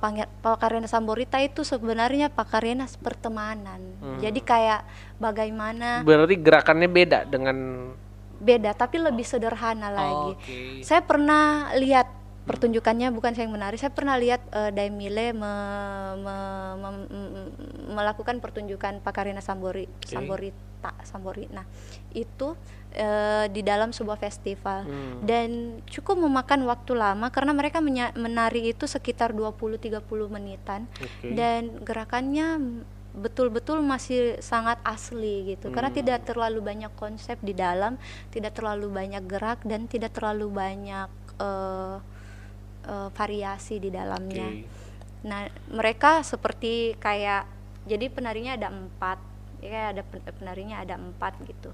pakarena 0.44 0.84
Samborita 0.84 1.40
itu 1.40 1.64
sebenarnya 1.64 2.28
pakarena 2.28 2.84
pertemanan. 3.00 3.80
Mm. 4.04 4.20
Jadi 4.20 4.40
kayak 4.44 4.84
bagaimana 5.16 6.04
Berarti 6.04 6.36
gerakannya 6.36 6.88
beda 6.92 7.24
dengan 7.24 7.56
beda 8.38 8.76
tapi 8.76 9.00
lebih 9.00 9.24
sederhana 9.24 9.88
oh, 9.88 9.94
lagi. 9.94 10.30
Okay. 10.40 10.70
Saya 10.84 11.02
pernah 11.04 11.72
lihat 11.76 12.16
pertunjukannya 12.46 13.10
bukan 13.10 13.34
saya 13.34 13.50
yang 13.50 13.58
menari 13.58 13.74
saya 13.74 13.90
pernah 13.90 14.14
lihat 14.14 14.38
uh, 14.54 14.70
Daimile 14.70 15.34
me, 15.34 15.52
me, 16.22 16.36
me, 16.78 16.88
me, 17.10 17.20
melakukan 17.90 18.38
pertunjukan 18.38 19.02
Pakarina 19.02 19.42
Sambori 19.42 19.90
okay. 19.90 20.14
Samborita 20.14 20.94
Sambori 21.02 21.50
nah 21.50 21.66
itu 22.14 22.54
uh, 22.94 23.46
di 23.50 23.66
dalam 23.66 23.90
sebuah 23.90 24.22
festival 24.22 24.86
hmm. 24.86 25.26
dan 25.26 25.82
cukup 25.90 26.22
memakan 26.22 26.70
waktu 26.70 26.94
lama 26.94 27.34
karena 27.34 27.50
mereka 27.50 27.82
menari 28.14 28.70
itu 28.70 28.86
sekitar 28.86 29.34
20-30 29.34 30.06
menitan 30.30 30.86
okay. 31.02 31.34
dan 31.34 31.82
gerakannya 31.82 32.62
betul-betul 33.16 33.80
masih 33.80 34.36
sangat 34.44 34.76
asli 34.84 35.56
gitu 35.56 35.72
hmm. 35.72 35.74
karena 35.74 35.90
tidak 35.90 36.28
terlalu 36.28 36.60
banyak 36.60 36.92
konsep 37.00 37.40
di 37.40 37.56
dalam 37.56 37.96
tidak 38.28 38.52
terlalu 38.52 38.92
banyak 38.92 39.24
gerak 39.24 39.64
dan 39.64 39.88
tidak 39.88 40.12
terlalu 40.12 40.52
banyak 40.52 41.08
uh, 41.40 41.96
uh, 42.86 43.08
variasi 43.12 43.82
di 43.82 43.90
dalamnya. 43.90 44.48
Okay. 44.52 44.64
Nah, 45.26 45.50
mereka 45.72 46.22
seperti 46.22 46.94
kayak 47.02 47.48
jadi 47.86 48.10
penarinya 48.10 48.58
ada 48.58 48.68
empat, 48.70 49.18
ya 49.62 49.94
ada 49.94 50.02
penarinya 50.36 50.82
ada 50.82 50.94
empat 50.98 51.38
gitu. 51.46 51.70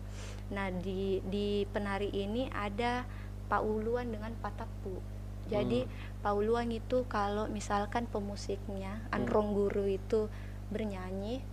Nah 0.53 0.69
di 0.69 1.25
di 1.25 1.65
penari 1.73 2.13
ini 2.13 2.49
ada 2.53 3.05
pauluan 3.49 4.09
dengan 4.09 4.33
patapu. 4.41 5.01
Jadi 5.49 5.85
hmm. 5.85 6.23
pauluan 6.25 6.69
itu 6.73 7.05
kalau 7.09 7.49
misalkan 7.49 8.09
pemusiknya. 8.09 9.05
Anrong 9.13 9.57
Guru 9.57 9.89
itu 9.89 10.29
bernyanyi, 10.73 11.45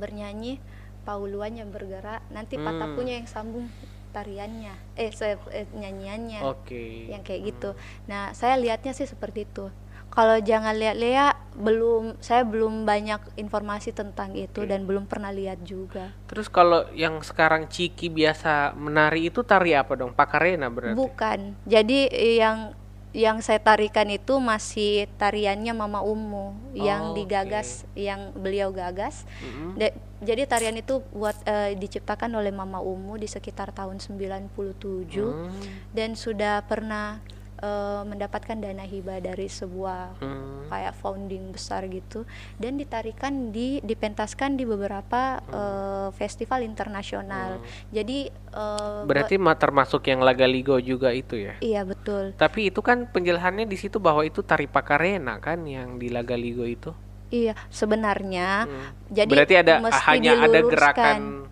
bernyanyi 0.00 0.58
pauluan 1.04 1.52
yang 1.52 1.68
bergerak, 1.68 2.24
nanti 2.32 2.56
hmm. 2.56 2.64
patapunya 2.64 3.20
yang 3.20 3.28
sambung 3.28 3.68
tariannya. 4.16 4.74
Eh, 4.96 5.12
eh 5.12 5.66
nyanyiannya. 5.74 6.40
Okay. 6.42 7.12
yang 7.12 7.20
kayak 7.26 7.54
gitu. 7.54 7.70
Nah 8.06 8.32
saya 8.32 8.56
lihatnya 8.56 8.96
sih 8.96 9.04
seperti 9.04 9.44
itu. 9.44 9.68
Kalau 10.14 10.38
jangan 10.38 10.78
lihat 10.78 10.94
Lea 10.94 11.34
belum 11.58 12.22
saya 12.22 12.46
belum 12.46 12.86
banyak 12.86 13.34
informasi 13.34 13.90
tentang 13.90 14.30
itu 14.38 14.62
okay. 14.62 14.70
dan 14.70 14.86
belum 14.86 15.10
pernah 15.10 15.34
lihat 15.34 15.66
juga. 15.66 16.14
Terus 16.30 16.46
kalau 16.46 16.86
yang 16.94 17.18
sekarang 17.18 17.66
Ciki 17.66 18.14
biasa 18.14 18.78
menari 18.78 19.26
itu 19.26 19.42
tari 19.42 19.74
apa 19.74 19.98
dong? 19.98 20.14
Pakarena 20.14 20.70
berarti? 20.70 20.94
Bukan. 20.94 21.58
Jadi 21.66 22.06
yang 22.38 22.78
yang 23.14 23.38
saya 23.38 23.62
tarikan 23.62 24.10
itu 24.10 24.42
masih 24.42 25.06
tariannya 25.14 25.70
Mama 25.70 26.02
Umu 26.02 26.58
yang 26.74 27.14
oh, 27.14 27.16
digagas 27.16 27.86
okay. 27.94 28.10
yang 28.10 28.34
beliau 28.34 28.74
gagas. 28.74 29.22
Mm-hmm. 29.38 29.70
De, 29.78 29.88
jadi 30.18 30.42
tarian 30.50 30.74
itu 30.74 30.98
buat 31.14 31.38
uh, 31.46 31.70
diciptakan 31.78 32.34
oleh 32.34 32.50
Mama 32.50 32.82
Umu 32.82 33.14
di 33.14 33.30
sekitar 33.30 33.70
tahun 33.70 34.02
97 34.02 34.50
mm. 34.50 35.50
dan 35.94 36.18
sudah 36.18 36.66
pernah 36.66 37.22
uh, 37.64 38.02
mendapatkan 38.04 38.56
dana 38.60 38.84
hibah 38.84 39.24
dari 39.24 39.48
sebuah 39.48 40.20
hmm. 40.20 40.68
kayak 40.68 40.94
founding 41.00 41.50
besar 41.56 41.88
gitu 41.88 42.28
dan 42.60 42.76
ditarikan 42.76 43.48
di 43.50 43.80
dipentaskan 43.80 44.60
di 44.60 44.68
beberapa 44.68 45.40
hmm. 45.40 45.52
uh, 45.52 46.08
festival 46.12 46.60
internasional. 46.60 47.58
Hmm. 47.58 47.66
Jadi 47.88 48.28
uh, 48.52 49.08
berarti 49.08 49.40
termasuk 49.40 50.04
yang 50.10 50.20
Laga 50.20 50.44
Ligo 50.44 50.76
juga 50.78 51.10
itu 51.16 51.40
ya? 51.40 51.56
Iya 51.64 51.88
betul. 51.88 52.36
Tapi 52.36 52.68
itu 52.68 52.84
kan 52.84 53.08
penjelasannya 53.08 53.64
di 53.64 53.76
situ 53.80 53.96
bahwa 53.96 54.20
itu 54.26 54.44
tari 54.44 54.68
pakarena 54.68 55.40
kan 55.40 55.64
yang 55.64 55.96
di 55.96 56.12
Laga 56.12 56.36
Ligo 56.36 56.68
itu? 56.68 56.92
Iya 57.32 57.56
sebenarnya. 57.72 58.68
Hmm. 58.68 58.90
Jadi 59.10 59.32
berarti 59.32 59.54
ada 59.56 59.74
hanya 60.12 60.32
ada 60.44 60.60
gerakan 60.60 61.48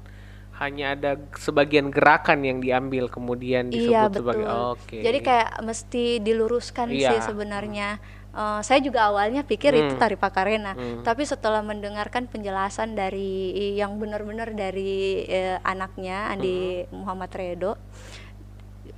hanya 0.60 0.92
ada 0.92 1.12
sebagian 1.40 1.88
gerakan 1.88 2.44
yang 2.44 2.58
diambil 2.60 3.08
kemudian 3.08 3.72
disebut 3.72 3.88
iya, 3.88 4.08
betul. 4.08 4.20
sebagai 4.20 4.46
oke. 4.46 4.84
Okay. 4.84 5.00
Jadi 5.00 5.18
kayak 5.24 5.50
mesti 5.64 6.04
diluruskan 6.20 6.88
iya. 6.92 7.16
sih 7.16 7.20
sebenarnya. 7.24 8.00
Uh, 8.32 8.64
saya 8.64 8.80
juga 8.80 9.12
awalnya 9.12 9.44
pikir 9.44 9.76
hmm. 9.76 9.80
itu 9.84 9.94
tari 10.00 10.16
pakarena, 10.16 10.72
hmm. 10.72 11.04
tapi 11.04 11.20
setelah 11.28 11.60
mendengarkan 11.60 12.24
penjelasan 12.24 12.96
dari 12.96 13.52
yang 13.76 14.00
benar-benar 14.00 14.56
dari 14.56 15.28
uh, 15.28 15.60
anaknya 15.60 16.32
Andi 16.32 16.88
hmm. 16.88 16.96
Muhammad 16.96 17.28
Redo, 17.36 17.76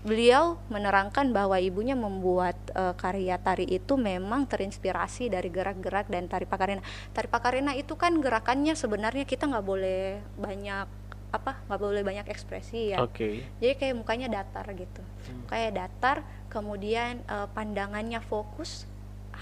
beliau 0.07 0.61
menerangkan 0.71 1.33
bahwa 1.35 1.59
ibunya 1.59 1.97
membuat 1.97 2.55
uh, 2.77 2.95
karya 2.95 3.41
tari 3.41 3.65
itu 3.67 3.97
memang 3.97 4.45
terinspirasi 4.45 5.33
dari 5.33 5.49
gerak-gerak 5.49 6.13
dan 6.13 6.29
tari 6.29 6.45
pakarena. 6.47 6.85
Tari 7.11 7.27
pakarena 7.27 7.73
itu 7.75 7.97
kan 7.97 8.15
gerakannya 8.21 8.77
sebenarnya 8.79 9.25
kita 9.27 9.49
nggak 9.49 9.67
boleh 9.67 10.23
banyak 10.39 10.87
apa 11.35 11.59
nggak 11.67 11.81
boleh 11.83 12.07
banyak 12.07 12.31
ekspresi 12.31 12.95
ya. 12.95 13.03
Okay. 13.11 13.43
Jadi 13.59 13.75
kayak 13.75 13.95
mukanya 13.99 14.31
datar 14.31 14.71
gitu, 14.71 15.03
hmm. 15.03 15.51
kayak 15.51 15.75
datar, 15.75 16.23
kemudian 16.47 17.19
uh, 17.27 17.51
pandangannya 17.51 18.23
fokus 18.23 18.87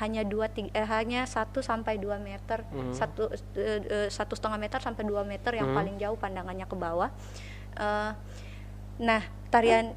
hanya 0.00 0.24
dua 0.24 0.48
tiga, 0.48 0.72
eh, 0.72 0.88
hanya 0.88 1.28
satu 1.28 1.60
sampai 1.60 2.00
dua 2.00 2.16
meter 2.16 2.64
hmm. 2.64 2.96
satu 2.96 3.28
uh, 3.28 4.08
satu 4.08 4.32
setengah 4.32 4.56
meter 4.56 4.80
sampai 4.80 5.04
dua 5.04 5.20
meter 5.26 5.52
yang 5.52 5.68
hmm. 5.68 5.76
paling 5.76 5.96
jauh 6.00 6.16
pandangannya 6.16 6.64
ke 6.64 6.76
bawah 6.78 7.12
uh, 7.76 8.16
nah 8.96 9.22
tarian 9.52 9.92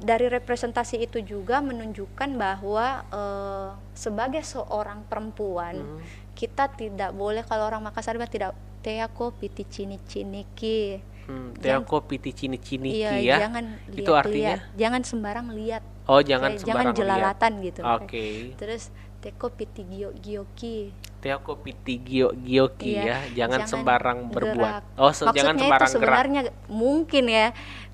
dari 0.00 0.32
representasi 0.32 1.02
itu 1.02 1.20
juga 1.20 1.60
menunjukkan 1.60 2.30
bahwa 2.40 3.04
uh, 3.12 3.70
sebagai 3.92 4.40
seorang 4.40 5.04
perempuan 5.04 5.76
hmm. 5.76 6.00
kita 6.32 6.72
tidak 6.72 7.12
boleh 7.12 7.44
kalau 7.44 7.68
orang 7.68 7.84
Makassar 7.84 8.16
tidak 8.30 8.56
teako 8.80 9.32
piti 9.36 9.64
cini 9.64 10.00
ciniki 10.04 11.00
Hmm, 11.24 11.56
teako 11.56 12.04
piti 12.04 12.36
cini 12.36 12.60
cini 12.60 13.00
iya, 13.00 13.16
ya. 13.16 13.36
Jangan 13.48 13.64
lihat, 13.88 14.00
itu 14.04 14.12
artinya 14.12 14.54
lihat. 14.60 14.76
jangan 14.76 15.02
sembarang 15.08 15.46
lihat. 15.56 15.82
Oh, 16.04 16.20
jangan 16.20 16.52
Kayak, 16.52 16.60
sembarang 16.60 16.84
jangan 16.84 17.00
jelalatan 17.00 17.52
gitu. 17.64 17.80
Oke. 17.80 17.96
Okay. 18.04 18.32
Terus 18.60 18.82
teko 19.24 19.48
piti 19.56 19.82
gio 19.88 20.12
gioki. 20.12 20.92
Teko 21.24 21.52
piti 21.64 21.94
gio 22.04 22.28
gioki 22.36 22.92
iya, 22.92 23.00
ya. 23.00 23.08
Jangan, 23.08 23.32
jangan 23.32 23.60
sembarang 23.72 24.18
gerak. 24.28 24.34
berbuat. 24.36 24.82
Oh, 25.00 25.08
se 25.08 25.24
Maksudnya 25.24 25.32
jangan 25.32 25.54
sembarang 25.56 25.88
itu 25.88 25.94
sebenarnya 25.96 26.42
gerak. 26.44 26.68
mungkin 26.68 27.24
ya 27.32 27.46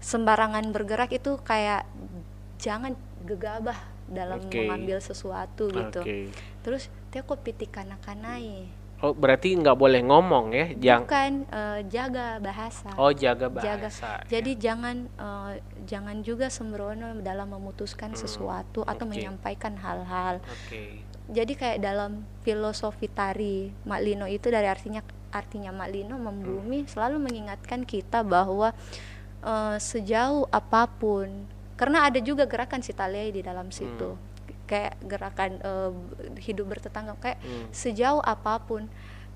sembarangan 0.03 0.65
bergerak 0.75 1.11
itu 1.15 1.33
kayak 1.47 1.87
jangan 2.59 2.99
gegabah 3.23 3.79
dalam 4.11 4.43
okay. 4.43 4.67
mengambil 4.67 4.99
sesuatu 4.99 5.71
gitu. 5.71 6.03
Okay. 6.03 6.35
Terus 6.67 6.91
teko 7.15 7.39
piti 7.39 7.71
kanakanai 7.71 8.80
Oh, 9.01 9.17
berarti 9.17 9.57
nggak 9.57 9.81
boleh 9.81 10.05
ngomong 10.05 10.53
ya? 10.53 10.67
Jang... 10.77 11.09
Bukan 11.09 11.33
uh, 11.49 11.81
jaga 11.89 12.37
bahasa. 12.37 12.93
Oh, 13.01 13.09
jaga 13.09 13.49
bahasa. 13.49 13.65
Jaga. 13.65 13.89
Ya. 13.89 14.13
Jadi 14.29 14.53
jangan 14.61 14.97
uh, 15.17 15.57
jangan 15.89 16.21
juga 16.21 16.53
sembrono 16.53 17.17
dalam 17.25 17.49
memutuskan 17.49 18.13
hmm. 18.13 18.21
sesuatu 18.21 18.85
atau 18.85 19.05
okay. 19.09 19.13
menyampaikan 19.17 19.73
hal-hal. 19.81 20.45
Okay. 20.45 21.01
Jadi 21.33 21.53
kayak 21.57 21.79
dalam 21.81 22.29
filosofi 22.45 23.09
tari 23.09 23.73
Maklino 23.89 24.29
itu 24.29 24.53
dari 24.53 24.69
artinya 24.69 25.01
artinya 25.33 25.73
Maklino 25.73 26.21
membumi 26.21 26.85
hmm. 26.85 26.91
selalu 26.93 27.17
mengingatkan 27.25 27.89
kita 27.89 28.21
bahwa 28.21 28.77
uh, 29.41 29.81
sejauh 29.81 30.45
apa 30.53 30.85
pun 31.01 31.49
karena 31.81 32.05
ada 32.05 32.21
juga 32.21 32.45
gerakan 32.45 32.85
sitalei 32.85 33.33
di 33.33 33.41
dalam 33.41 33.73
situ. 33.73 34.13
Hmm 34.13 34.30
kayak 34.71 34.95
gerakan 35.03 35.59
uh, 35.67 35.91
hidup 36.39 36.71
bertetangga 36.71 37.19
kayak 37.19 37.43
hmm. 37.43 37.75
sejauh 37.75 38.23
apa 38.23 38.63
pun 38.63 38.87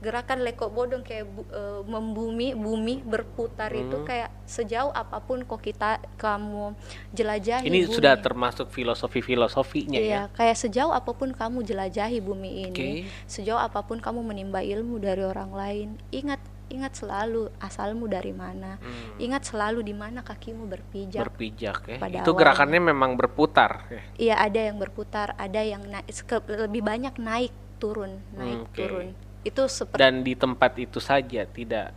gerakan 0.05 0.45
lekok 0.45 0.69
bodong 0.69 1.01
kayak 1.01 1.25
uh, 1.49 1.81
membumi 1.89 2.53
bumi 2.53 3.01
berputar 3.01 3.73
hmm. 3.73 3.83
itu 3.89 3.97
kayak 4.05 4.29
sejauh 4.45 4.93
apa 4.93 5.25
pun 5.25 5.41
kok 5.49 5.65
kita 5.65 5.97
kamu 6.21 6.77
jelajahi 7.17 7.65
ini 7.65 7.89
bumi. 7.89 7.95
sudah 7.97 8.13
termasuk 8.21 8.69
filosofi 8.69 9.25
filosofinya 9.25 9.97
iya, 9.97 10.29
ya 10.29 10.37
kayak 10.37 10.61
sejauh 10.61 10.93
apa 10.93 11.17
pun 11.17 11.33
kamu 11.33 11.65
jelajahi 11.65 12.21
bumi 12.21 12.69
ini 12.69 12.77
okay. 12.77 12.95
sejauh 13.25 13.57
apa 13.57 13.81
pun 13.81 13.97
kamu 13.97 14.21
menimba 14.21 14.61
ilmu 14.61 15.01
dari 15.01 15.25
orang 15.25 15.51
lain 15.57 15.89
ingat 16.13 16.39
ingat 16.73 16.97
selalu 16.97 17.53
asalmu 17.61 18.09
dari 18.09 18.33
mana 18.33 18.81
hmm. 18.81 19.21
ingat 19.21 19.49
selalu 19.49 19.85
di 19.85 19.93
mana 19.93 20.25
kakimu 20.25 20.65
berpijak 20.65 21.23
berpijak 21.29 21.79
ya 21.85 21.99
pada 22.01 22.17
itu 22.21 22.31
awalnya. 22.31 22.41
gerakannya 22.41 22.81
memang 22.81 23.11
berputar 23.15 23.71
ya? 23.93 24.03
iya 24.17 24.35
ada 24.41 24.61
yang 24.61 24.77
berputar 24.81 25.37
ada 25.37 25.61
yang 25.61 25.85
naik 25.85 26.09
lebih 26.49 26.81
banyak 26.81 27.15
naik 27.21 27.53
turun 27.77 28.21
naik 28.33 28.71
okay. 28.71 28.79
turun 28.81 29.07
itu 29.45 29.63
seperti 29.69 30.01
dan 30.01 30.25
di 30.25 30.33
tempat 30.33 30.73
itu 30.81 30.99
saja 30.99 31.45
tidak 31.45 31.93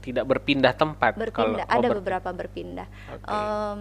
tidak 0.00 0.24
berpindah 0.28 0.72
tempat 0.76 1.16
berpindah 1.16 1.64
kalau, 1.64 1.76
ada 1.80 1.88
oh, 1.88 1.92
beberapa 1.96 2.30
berpindah 2.32 2.88
okay. 3.08 3.32
um, 3.32 3.80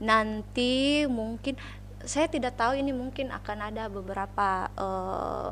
nanti 0.00 1.04
mungkin 1.10 1.58
saya 2.06 2.30
tidak 2.30 2.54
tahu 2.54 2.78
ini 2.78 2.94
mungkin 2.94 3.34
akan 3.34 3.58
ada 3.74 3.90
beberapa 3.90 4.70
uh, 4.78 5.50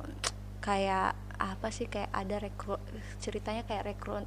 kayak 0.62 1.25
apa 1.36 1.68
sih 1.68 1.86
kayak 1.86 2.10
ada 2.12 2.36
rekro, 2.40 2.76
ceritanya 3.20 3.62
kayak 3.64 3.94
rekro, 3.94 4.20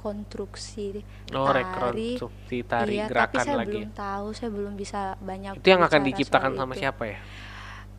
rekonstruksi 0.00 1.04
oh, 1.36 1.44
tari, 1.44 1.62
rekonstruksi 1.62 2.56
tari 2.64 2.96
iya, 2.96 3.06
gerakan 3.06 3.36
tapi 3.36 3.46
saya 3.46 3.56
lagi. 3.60 3.68
belum 3.68 3.88
tahu 3.92 4.26
saya 4.32 4.50
belum 4.50 4.74
bisa 4.80 5.00
banyak 5.20 5.52
itu 5.60 5.68
yang 5.68 5.82
akan 5.84 6.00
diciptakan 6.08 6.52
sama 6.56 6.72
itu. 6.72 6.80
siapa 6.80 7.02
ya 7.04 7.18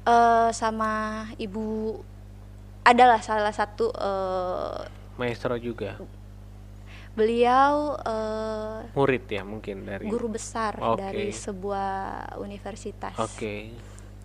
uh, 0.09 0.49
sama 0.49 0.91
ibu 1.37 1.99
adalah 2.81 3.21
salah 3.21 3.53
satu 3.53 3.93
uh, 3.93 4.81
maestro 5.21 5.53
juga 5.61 6.01
beliau 7.11 7.99
uh, 8.01 8.87
murid 8.95 9.27
ya 9.27 9.43
mungkin 9.43 9.83
dari 9.83 10.07
guru 10.07 10.31
besar 10.31 10.79
okay. 10.79 10.97
dari 10.97 11.27
sebuah 11.29 11.89
universitas 12.39 13.13
oke 13.19 13.35
okay. 13.35 13.75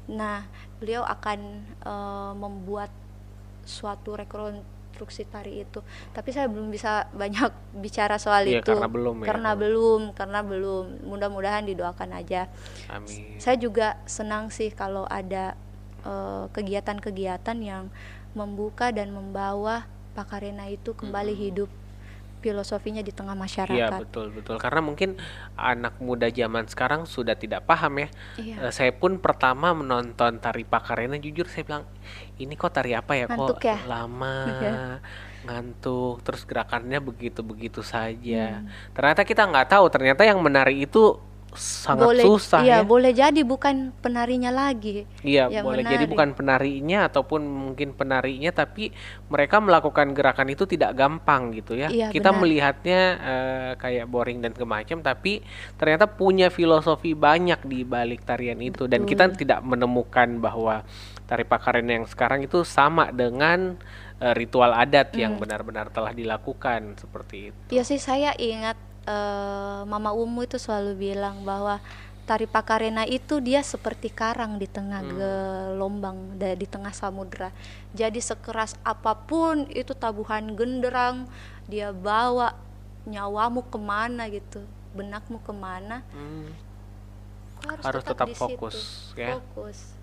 nah 0.06 0.46
beliau 0.78 1.02
akan 1.02 1.40
uh, 1.82 2.32
membuat 2.38 2.88
suatu 3.66 4.16
rekonstruksi 4.16 5.26
tari 5.28 5.66
itu. 5.66 5.82
Tapi 6.14 6.30
saya 6.30 6.46
belum 6.46 6.70
bisa 6.70 7.10
banyak 7.12 7.50
bicara 7.84 8.16
soal 8.16 8.46
iya, 8.46 8.62
itu. 8.62 8.72
karena 8.72 8.88
belum 8.88 9.16
ya. 9.20 9.26
Karena 9.26 9.50
belum 9.52 10.00
karena 10.14 10.40
belum. 10.40 10.84
Mudah-mudahan 11.04 11.66
didoakan 11.66 12.10
aja. 12.16 12.48
Amin. 12.88 13.36
saya 13.42 13.58
juga 13.58 13.98
senang 14.06 14.48
sih 14.48 14.70
kalau 14.72 15.04
ada 15.10 15.58
kegiatan 16.54 17.02
kegiatan-kegiatan 17.02 17.58
yang 17.58 17.84
membuka 18.36 18.94
dan 18.94 19.10
membawa 19.10 19.90
Pakarena 20.14 20.70
itu 20.70 20.96
kembali 20.96 21.34
hmm. 21.34 21.42
hidup 21.42 21.70
filosofinya 22.40 23.02
di 23.02 23.12
tengah 23.12 23.34
masyarakat. 23.34 23.76
Iya 23.76 24.02
betul 24.02 24.32
betul 24.32 24.56
karena 24.60 24.80
mungkin 24.84 25.20
anak 25.56 25.98
muda 25.98 26.28
zaman 26.30 26.68
sekarang 26.70 27.08
sudah 27.08 27.34
tidak 27.34 27.64
paham 27.64 28.06
ya. 28.06 28.08
Iya. 28.38 28.56
Uh, 28.68 28.72
saya 28.72 28.92
pun 28.94 29.18
pertama 29.18 29.72
menonton 29.72 30.38
tari 30.38 30.62
Pakarena 30.62 31.16
jujur 31.18 31.48
saya 31.48 31.64
bilang 31.66 31.84
ini 32.36 32.54
kok 32.54 32.72
tari 32.72 32.92
apa 32.92 33.16
ya 33.16 33.26
ngantuk 33.26 33.58
kok 33.58 33.66
ya? 33.66 33.78
lama 33.88 34.36
iya. 34.60 34.74
ngantuk 35.46 36.22
terus 36.22 36.42
gerakannya 36.44 36.98
begitu 37.00 37.40
begitu 37.42 37.80
saja. 37.80 38.62
Hmm. 38.62 38.68
Ternyata 38.92 39.22
kita 39.24 39.42
nggak 39.46 39.68
tahu 39.72 39.84
ternyata 39.90 40.22
yang 40.24 40.38
menari 40.40 40.84
itu 40.84 41.18
sangat 41.56 42.06
boleh, 42.12 42.24
susah 42.24 42.60
iya, 42.62 42.82
ya. 42.82 42.86
boleh 42.86 43.12
jadi 43.16 43.40
bukan 43.46 43.94
penarinya 44.04 44.52
lagi. 44.52 45.08
Iya, 45.24 45.48
boleh 45.64 45.82
menari. 45.82 45.94
jadi 45.96 46.04
bukan 46.04 46.28
penarinya 46.36 46.98
ataupun 47.08 47.40
mungkin 47.46 47.96
penarinya 47.96 48.52
tapi 48.52 48.92
mereka 49.32 49.62
melakukan 49.62 50.12
gerakan 50.12 50.52
itu 50.52 50.68
tidak 50.68 50.92
gampang 50.98 51.56
gitu 51.56 51.78
ya. 51.78 51.88
Iya, 51.88 52.12
Kita 52.12 52.30
benar. 52.34 52.40
melihatnya 52.44 53.00
uh, 53.16 53.72
kayak 53.80 54.06
boring 54.10 54.44
dan 54.44 54.52
kemacam 54.52 55.00
tapi 55.00 55.40
ternyata 55.80 56.04
punya 56.10 56.52
filosofi 56.52 57.16
banyak 57.16 57.64
di 57.64 57.86
balik 57.88 58.28
tarian 58.28 58.60
itu 58.60 58.84
Betul. 58.84 58.92
dan 58.92 59.00
kita 59.08 59.24
tidak 59.32 59.60
menemukan 59.64 60.42
bahwa 60.42 60.84
tari 61.26 61.42
pakaren 61.42 61.88
yang 61.88 62.04
sekarang 62.06 62.44
itu 62.44 62.62
sama 62.62 63.10
dengan 63.10 63.80
uh, 64.20 64.34
ritual 64.36 64.76
adat 64.76 65.12
hmm. 65.12 65.18
yang 65.18 65.32
benar-benar 65.40 65.88
telah 65.90 66.12
dilakukan 66.12 67.00
seperti 67.00 67.50
itu. 67.50 67.60
Iya 67.74 67.82
sih 67.82 67.98
saya 67.98 68.36
ingat 68.36 68.78
uh, 69.06 69.82
Mama 69.86 70.12
Umu 70.12 70.44
itu 70.44 70.58
selalu 70.60 71.14
bilang 71.14 71.46
bahwa 71.46 71.80
tari 72.26 72.44
pakarena 72.50 73.06
itu 73.06 73.38
dia 73.38 73.62
seperti 73.62 74.10
karang 74.10 74.58
di 74.58 74.66
tengah 74.66 75.00
hmm. 75.00 75.10
gelombang 75.14 76.18
di 76.36 76.66
tengah 76.66 76.90
samudra. 76.90 77.54
Jadi 77.94 78.18
sekeras 78.18 78.74
apa 78.82 79.14
pun 79.14 79.70
itu 79.70 79.94
tabuhan 79.94 80.58
genderang 80.58 81.30
dia 81.70 81.94
bawa 81.94 82.58
nyawamu 83.06 83.62
ke 83.70 83.78
mana 83.78 84.26
gitu, 84.26 84.60
benakmu 84.92 85.38
ke 85.38 85.54
mana. 85.54 86.02
Hmm. 86.10 86.50
Harus, 87.62 87.84
harus 87.86 88.02
tetap, 88.04 88.26
tetap 88.26 88.36
fokus 88.36 88.76
situ. 88.76 89.22
ya. 89.22 89.38
Fokus 89.38 89.95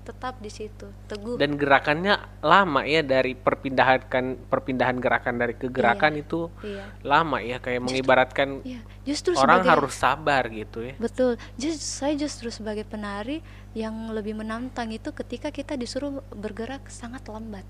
tetap 0.00 0.40
di 0.40 0.48
situ 0.48 0.88
teguh 1.06 1.36
dan 1.36 1.54
gerakannya 1.60 2.16
lama 2.40 2.82
ya 2.88 3.04
dari 3.04 3.36
perpindahan 3.36 4.00
kan 4.08 4.34
perpindahan 4.48 4.96
gerakan 4.96 5.34
dari 5.36 5.54
ke 5.54 5.68
gerakan 5.68 6.16
iya, 6.16 6.22
itu 6.24 6.40
iya. 6.64 6.84
lama 7.04 7.38
ya 7.38 7.60
kayak 7.60 7.84
justru, 7.84 7.88
mengibaratkan 7.92 8.48
iya. 8.64 8.80
justru 9.04 9.36
orang 9.36 9.60
sebagai, 9.60 9.72
harus 9.76 9.94
sabar 9.94 10.42
gitu 10.48 10.78
ya 10.82 10.94
betul 10.96 11.36
just, 11.60 11.84
saya 11.84 12.16
justru 12.16 12.48
sebagai 12.48 12.88
penari 12.88 13.44
yang 13.76 14.10
lebih 14.10 14.34
menantang 14.34 14.90
itu 14.90 15.12
ketika 15.12 15.52
kita 15.52 15.76
disuruh 15.76 16.24
bergerak 16.32 16.88
sangat 16.88 17.22
lambat 17.28 17.62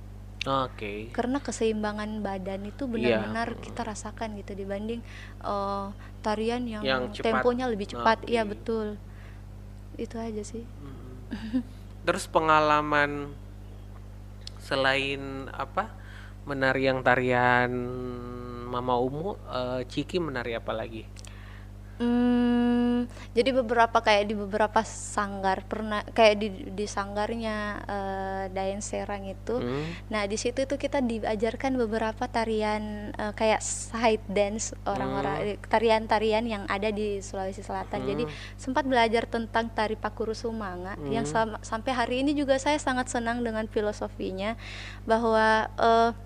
Oke. 0.49 0.73
Okay. 0.73 0.99
Karena 1.13 1.37
keseimbangan 1.37 2.25
badan 2.25 2.65
itu 2.65 2.89
iya. 2.97 3.21
benar-benar 3.21 3.49
yeah. 3.53 3.61
kita 3.61 3.81
rasakan 3.85 4.41
gitu 4.41 4.57
dibanding 4.57 5.05
uh, 5.45 5.93
tarian 6.25 6.65
yang, 6.65 6.81
yang 6.81 7.13
temponya 7.13 7.69
lebih 7.69 7.93
cepat. 7.93 8.25
Iya 8.25 8.49
okay. 8.49 8.51
betul. 8.57 8.87
Itu 10.01 10.17
aja 10.17 10.41
sih. 10.41 10.65
Hmm. 10.65 11.61
terus 12.05 12.25
pengalaman 12.25 13.33
selain 14.61 15.51
apa 15.53 15.93
menari 16.49 16.89
yang 16.89 17.05
tarian 17.05 17.71
Mama 18.71 18.97
Umu 19.03 19.35
uh, 19.51 19.83
Ciki 19.85 20.23
menari 20.23 20.55
apa 20.55 20.71
lagi? 20.71 21.05
Hmm, 22.01 23.05
jadi 23.37 23.53
beberapa 23.53 24.01
kayak 24.01 24.25
di 24.25 24.33
beberapa 24.33 24.81
sanggar 24.89 25.61
pernah 25.69 26.01
kayak 26.17 26.37
di 26.41 26.49
di 26.73 26.89
sanggarnya 26.89 27.57
uh, 27.85 28.45
Dayan 28.49 28.81
Serang 28.81 29.29
itu. 29.29 29.61
Hmm. 29.61 29.85
Nah, 30.09 30.25
di 30.25 30.41
situ 30.41 30.65
itu 30.65 30.81
kita 30.81 31.05
diajarkan 31.05 31.77
beberapa 31.77 32.25
tarian 32.25 33.13
uh, 33.21 33.37
kayak 33.37 33.61
side 33.61 34.25
dance 34.33 34.73
orang-orang 34.89 35.61
hmm. 35.61 35.69
tarian-tarian 35.69 36.45
yang 36.49 36.65
ada 36.73 36.89
di 36.89 37.21
Sulawesi 37.21 37.61
Selatan. 37.61 38.01
Hmm. 38.01 38.09
Jadi 38.17 38.25
sempat 38.57 38.89
belajar 38.89 39.29
tentang 39.29 39.69
tari 39.69 39.93
Pakuru 39.93 40.33
Sumanga 40.33 40.97
hmm. 40.97 41.13
yang 41.13 41.29
sam 41.29 41.61
sampai 41.61 41.93
hari 41.93 42.25
ini 42.25 42.33
juga 42.33 42.57
saya 42.57 42.81
sangat 42.81 43.13
senang 43.13 43.45
dengan 43.45 43.69
filosofinya 43.69 44.57
bahwa 45.05 45.69
uh, 45.77 46.17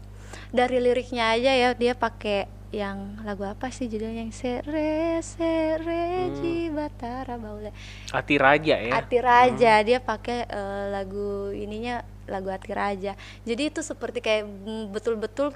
dari 0.54 0.78
liriknya 0.78 1.34
aja 1.34 1.50
ya 1.50 1.70
dia 1.74 1.98
pakai 1.98 2.46
yang 2.74 3.22
lagu 3.22 3.46
apa 3.46 3.70
sih 3.70 3.86
judulnya 3.86 4.26
yang 4.26 4.34
sere 4.34 5.22
sere 5.22 6.26
hmm. 6.26 6.34
jibatara 6.42 7.38
baule 7.38 7.70
Ati 8.10 8.34
Raja 8.34 8.74
ya 8.82 8.92
Ati 8.98 9.18
Raja 9.22 9.74
hmm. 9.78 9.84
dia 9.86 9.98
pakai 10.02 10.50
uh, 10.50 10.90
lagu 10.90 11.54
ininya 11.54 12.02
lagu 12.26 12.50
Ati 12.50 12.74
Raja 12.74 13.14
jadi 13.46 13.70
itu 13.70 13.80
seperti 13.80 14.18
kayak 14.18 14.50
betul-betul 14.90 15.54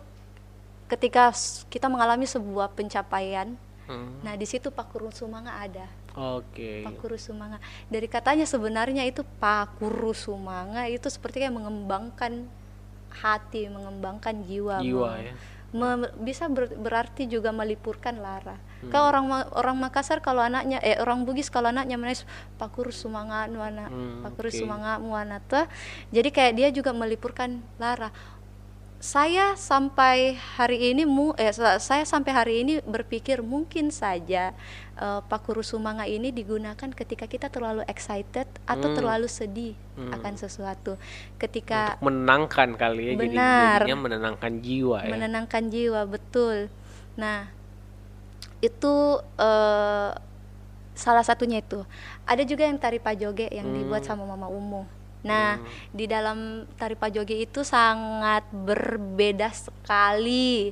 ketika 0.86 1.34
kita 1.66 1.90
mengalami 1.90 2.24
sebuah 2.24 2.70
pencapaian 2.70 3.58
hmm. 3.90 4.22
nah 4.22 4.38
di 4.38 4.46
situ 4.46 4.70
Pak 4.70 4.94
Kurung 4.94 5.12
Sumanga 5.12 5.58
ada 5.58 5.86
Oke. 6.18 6.50
Okay. 6.50 6.78
Pakuru 6.82 7.14
Sumanga. 7.14 7.62
Dari 7.86 8.10
katanya 8.10 8.42
sebenarnya 8.42 9.06
itu 9.06 9.22
Pakuru 9.38 10.10
Sumanga 10.10 10.90
itu 10.90 11.06
seperti 11.06 11.46
kayak 11.46 11.54
mengembangkan 11.54 12.42
hati, 13.22 13.70
mengembangkan 13.70 14.42
jiwa. 14.42 14.82
Jiwa 14.82 15.14
ya 15.22 15.32
me, 15.72 16.08
bisa 16.24 16.48
ber, 16.48 16.72
berarti 16.72 17.28
juga 17.28 17.52
melipurkan 17.52 18.16
lara. 18.24 18.56
Hmm. 18.80 18.88
Kalau 18.88 19.06
orang 19.12 19.26
orang 19.52 19.76
Makassar 19.76 20.24
kalau 20.24 20.40
anaknya 20.40 20.80
eh 20.80 20.96
orang 20.96 21.28
Bugis 21.28 21.52
kalau 21.52 21.68
anaknya 21.68 22.00
menes 22.00 22.24
pakur 22.56 22.88
sumanga 22.88 23.44
nuana, 23.50 23.92
hmm, 23.92 24.24
pakur 24.24 24.48
okay. 24.48 24.64
sumanga 24.64 24.96
muana 24.96 25.44
tuh. 25.44 25.68
Jadi 26.08 26.28
kayak 26.32 26.52
dia 26.56 26.68
juga 26.72 26.96
melipurkan 26.96 27.60
lara 27.76 28.08
saya 28.98 29.54
sampai 29.54 30.34
hari 30.58 30.90
ini 30.90 31.06
mu 31.06 31.30
eh 31.38 31.54
saya 31.54 32.02
sampai 32.02 32.32
hari 32.34 32.54
ini 32.66 32.72
berpikir 32.82 33.46
mungkin 33.46 33.94
saja 33.94 34.50
uh, 34.98 35.22
Pakuru 35.22 35.62
Sumanga 35.62 36.02
ini 36.02 36.34
digunakan 36.34 36.90
ketika 36.90 37.30
kita 37.30 37.46
terlalu 37.46 37.86
excited 37.86 38.50
atau 38.66 38.88
hmm. 38.90 38.96
terlalu 38.98 39.30
sedih 39.30 39.78
hmm. 39.94 40.18
akan 40.18 40.34
sesuatu. 40.34 40.98
Ketika 41.38 41.94
Untuk 41.94 42.10
menenangkan 42.10 42.74
kali 42.74 43.02
ya 43.06 43.12
benar, 43.14 43.86
jadi 43.86 43.94
menenangkan 43.94 44.52
jiwa 44.58 44.98
ya. 45.06 45.12
Menenangkan 45.14 45.62
jiwa 45.70 46.00
betul. 46.02 46.56
Nah, 47.14 47.54
itu 48.58 49.22
uh, 49.38 50.10
salah 50.98 51.22
satunya 51.22 51.62
itu. 51.62 51.86
Ada 52.26 52.42
juga 52.42 52.66
yang 52.66 52.82
tari 52.82 52.98
pajoge 52.98 53.46
yang 53.54 53.70
hmm. 53.70 53.78
dibuat 53.78 54.02
sama 54.02 54.26
Mama 54.26 54.50
Umu 54.50 54.97
Nah, 55.26 55.58
hmm. 55.58 55.94
di 55.94 56.04
dalam 56.06 56.38
tari 56.78 56.94
pajoge 56.94 57.34
itu 57.34 57.66
sangat 57.66 58.46
berbeda 58.54 59.50
sekali 59.50 60.70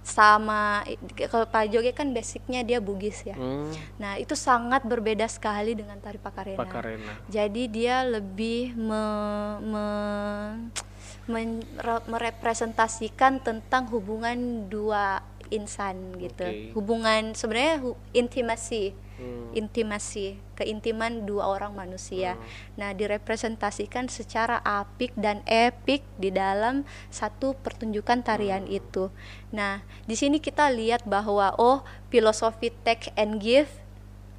sama 0.00 0.82
kalau 1.30 1.46
pajoge 1.46 1.92
kan 1.92 2.10
basicnya 2.10 2.64
dia 2.64 2.80
bugis 2.80 3.22
ya. 3.22 3.36
Hmm. 3.36 3.70
Nah, 4.00 4.16
itu 4.16 4.32
sangat 4.32 4.82
berbeda 4.82 5.28
sekali 5.28 5.76
dengan 5.76 6.00
tari 6.00 6.18
pakarena. 6.18 6.58
pakarena. 6.58 7.12
Jadi 7.28 7.62
dia 7.68 8.02
lebih 8.02 8.74
me, 8.74 9.04
me, 9.60 9.86
me, 11.30 11.40
merepresentasikan 12.08 13.44
tentang 13.44 13.86
hubungan 13.92 14.66
dua 14.66 15.22
insan 15.52 16.16
gitu. 16.16 16.46
Okay. 16.46 16.72
Hubungan 16.72 17.36
sebenarnya 17.36 17.82
hu, 17.82 17.94
intimasi 18.16 18.96
hmm. 19.20 19.52
intimasi 19.52 20.40
keintiman 20.56 21.28
dua 21.28 21.52
orang 21.52 21.76
manusia 21.76 22.40
hmm. 22.40 22.80
nah 22.80 22.90
direpresentasikan 22.96 24.08
secara 24.08 24.64
apik 24.64 25.12
dan 25.14 25.44
epik 25.44 26.00
di 26.16 26.32
dalam 26.32 26.88
satu 27.12 27.52
pertunjukan 27.60 28.24
tarian 28.24 28.64
hmm. 28.64 28.78
itu 28.80 29.12
nah 29.52 29.84
di 30.08 30.16
sini 30.16 30.40
kita 30.40 30.72
lihat 30.72 31.04
bahwa 31.04 31.52
oh 31.60 31.84
filosofi 32.08 32.72
take 32.82 33.12
and 33.20 33.38
give 33.44 33.68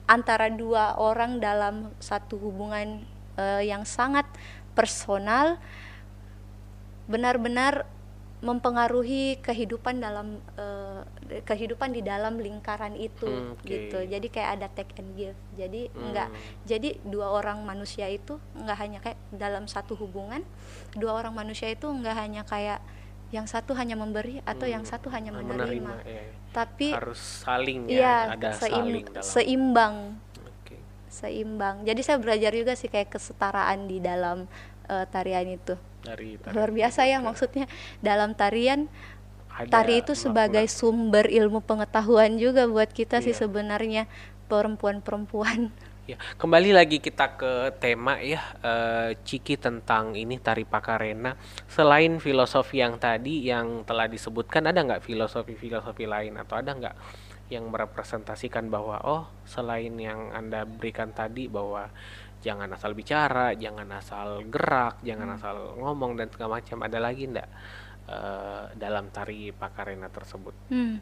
antara 0.09 0.49
dua 0.49 0.97
orang 0.99 1.39
dalam 1.39 1.93
satu 2.01 2.35
hubungan 2.35 3.05
uh, 3.39 3.63
yang 3.63 3.87
sangat 3.87 4.27
personal 4.75 5.61
benar-benar 7.07 7.87
mempengaruhi 8.41 9.37
kehidupan 9.37 10.01
dalam 10.01 10.41
uh, 10.57 11.05
kehidupan 11.45 11.93
di 11.93 12.01
dalam 12.01 12.41
lingkaran 12.41 12.97
itu 12.97 13.29
hmm, 13.29 13.61
okay. 13.61 13.85
gitu 13.85 13.97
jadi 14.09 14.27
kayak 14.33 14.49
ada 14.57 14.67
take 14.73 14.97
and 14.97 15.13
give 15.13 15.37
jadi 15.53 15.93
hmm. 15.93 16.01
enggak 16.09 16.29
jadi 16.65 16.97
dua 17.05 17.29
orang 17.37 17.61
manusia 17.61 18.09
itu 18.09 18.41
enggak 18.57 18.77
hanya 18.81 18.99
kayak 18.99 19.19
dalam 19.29 19.69
satu 19.69 19.93
hubungan 19.93 20.41
dua 20.97 21.21
orang 21.21 21.37
manusia 21.37 21.69
itu 21.69 21.85
enggak 21.85 22.17
hanya 22.17 22.41
kayak 22.41 22.81
yang 23.29 23.45
satu 23.45 23.77
hanya 23.77 23.93
memberi 23.93 24.41
atau 24.43 24.65
hmm. 24.65 24.73
yang 24.73 24.83
satu 24.89 25.07
hanya 25.13 25.31
menerima, 25.31 25.61
menerima 25.61 25.93
ya. 26.03 26.23
tapi 26.51 26.87
harus 26.97 27.21
saling 27.45 27.87
ya, 27.87 28.01
ya 28.01 28.15
ada 28.35 28.49
seim 28.57 28.73
saling 28.73 29.05
dalam. 29.05 29.23
seimbang 29.23 29.95
okay. 30.49 30.81
seimbang 31.13 31.75
jadi 31.85 32.01
saya 32.01 32.17
belajar 32.17 32.51
juga 32.57 32.73
sih 32.73 32.89
kayak 32.89 33.13
kesetaraan 33.13 33.85
di 33.85 34.01
dalam 34.01 34.49
uh, 34.89 35.05
tarian 35.07 35.45
itu 35.45 35.77
dari 36.01 36.37
tarian 36.41 36.55
luar 36.57 36.71
biasa 36.73 36.99
ya 37.07 37.17
maksudnya 37.21 37.65
dalam 38.01 38.33
tarian 38.33 38.89
Ada 39.51 39.69
tari 39.69 40.01
itu 40.01 40.13
sebagai 40.17 40.65
makna. 40.65 40.77
sumber 40.77 41.25
ilmu 41.29 41.61
pengetahuan 41.61 42.39
juga 42.41 42.65
buat 42.65 42.89
kita 42.89 43.21
iya. 43.21 43.25
sih 43.29 43.35
sebenarnya 43.37 44.09
perempuan-perempuan 44.49 45.71
ya 46.09 46.17
kembali 46.35 46.73
lagi 46.73 46.97
kita 46.97 47.37
ke 47.37 47.51
tema 47.77 48.17
ya 48.19 48.41
uh, 48.65 49.09
Ciki 49.21 49.55
tentang 49.55 50.17
ini 50.17 50.41
tari 50.41 50.65
pakarena 50.65 51.37
selain 51.69 52.17
filosofi 52.17 52.81
yang 52.81 52.97
tadi 52.97 53.47
yang 53.47 53.85
telah 53.85 54.09
disebutkan 54.09 54.65
ada 54.67 54.81
nggak 54.81 55.05
filosofi-filosofi 55.05 56.09
lain 56.09 56.35
atau 56.41 56.57
ada 56.57 56.73
nggak 56.73 56.95
yang 57.51 57.67
merepresentasikan 57.67 58.71
bahwa 58.71 58.97
oh 59.03 59.23
selain 59.43 59.93
yang 59.99 60.31
anda 60.31 60.63
berikan 60.63 61.11
tadi 61.11 61.51
bahwa 61.51 61.91
jangan 62.41 62.69
asal 62.73 62.97
bicara, 62.97 63.53
jangan 63.53 63.87
asal 63.93 64.41
gerak, 64.49 64.99
jangan 65.05 65.29
hmm. 65.31 65.37
asal 65.37 65.55
ngomong 65.77 66.17
dan 66.17 66.27
segala 66.33 66.59
macam. 66.59 66.77
Ada 66.81 66.97
lagi 66.97 67.29
ndak 67.29 67.47
uh, 68.09 68.63
dalam 68.73 69.13
tari 69.13 69.53
pakarena 69.53 70.09
tersebut? 70.09 70.55
Hmm. 70.73 70.97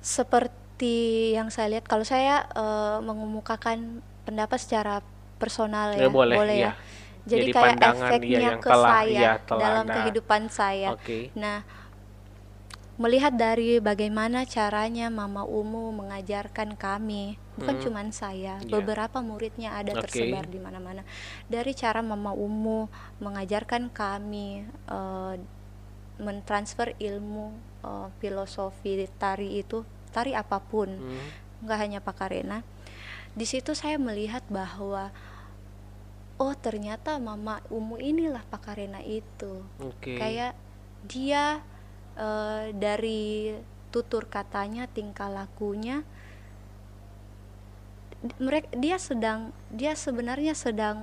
Seperti 0.00 1.32
yang 1.36 1.52
saya 1.52 1.76
lihat, 1.76 1.84
kalau 1.84 2.04
saya 2.04 2.48
uh, 2.56 3.00
mengemukakan 3.04 4.00
pendapat 4.24 4.58
secara 4.60 5.04
personal 5.36 5.92
ya, 5.92 6.08
ya 6.08 6.10
boleh, 6.10 6.36
boleh 6.36 6.56
ya. 6.56 6.72
ya. 6.72 6.72
Jadi, 7.24 7.48
Jadi 7.48 7.56
kayak 7.56 7.76
efeknya 7.80 8.40
ya, 8.40 8.52
ke 8.60 8.68
telah, 8.68 8.90
saya 8.92 9.16
ya, 9.16 9.32
dalam 9.48 9.86
anda. 9.88 9.94
kehidupan 9.96 10.42
saya. 10.52 10.88
Okay. 11.00 11.32
Nah, 11.32 11.64
melihat 12.94 13.34
dari 13.34 13.82
bagaimana 13.82 14.46
caranya 14.46 15.10
Mama 15.10 15.42
Umu 15.42 15.90
mengajarkan 15.90 16.78
kami, 16.78 17.34
bukan 17.58 17.74
hmm. 17.78 17.82
cuma 17.82 18.00
saya, 18.14 18.62
yeah. 18.62 18.70
beberapa 18.70 19.18
muridnya 19.18 19.74
ada 19.74 19.98
okay. 19.98 20.02
tersebar 20.06 20.46
di 20.46 20.62
mana-mana. 20.62 21.02
Dari 21.50 21.74
cara 21.74 22.06
Mama 22.06 22.30
Umu 22.30 22.86
mengajarkan 23.18 23.90
kami 23.90 24.62
uh, 24.86 25.34
mentransfer 26.22 26.94
ilmu 27.02 27.50
uh, 27.82 28.14
filosofi 28.22 29.02
tari 29.18 29.58
itu, 29.58 29.82
tari 30.14 30.38
apa 30.38 30.62
pun, 30.62 30.94
hmm. 30.94 31.66
nggak 31.66 31.78
hanya 31.82 31.98
pakarena. 31.98 32.62
Di 33.34 33.42
situ 33.42 33.74
saya 33.74 33.98
melihat 33.98 34.46
bahwa 34.46 35.10
oh 36.38 36.54
ternyata 36.54 37.18
Mama 37.18 37.58
Umu 37.74 37.98
inilah 37.98 38.46
pakarena 38.46 39.02
itu. 39.02 39.66
Okay. 39.98 40.14
Kayak 40.14 40.54
dia 41.10 41.58
uh, 42.18 42.70
dari 42.74 43.54
tutur 43.94 44.26
katanya 44.26 44.90
tingkah 44.90 45.30
lakunya 45.30 46.02
mereka 48.40 48.72
dia 48.72 48.96
sedang 48.96 49.52
dia 49.68 49.92
sebenarnya 49.92 50.56
sedang 50.56 50.96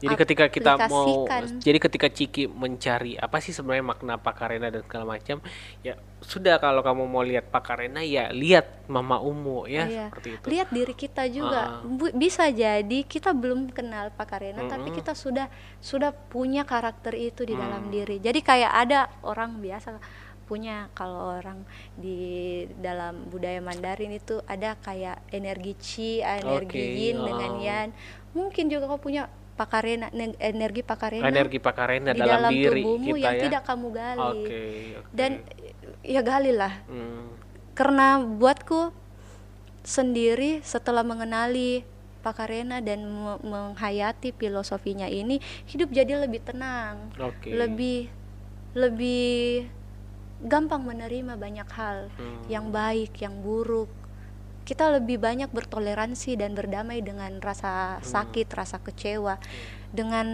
jadi 0.00 0.16
ketika 0.16 0.44
kita 0.48 0.72
mau 0.88 1.28
jadi 1.60 1.78
ketika 1.78 2.08
Ciki 2.08 2.48
mencari 2.48 3.12
apa 3.20 3.44
sih 3.44 3.52
sebenarnya 3.52 3.84
makna 3.84 4.14
pakarena 4.16 4.72
dan 4.72 4.80
segala 4.88 5.04
macam 5.04 5.44
ya 5.84 6.00
sudah 6.24 6.56
kalau 6.56 6.80
kamu 6.80 7.04
mau 7.04 7.20
lihat 7.20 7.52
pakarena 7.52 8.00
ya 8.00 8.32
lihat 8.32 8.88
mama 8.88 9.20
umu 9.20 9.68
ya 9.68 9.84
iya. 9.84 10.06
seperti 10.08 10.28
itu 10.32 10.46
lihat 10.48 10.68
diri 10.72 10.94
kita 10.96 11.28
juga 11.28 11.84
uh. 11.84 12.12
bisa 12.16 12.48
jadi 12.48 12.98
kita 13.04 13.36
belum 13.36 13.68
kenal 13.76 14.08
pakarena 14.16 14.64
mm 14.64 14.66
-hmm. 14.66 14.72
tapi 14.72 14.88
kita 14.96 15.12
sudah 15.12 15.52
sudah 15.84 16.10
punya 16.10 16.64
karakter 16.64 17.12
itu 17.20 17.44
di 17.44 17.52
mm. 17.52 17.60
dalam 17.60 17.82
diri 17.92 18.16
jadi 18.16 18.40
kayak 18.40 18.72
ada 18.72 19.12
orang 19.28 19.60
biasa 19.60 20.00
punya 20.46 20.86
kalau 20.94 21.42
orang 21.42 21.66
di 21.98 22.62
dalam 22.78 23.26
budaya 23.26 23.58
Mandarin 23.58 24.14
itu 24.14 24.38
ada 24.46 24.78
kayak 24.78 25.18
energi 25.34 25.72
chi, 25.76 26.10
energi 26.22 26.78
okay. 26.78 26.94
yin 26.94 27.18
oh. 27.18 27.26
dengan 27.26 27.52
yang 27.58 27.90
Mungkin 28.36 28.68
juga 28.68 28.84
kau 28.84 29.00
punya 29.00 29.32
pakarena 29.56 30.12
energi 30.36 30.84
pakarena 30.84 31.24
energi 31.24 31.56
pakarena 31.56 32.12
di 32.12 32.20
dalam, 32.20 32.44
dalam 32.44 32.52
diri 32.52 32.84
tubuhmu 32.84 33.16
kita 33.16 33.24
yang 33.24 33.34
ya? 33.34 33.42
tidak 33.48 33.62
kamu 33.64 33.88
gali. 33.88 34.20
Okay, 34.20 34.72
okay. 35.00 35.12
Dan 35.16 35.30
ya 36.04 36.20
gali 36.20 36.52
lah. 36.52 36.72
Hmm. 36.84 37.32
Karena 37.72 38.20
buatku 38.20 38.92
sendiri 39.80 40.60
setelah 40.60 41.00
mengenali 41.00 41.86
Pakarena 42.26 42.82
dan 42.82 43.06
menghayati 43.46 44.34
filosofinya 44.34 45.06
ini 45.06 45.38
hidup 45.70 45.94
jadi 45.94 46.26
lebih 46.26 46.42
tenang, 46.42 47.14
okay. 47.14 47.54
lebih 47.54 48.10
lebih 48.74 49.70
gampang 50.42 50.84
menerima 50.84 51.40
banyak 51.40 51.68
hal 51.72 52.12
hmm. 52.12 52.50
yang 52.52 52.68
baik, 52.68 53.16
yang 53.20 53.40
buruk. 53.40 53.88
Kita 54.66 54.90
lebih 54.98 55.22
banyak 55.22 55.48
bertoleransi 55.54 56.42
dan 56.42 56.52
berdamai 56.52 57.00
dengan 57.00 57.38
rasa 57.38 57.98
hmm. 57.98 58.04
sakit, 58.04 58.48
rasa 58.50 58.82
kecewa, 58.82 59.38
hmm. 59.38 59.46
dengan 59.94 60.26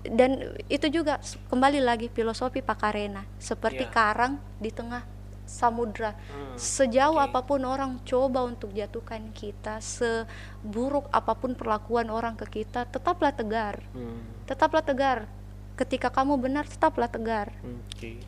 dan 0.00 0.56
itu 0.72 0.88
juga 0.88 1.20
kembali 1.52 1.84
lagi 1.84 2.08
filosofi 2.08 2.64
Pakarena 2.64 3.26
seperti 3.36 3.84
yeah. 3.84 3.92
karang 3.92 4.34
di 4.56 4.72
tengah 4.72 5.04
samudra. 5.50 6.14
Hmm. 6.14 6.54
Sejauh 6.54 7.18
okay. 7.18 7.26
apa 7.26 7.40
pun 7.42 7.60
orang 7.66 7.98
coba 8.06 8.46
untuk 8.46 8.70
jatuhkan 8.70 9.34
kita, 9.34 9.82
seburuk 9.82 11.10
apa 11.10 11.34
pun 11.34 11.58
perlakuan 11.58 12.08
orang 12.08 12.38
ke 12.38 12.62
kita, 12.62 12.86
tetaplah 12.86 13.34
tegar. 13.34 13.82
Hmm. 13.90 14.22
Tetaplah 14.46 14.86
tegar. 14.86 15.26
Ketika 15.74 16.06
kamu 16.06 16.38
benar, 16.38 16.70
tetaplah 16.70 17.10
tegar. 17.10 17.50
Okay. 17.90 18.22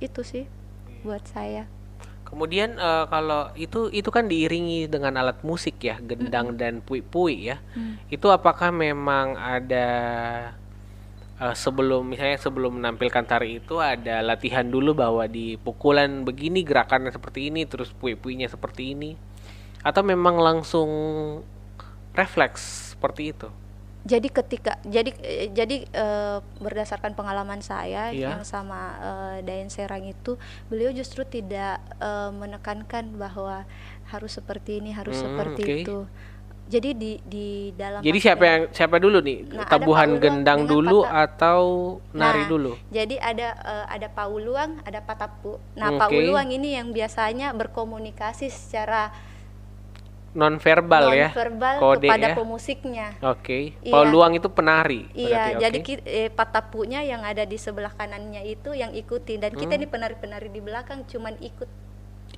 Itu 0.00 0.26
sih 0.26 0.48
buat 1.04 1.22
saya. 1.28 1.68
Kemudian 2.26 2.78
uh, 2.78 3.10
kalau 3.10 3.50
itu 3.58 3.90
itu 3.90 4.06
kan 4.08 4.30
diiringi 4.30 4.86
dengan 4.86 5.18
alat 5.18 5.42
musik 5.42 5.82
ya, 5.82 5.98
gendang 5.98 6.50
mm 6.50 6.54
-hmm. 6.54 6.62
dan 6.62 6.74
pui-pui 6.80 7.50
ya. 7.50 7.58
Mm. 7.74 7.98
Itu 8.06 8.30
apakah 8.30 8.70
memang 8.70 9.34
ada 9.34 9.88
uh, 11.40 11.56
sebelum 11.56 12.04
misalnya 12.04 12.36
sebelum 12.36 12.78
menampilkan 12.78 13.24
tari 13.24 13.58
itu 13.58 13.80
ada 13.80 14.20
latihan 14.20 14.68
dulu 14.68 14.92
bahwa 14.92 15.24
di 15.24 15.56
pukulan 15.56 16.22
begini 16.22 16.60
gerakannya 16.62 17.10
seperti 17.10 17.48
ini 17.48 17.64
terus 17.64 17.90
pui-puinya 17.96 18.46
seperti 18.46 18.92
ini 18.92 19.16
atau 19.80 20.04
memang 20.04 20.36
langsung 20.36 20.90
refleks 22.12 22.92
seperti 22.94 23.32
itu 23.32 23.48
jadi 24.00 24.28
ketika 24.32 24.80
jadi 24.80 25.12
jadi 25.52 25.76
uh, 25.92 26.38
berdasarkan 26.56 27.12
pengalaman 27.12 27.60
saya 27.60 28.12
yeah. 28.16 28.32
yang 28.32 28.42
sama 28.48 28.96
uh, 28.96 29.36
Dayan 29.44 29.68
Serang 29.68 30.08
itu 30.08 30.40
beliau 30.72 30.88
justru 30.92 31.24
tidak 31.28 31.76
uh, 32.00 32.32
menekankan 32.32 33.12
bahwa 33.20 33.68
harus 34.08 34.32
seperti 34.32 34.80
ini 34.80 34.96
harus 34.96 35.20
hmm, 35.20 35.24
seperti 35.28 35.62
okay. 35.62 35.76
itu 35.84 35.98
jadi 36.70 36.90
di 36.94 37.12
di 37.26 37.48
dalam 37.74 38.00
jadi 38.00 38.18
siapa 38.22 38.44
yang 38.46 38.62
siapa 38.70 38.96
dulu 39.02 39.18
nih 39.18 39.38
nah, 39.50 39.66
tabuhan 39.66 40.16
gendang 40.22 40.64
dulu 40.64 41.02
patah. 41.02 41.26
atau 41.26 41.62
nari 42.14 42.46
nah, 42.46 42.48
dulu 42.48 42.72
jadi 42.94 43.16
ada 43.18 43.48
uh, 43.58 43.86
ada 43.90 44.08
pauluang 44.08 44.78
ada 44.86 45.02
patapu 45.02 45.58
nah 45.74 45.90
okay. 45.90 46.00
pauluang 46.00 46.48
ini 46.54 46.78
yang 46.78 46.94
biasanya 46.94 47.50
berkomunikasi 47.52 48.48
secara 48.48 49.10
non 50.30 50.62
verbal 50.62 51.10
ya 51.10 51.34
verbal 51.34 51.76
kode 51.82 52.06
kepada 52.06 52.28
ya? 52.30 52.34
pemusiknya 52.38 53.06
oke 53.18 53.42
okay. 53.42 53.62
iya. 53.82 53.90
pauluang 53.90 54.38
itu 54.38 54.46
penari 54.46 55.10
iya 55.10 55.58
berarti, 55.58 55.62
jadi 55.66 55.78
okay. 55.82 55.96
eh, 56.06 56.30
patapunya 56.30 57.00
yang 57.02 57.26
ada 57.26 57.42
di 57.42 57.58
sebelah 57.58 57.90
kanannya 57.90 58.46
itu 58.46 58.70
yang 58.70 58.94
ikuti 58.94 59.42
dan 59.42 59.50
hmm. 59.50 59.58
kita 59.58 59.72
ini 59.74 59.86
penari-penari 59.90 60.46
di 60.46 60.62
belakang 60.62 61.02
cuman 61.02 61.34
ikut 61.42 61.66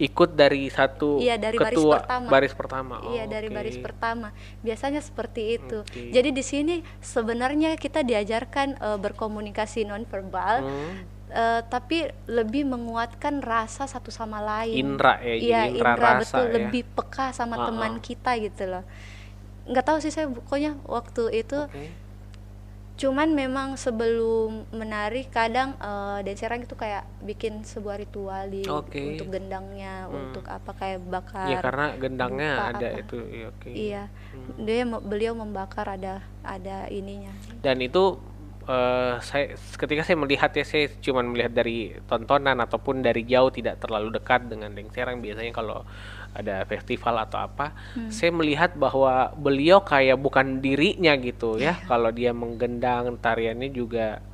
ikut 0.00 0.30
dari 0.32 0.72
satu 0.72 1.20
iya 1.20 1.36
dari 1.36 1.60
ketua 1.60 2.00
baris 2.00 2.00
pertama 2.00 2.28
baris 2.32 2.54
pertama 2.56 2.94
oh, 3.04 3.12
iya 3.12 3.28
dari 3.28 3.52
okay. 3.52 3.56
baris 3.60 3.76
pertama 3.76 4.28
biasanya 4.64 5.04
seperti 5.04 5.60
itu 5.60 5.84
okay. 5.84 6.08
jadi 6.08 6.32
di 6.32 6.40
sini 6.40 6.74
sebenarnya 7.04 7.76
kita 7.76 8.00
diajarkan 8.00 8.80
uh, 8.80 8.96
berkomunikasi 8.96 9.84
nonverbal 9.84 10.64
hmm. 10.64 11.11
Uh, 11.32 11.60
tapi 11.66 12.08
lebih 12.28 12.68
menguatkan 12.68 13.40
rasa 13.42 13.88
satu 13.88 14.12
sama 14.12 14.38
lain 14.38 14.76
indra 14.76 15.18
ya 15.18 15.34
iya 15.34 15.62
indra, 15.66 15.96
indra 15.96 16.10
rasa, 16.16 16.20
betul 16.20 16.44
ya. 16.46 16.52
lebih 16.60 16.82
peka 16.92 17.32
sama 17.34 17.56
uh 17.56 17.60
-uh. 17.64 17.66
teman 17.72 17.92
kita 17.98 18.36
gitu 18.38 18.64
loh 18.68 18.84
nggak 19.66 19.84
tahu 19.84 19.98
sih 20.02 20.12
saya 20.12 20.28
pokoknya 20.28 20.78
waktu 20.86 21.42
itu 21.42 21.58
okay 21.66 22.02
cuman 23.02 23.32
memang 23.32 23.74
sebelum 23.80 24.68
menari 24.70 25.24
kadang 25.26 25.74
uh, 25.80 26.20
dan 26.20 26.34
serang 26.36 26.62
itu 26.62 26.76
kayak 26.76 27.08
bikin 27.24 27.64
sebuah 27.66 27.98
ritual 27.98 28.46
di 28.46 28.62
okay. 28.68 29.16
untuk 29.16 29.32
gendangnya 29.32 30.06
hmm. 30.06 30.14
untuk 30.14 30.44
apa 30.46 30.70
kayak 30.76 31.00
bakar 31.08 31.50
ya 31.50 31.58
karena 31.64 31.86
gendangnya 31.96 32.50
ada 32.70 32.88
apa. 32.92 33.02
itu 33.02 33.16
ya, 33.26 33.46
okay. 33.50 33.72
iya 33.72 34.02
hmm. 34.06 34.54
dia 34.62 34.84
beliau 35.02 35.32
membakar 35.32 35.88
ada 35.88 36.22
ada 36.44 36.86
ininya 36.92 37.32
dan 37.64 37.80
itu 37.80 38.20
uh, 38.66 39.18
saya 39.22 39.54
ketika 39.56 40.02
saya 40.06 40.18
melihat 40.18 40.50
ya 40.54 40.64
saya 40.66 40.90
cuma 41.02 41.22
melihat 41.22 41.52
dari 41.52 41.94
tontonan 42.06 42.58
ataupun 42.62 43.02
dari 43.02 43.26
jauh 43.26 43.50
tidak 43.50 43.82
terlalu 43.82 44.14
dekat 44.14 44.46
dengan 44.46 44.72
Deng 44.72 44.90
Serang 44.90 45.18
biasanya 45.22 45.52
kalau 45.54 45.86
ada 46.32 46.64
festival 46.64 47.20
atau 47.28 47.44
apa, 47.44 47.76
hmm. 47.92 48.08
saya 48.08 48.32
melihat 48.32 48.72
bahwa 48.72 49.30
beliau 49.36 49.84
kayak 49.84 50.16
bukan 50.16 50.64
dirinya 50.64 51.12
gitu 51.20 51.60
ya. 51.60 51.76
Yeah. 51.76 51.76
Kalau 51.84 52.08
dia 52.08 52.32
menggendang 52.32 53.20
tariannya 53.20 53.68
juga 53.68 54.24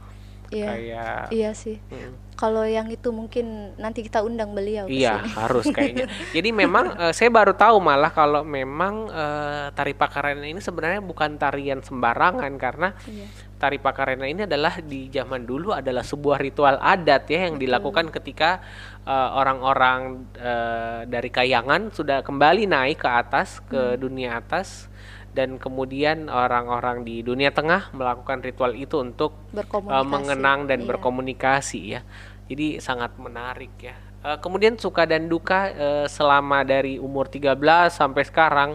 yeah. 0.54 0.68
kayak 0.70 1.20
Iya 1.34 1.50
sih. 1.58 1.82
Hmm. 1.90 2.14
Kalau 2.38 2.62
yang 2.62 2.86
itu 2.86 3.10
mungkin 3.10 3.74
nanti 3.82 4.06
kita 4.06 4.22
undang 4.22 4.54
beliau. 4.54 4.86
Iya 4.86 5.26
harus 5.34 5.66
kayaknya. 5.74 6.06
Jadi 6.38 6.54
memang 6.54 6.94
uh, 6.94 7.10
saya 7.10 7.34
baru 7.34 7.50
tahu 7.58 7.82
malah 7.82 8.14
kalau 8.14 8.46
memang 8.46 9.10
uh, 9.10 9.74
tari 9.74 9.90
pakarena 9.90 10.46
ini 10.46 10.62
sebenarnya 10.62 11.02
bukan 11.02 11.34
tarian 11.34 11.82
sembarangan 11.82 12.54
karena 12.54 12.94
yeah 13.10 13.47
tari 13.58 13.82
pakarena 13.82 14.24
ini 14.30 14.46
adalah 14.46 14.78
di 14.78 15.10
zaman 15.10 15.42
dulu 15.42 15.74
adalah 15.74 16.06
sebuah 16.06 16.38
ritual 16.38 16.78
adat 16.78 17.26
ya 17.26 17.50
yang 17.50 17.58
dilakukan 17.58 18.14
ketika 18.14 18.62
eh, 19.02 19.30
orang-orang 19.34 20.30
uh, 20.38 20.58
uh, 20.58 21.00
dari 21.06 21.30
kayangan 21.30 21.92
sudah 21.92 22.24
kembali 22.24 22.66
naik 22.68 23.02
ke 23.04 23.10
atas 23.10 23.62
ke 23.66 23.94
hmm. 23.94 23.98
dunia 24.00 24.38
atas 24.40 24.88
dan 25.36 25.60
kemudian 25.60 26.26
orang-orang 26.26 27.06
di 27.06 27.22
dunia 27.22 27.54
tengah 27.54 27.92
melakukan 27.94 28.42
ritual 28.42 28.74
itu 28.74 28.98
untuk 28.98 29.38
uh, 29.54 30.02
mengenang 30.02 30.66
dan 30.66 30.82
iya. 30.82 30.88
berkomunikasi 30.88 31.80
ya. 31.94 32.00
Jadi 32.48 32.80
sangat 32.82 33.14
menarik 33.20 33.70
ya. 33.78 33.94
Uh, 34.24 34.34
kemudian 34.42 34.74
suka 34.74 35.06
dan 35.06 35.30
duka 35.30 35.70
uh, 35.70 36.06
selama 36.10 36.66
dari 36.66 36.98
umur 36.98 37.30
13 37.30 37.54
sampai 37.86 38.24
sekarang 38.26 38.70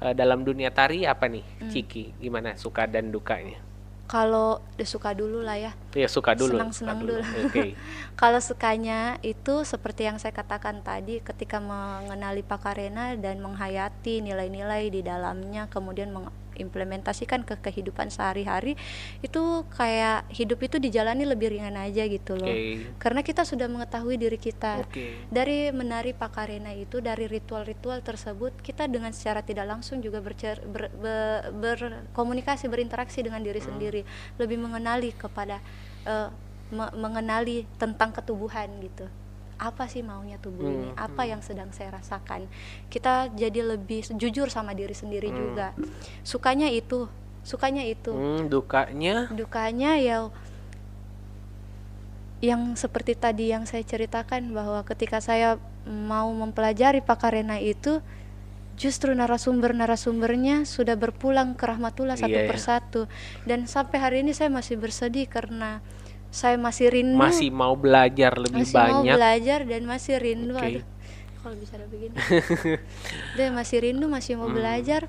uh, 0.00 0.14
dalam 0.16 0.48
dunia 0.48 0.72
tari 0.72 1.04
apa 1.04 1.28
nih, 1.28 1.44
hmm. 1.44 1.68
Ciki? 1.68 2.16
Gimana 2.16 2.56
suka 2.56 2.88
dan 2.88 3.12
dukanya? 3.12 3.67
Kalau 4.08 4.64
suka 4.80 5.12
dulu 5.12 5.44
lah 5.44 5.60
ya. 5.60 5.72
Iya 5.92 6.08
suka 6.08 6.32
dulu. 6.32 6.56
Senang-senang 6.56 7.04
dulu. 7.04 7.20
dulu. 7.20 7.44
Okay. 7.52 7.76
kalau 8.20 8.40
sukanya 8.40 9.20
itu 9.20 9.68
seperti 9.68 10.08
yang 10.08 10.16
saya 10.16 10.32
katakan 10.32 10.80
tadi, 10.80 11.20
ketika 11.20 11.60
mengenali 11.60 12.40
Pakarena 12.40 13.12
dan 13.20 13.44
menghayati 13.44 14.24
nilai-nilai 14.24 14.88
di 14.88 15.04
dalamnya, 15.04 15.68
kemudian 15.68 16.08
implementasikan 16.58 17.46
ke 17.46 17.56
kehidupan 17.58 18.10
sehari-hari 18.10 18.74
itu 19.24 19.64
kayak 19.74 20.26
hidup 20.34 20.58
itu 20.66 20.76
dijalani 20.82 21.24
lebih 21.24 21.54
ringan 21.54 21.78
aja 21.78 22.04
gitu 22.10 22.34
loh 22.34 22.50
okay. 22.50 22.84
karena 22.98 23.20
kita 23.22 23.46
sudah 23.46 23.70
mengetahui 23.70 24.18
diri 24.18 24.36
kita 24.36 24.84
okay. 24.84 25.22
dari 25.30 25.70
menari 25.70 26.12
pakarena 26.12 26.74
itu 26.74 26.98
dari 26.98 27.30
ritual-ritual 27.30 28.02
tersebut 28.02 28.58
kita 28.60 28.90
dengan 28.90 29.14
secara 29.14 29.40
tidak 29.40 29.66
langsung 29.70 30.02
juga 30.02 30.18
bercer, 30.18 30.60
ber, 30.66 30.90
ber, 30.98 31.54
berkomunikasi 31.54 32.66
berinteraksi 32.66 33.22
dengan 33.22 33.40
diri 33.40 33.62
hmm. 33.62 33.68
sendiri 33.68 34.02
lebih 34.36 34.58
mengenali 34.58 35.14
kepada 35.14 35.62
uh, 36.04 36.28
me 36.68 36.84
mengenali 36.92 37.64
tentang 37.80 38.12
ketubuhan 38.12 38.68
gitu 38.84 39.08
apa 39.58 39.90
sih 39.90 40.06
maunya 40.06 40.38
tubuh 40.38 40.64
hmm, 40.64 40.74
ini 40.74 40.88
apa 40.94 41.22
hmm. 41.26 41.30
yang 41.34 41.40
sedang 41.42 41.70
saya 41.74 41.98
rasakan 41.98 42.46
kita 42.88 43.28
jadi 43.34 43.74
lebih 43.74 44.06
jujur 44.14 44.48
sama 44.48 44.72
diri 44.72 44.94
sendiri 44.94 45.28
hmm. 45.28 45.36
juga 45.36 45.74
sukanya 46.22 46.70
itu 46.70 47.10
sukanya 47.42 47.82
itu 47.82 48.14
hmm, 48.14 48.46
dukanya 48.46 49.26
dukanya 49.34 49.98
ya 49.98 50.30
yang 52.38 52.78
seperti 52.78 53.18
tadi 53.18 53.50
yang 53.50 53.66
saya 53.66 53.82
ceritakan 53.82 54.54
bahwa 54.54 54.86
ketika 54.86 55.18
saya 55.18 55.58
mau 55.82 56.30
mempelajari 56.30 57.02
pakarena 57.02 57.58
itu 57.58 57.98
justru 58.78 59.10
narasumber-narasumbernya 59.10 60.62
sudah 60.62 60.94
berpulang 60.94 61.58
ke 61.58 61.66
rahmatullah 61.66 62.14
satu 62.14 62.30
yeah, 62.30 62.46
iya. 62.46 62.50
persatu 62.50 63.10
dan 63.42 63.66
sampai 63.66 63.98
hari 63.98 64.16
ini 64.22 64.30
saya 64.30 64.54
masih 64.54 64.78
bersedih 64.78 65.26
karena 65.26 65.82
saya 66.28 66.60
masih 66.60 66.92
rindu 66.92 67.16
masih 67.16 67.48
mau 67.48 67.72
belajar 67.72 68.36
lebih 68.36 68.68
masih 68.68 68.76
banyak 68.76 68.92
masih 68.92 69.08
mau 69.08 69.16
belajar 69.16 69.60
dan 69.64 69.82
masih 69.88 70.14
rindu 70.20 70.54
okay. 70.60 70.84
kalau 71.40 71.56
bisa 71.56 71.74
begini 71.88 72.14
dia 73.36 73.48
masih 73.48 73.78
rindu 73.80 74.06
masih 74.12 74.32
mau 74.36 74.48
hmm. 74.52 74.56
belajar 74.56 75.02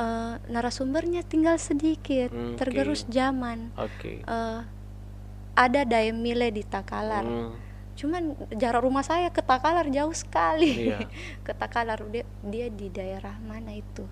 uh, 0.00 0.40
narasumbernya 0.48 1.20
tinggal 1.24 1.60
sedikit 1.60 2.32
okay. 2.32 2.56
tergerus 2.56 3.04
zaman 3.12 3.70
okay. 3.76 4.24
uh, 4.24 4.32
eh, 4.32 4.60
ada 5.54 5.84
Daemile 5.84 6.48
di 6.48 6.64
Takalar 6.64 7.28
hmm. 7.28 7.52
cuman 7.94 8.22
jarak 8.56 8.82
rumah 8.82 9.04
saya 9.04 9.28
ke 9.28 9.44
Takalar 9.44 9.86
jauh 9.92 10.16
sekali 10.16 10.90
iya. 10.90 11.04
ke 11.46 11.52
Takalar 11.52 12.00
dia 12.08 12.24
dia 12.40 12.66
di 12.72 12.88
daerah 12.88 13.36
mana 13.44 13.76
itu 13.76 14.08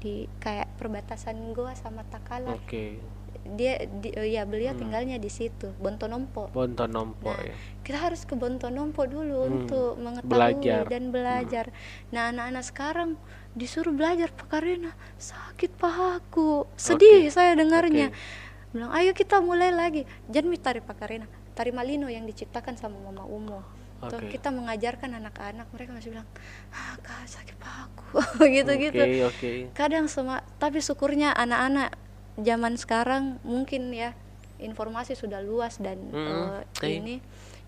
di 0.00 0.24
kayak 0.40 0.80
perbatasan 0.80 1.52
gua 1.52 1.76
sama 1.76 2.08
Takalar 2.08 2.56
okay 2.56 3.19
dia 3.44 3.80
di, 3.88 4.12
ya 4.12 4.44
beliau 4.44 4.76
hmm. 4.76 4.80
tinggalnya 4.80 5.16
di 5.16 5.30
situ 5.32 5.72
Bontonompo 5.80 6.52
Bontonompo 6.52 7.32
nah, 7.32 7.40
ya 7.40 7.54
kita 7.80 7.98
harus 7.98 8.22
ke 8.28 8.36
Bontonompo 8.36 9.08
dulu 9.08 9.36
hmm. 9.42 9.50
untuk 9.50 9.90
mengetahui 9.96 10.30
belajar. 10.30 10.82
dan 10.86 11.04
belajar 11.08 11.64
hmm. 11.72 12.12
nah 12.12 12.22
anak-anak 12.30 12.64
sekarang 12.68 13.10
disuruh 13.56 13.90
belajar 13.90 14.30
pakarena 14.30 14.94
sakit 15.18 15.74
pahaku 15.74 16.68
sedih 16.78 17.26
okay. 17.26 17.34
saya 17.34 17.56
dengarnya 17.58 18.14
okay. 18.14 18.70
bilang 18.70 18.92
ayo 18.94 19.10
kita 19.16 19.42
mulai 19.42 19.74
lagi 19.74 20.06
jangan 20.30 20.54
tari 20.60 20.80
pakarena 20.84 21.26
tari 21.56 21.74
malino 21.74 22.06
yang 22.06 22.28
diciptakan 22.28 22.78
sama 22.78 23.02
mama 23.02 23.26
Umo 23.26 23.80
okay. 24.00 24.38
kita 24.38 24.48
mengajarkan 24.48 25.18
anak-anak 25.20 25.66
mereka 25.74 25.90
masih 25.92 26.14
bilang 26.16 26.28
ah 26.72 26.94
kak 27.02 27.26
sakit 27.28 27.56
pahaku 27.60 28.22
gitu 28.56 28.72
gitu 28.78 29.02
okay, 29.02 29.22
okay. 29.26 29.56
kadang 29.76 30.08
semua 30.08 30.40
tapi 30.56 30.80
syukurnya 30.80 31.36
anak-anak 31.36 31.96
zaman 32.38 32.78
sekarang 32.78 33.42
mungkin 33.42 33.90
ya 33.90 34.14
informasi 34.60 35.16
sudah 35.16 35.40
luas 35.40 35.80
dan 35.80 35.98
mm 35.98 36.12
-hmm. 36.12 36.28
uh, 36.28 36.60
okay. 36.76 37.00
ini 37.00 37.16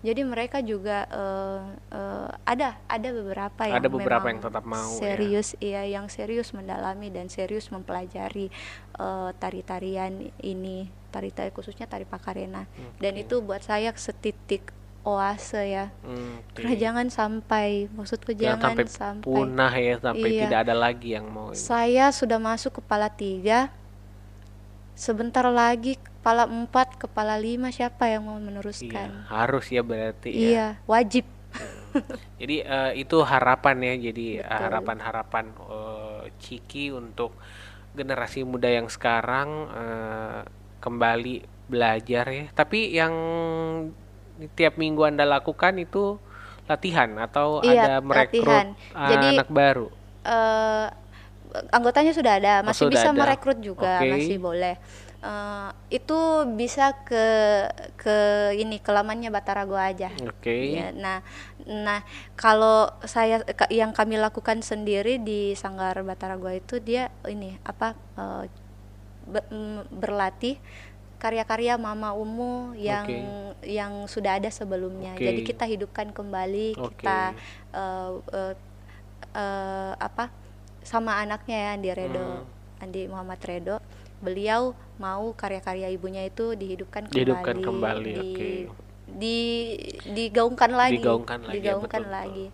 jadi 0.03 0.21
mereka 0.27 0.59
juga 0.59 1.07
uh, 1.07 1.63
uh, 1.95 2.29
ada 2.43 2.75
ada 2.91 3.09
beberapa 3.15 3.61
yang 3.71 3.79
ada 3.79 3.87
beberapa 3.89 4.27
yang 4.27 4.43
tetap 4.43 4.63
mau 4.67 4.91
ya. 4.99 4.99
serius 4.99 5.55
ya. 5.57 5.63
iya 5.63 5.81
yang 5.97 6.11
serius 6.11 6.51
mendalami 6.51 7.07
dan 7.07 7.31
serius 7.31 7.71
mempelajari 7.71 8.51
uh, 8.99 9.31
tari-tarian 9.39 10.29
ini 10.43 10.91
tari-tari 11.09 11.55
khususnya 11.55 11.87
tari 11.87 12.03
pakarena 12.03 12.67
okay. 12.67 12.99
dan 12.99 13.13
itu 13.15 13.39
buat 13.39 13.63
saya 13.63 13.95
setitik 13.95 14.75
oase 15.07 15.71
ya 15.71 15.87
okay. 16.03 16.51
karena 16.51 16.73
jangan 16.75 17.07
sampai 17.07 17.87
maksudku 17.95 18.35
jangan, 18.35 18.59
jangan 18.59 18.75
sampai, 18.75 18.85
sampai 18.91 19.25
punah 19.27 19.73
ya 19.75 19.95
sampai 20.03 20.29
iya, 20.31 20.41
tidak 20.47 20.59
ada 20.67 20.75
lagi 20.75 21.09
yang 21.15 21.27
mau 21.31 21.55
saya 21.55 22.11
sudah 22.11 22.39
masuk 22.39 22.83
kepala 22.83 23.07
tiga 23.07 23.71
sebentar 24.93 25.45
lagi 25.49 25.97
kepala 25.97 26.47
empat 26.47 26.95
kepala 26.97 27.35
lima 27.35 27.69
siapa 27.73 28.07
yang 28.09 28.29
mau 28.29 28.37
meneruskan? 28.39 29.09
Iya, 29.09 29.27
harus 29.29 29.65
ya 29.69 29.81
berarti 29.83 30.29
ya. 30.31 30.39
iya 30.39 30.67
wajib. 30.87 31.25
Jadi 32.41 32.65
uh, 32.65 32.91
itu 32.97 33.21
harapan 33.21 33.77
ya 33.85 33.93
jadi 34.09 34.41
harapan-harapan 34.41 35.53
uh, 35.61 36.25
Ciki 36.41 36.89
untuk 36.89 37.37
generasi 37.93 38.41
muda 38.41 38.65
yang 38.65 38.89
sekarang 38.89 39.69
uh, 39.69 40.41
kembali 40.81 41.45
belajar 41.69 42.25
ya. 42.33 42.45
Tapi 42.49 42.97
yang 42.97 43.13
tiap 44.57 44.81
minggu 44.81 45.05
anda 45.05 45.21
lakukan 45.21 45.77
itu 45.77 46.17
latihan 46.65 47.13
atau 47.21 47.61
iya, 47.61 47.85
ada 47.85 47.93
merekrut 48.01 48.41
latihan. 48.41 48.67
Jadi, 48.97 49.27
anak 49.37 49.49
baru? 49.53 49.87
uh, 50.23 50.87
anggotanya 51.69 52.13
sudah 52.15 52.33
ada 52.41 52.53
oh, 52.61 52.71
masih 52.71 52.85
oh, 52.85 52.89
sudah 52.89 53.01
bisa 53.01 53.09
ada. 53.13 53.19
merekrut 53.19 53.59
juga 53.61 54.01
okay. 54.01 54.09
masih 54.09 54.37
boleh 54.41 54.75
uh, 55.23 55.71
itu 55.87 56.19
bisa 56.53 56.91
ke 57.07 57.25
ke 57.95 58.17
ini 58.59 58.77
kelamannya 58.83 59.31
Batarago 59.31 59.79
aja. 59.79 60.11
Oke. 60.19 60.43
Okay. 60.43 60.63
Ya, 60.77 60.91
nah, 60.91 61.23
nah 61.63 62.03
kalau 62.35 62.91
saya 63.07 63.41
yang 63.71 63.95
kami 63.95 64.19
lakukan 64.19 64.61
sendiri 64.61 65.17
di 65.17 65.55
Sanggar 65.55 65.95
Batarago 66.03 66.51
itu 66.51 66.77
dia 66.83 67.09
ini 67.25 67.55
apa 67.63 67.95
uh, 68.19 68.43
be, 69.25 69.41
berlatih 69.89 70.59
karya-karya 71.23 71.79
Mama 71.79 72.11
Umu 72.11 72.75
yang 72.75 73.07
okay. 73.07 73.79
yang 73.79 74.11
sudah 74.11 74.43
ada 74.43 74.51
sebelumnya. 74.51 75.15
Okay. 75.15 75.31
Jadi 75.31 75.41
kita 75.47 75.63
hidupkan 75.63 76.11
kembali, 76.11 76.75
okay. 76.75 76.83
kita 76.99 77.19
uh, 77.71 78.19
uh, 78.27 78.53
uh, 79.31 79.93
apa 79.95 80.42
sama 80.83 81.19
anaknya 81.19 81.57
ya 81.57 81.69
Andi 81.75 81.89
Redo, 81.91 82.21
hmm. 82.21 82.83
Andi 82.83 83.01
Muhammad 83.07 83.39
Redo 83.43 83.75
beliau 84.23 84.71
mau 84.95 85.35
karya-karya 85.35 85.91
ibunya 85.91 86.23
itu 86.23 86.55
dihidupkan 86.55 87.11
kembali, 87.11 87.15
dihidupkan 87.19 87.57
kembali 87.59 88.11
di, 88.13 88.21
okay. 88.23 88.57
di 89.11 89.39
digaungkan 90.15 90.71
lagi, 90.71 91.03
digaungkan 91.03 91.39
lagi, 91.43 91.51
ya, 91.51 91.55
digaungkan 91.59 92.01
ya, 92.01 92.07
betul, 92.07 92.15
lagi 92.15 92.45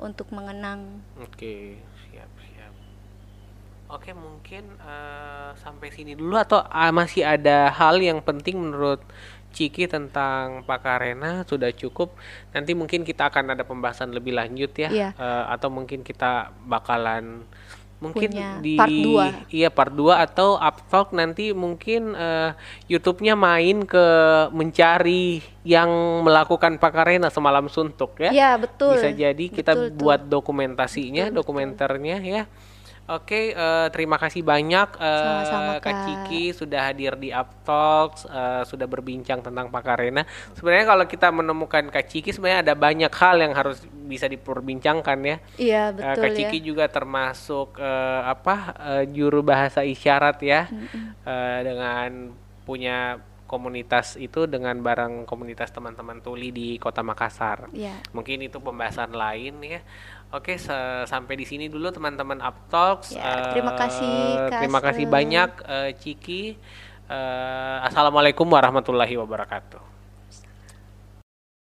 untuk 0.00 0.28
mengenang. 0.32 0.80
Oke, 1.20 1.36
okay, 1.36 1.60
siap 2.08 2.30
siap. 2.40 2.72
Oke, 3.92 4.16
mungkin 4.16 4.80
uh, 4.80 5.52
sampai 5.60 5.92
sini 5.92 6.16
dulu 6.16 6.40
atau 6.40 6.64
uh, 6.64 6.92
masih 6.96 7.28
ada 7.28 7.68
hal 7.68 8.00
yang 8.00 8.24
penting 8.24 8.56
menurut 8.56 9.04
Ciki 9.50 9.90
tentang 9.90 10.62
Pakarena 10.64 11.42
sudah 11.44 11.70
cukup. 11.74 12.14
Nanti 12.54 12.72
mungkin 12.72 13.02
kita 13.02 13.28
akan 13.28 13.58
ada 13.58 13.66
pembahasan 13.66 14.14
lebih 14.14 14.34
lanjut 14.38 14.72
ya, 14.78 14.90
yeah. 14.90 14.90
Iya. 14.90 15.08
uh, 15.16 15.44
atau 15.54 15.68
mungkin 15.68 16.06
kita 16.06 16.54
bakalan 16.66 17.44
mungkin 18.00 18.32
Punya 18.32 18.56
di 18.64 18.80
part 18.80 18.88
2. 18.88 19.52
iya 19.52 19.68
part 19.68 19.92
2 19.92 20.24
atau 20.24 20.56
Uptalk 20.56 21.12
nanti 21.12 21.52
mungkin 21.52 22.16
uh, 22.16 22.56
YouTube-nya 22.88 23.36
main 23.36 23.84
ke 23.84 24.06
mencari 24.56 25.44
yang 25.68 26.24
melakukan 26.24 26.80
pakarena 26.80 27.28
semalam 27.28 27.68
suntuk 27.68 28.16
ya. 28.16 28.32
Iya, 28.32 28.50
betul. 28.56 28.96
Bisa 28.96 29.12
jadi 29.12 29.44
kita 29.52 29.76
betul, 29.76 30.00
buat 30.00 30.24
betul. 30.24 30.32
dokumentasinya, 30.32 31.28
betul, 31.28 31.36
dokumenternya 31.44 32.16
betul. 32.24 32.34
ya 32.40 32.44
Oke, 33.08 33.56
uh, 33.56 33.88
terima 33.90 34.20
kasih 34.20 34.44
banyak 34.44 34.94
uh, 35.00 35.20
Sama-sama, 35.24 35.72
Kak. 35.78 35.82
Kak 35.82 35.96
Ciki 36.06 36.54
sudah 36.54 36.92
hadir 36.92 37.16
di 37.18 37.34
Up 37.34 37.64
Talks, 37.66 38.28
uh, 38.28 38.62
sudah 38.68 38.86
berbincang 38.86 39.40
tentang 39.42 39.72
Pakarena. 39.72 40.22
Sebenarnya 40.54 40.86
kalau 40.86 41.04
kita 41.08 41.28
menemukan 41.32 41.88
Kak 41.88 42.06
Ciki 42.06 42.30
sebenarnya 42.30 42.70
ada 42.70 42.74
banyak 42.78 43.10
hal 43.10 43.36
yang 43.40 43.54
harus 43.56 43.82
bisa 44.06 44.30
diperbincangkan 44.30 45.18
ya. 45.26 45.36
Iya, 45.58 45.82
betul 45.96 46.06
uh, 46.06 46.16
Kak 46.22 46.30
Ciki 46.38 46.58
ya. 46.62 46.66
juga 46.70 46.84
termasuk 46.86 47.80
uh, 47.80 48.22
apa 48.30 48.56
uh, 48.78 49.04
juru 49.08 49.42
bahasa 49.42 49.82
isyarat 49.82 50.38
ya. 50.42 50.70
Mm 50.70 50.86
-hmm. 50.86 51.06
uh, 51.26 51.58
dengan 51.66 52.10
punya 52.62 53.18
komunitas 53.50 54.14
itu 54.14 54.46
dengan 54.46 54.78
barang 54.78 55.26
komunitas 55.26 55.74
teman-teman 55.74 56.22
tuli 56.22 56.54
di 56.54 56.78
Kota 56.78 57.02
Makassar. 57.02 57.66
Yeah. 57.74 57.98
Mungkin 58.14 58.46
itu 58.46 58.62
pembahasan 58.62 59.10
lain 59.10 59.58
ya. 59.66 59.82
Oke, 60.30 60.54
sampai 61.10 61.34
di 61.34 61.42
sini 61.42 61.66
dulu 61.66 61.90
teman-teman 61.90 62.38
Up 62.38 62.70
Talks. 62.70 63.18
Ya, 63.18 63.50
terima 63.50 63.74
kasih. 63.74 64.46
Kak 64.46 64.62
terima 64.62 64.78
kasih 64.78 65.04
banyak 65.10 65.50
uh, 65.66 65.90
Ciki. 65.98 66.54
Uh, 67.10 67.82
Assalamualaikum 67.82 68.46
warahmatullahi 68.46 69.18
wabarakatuh. 69.18 69.89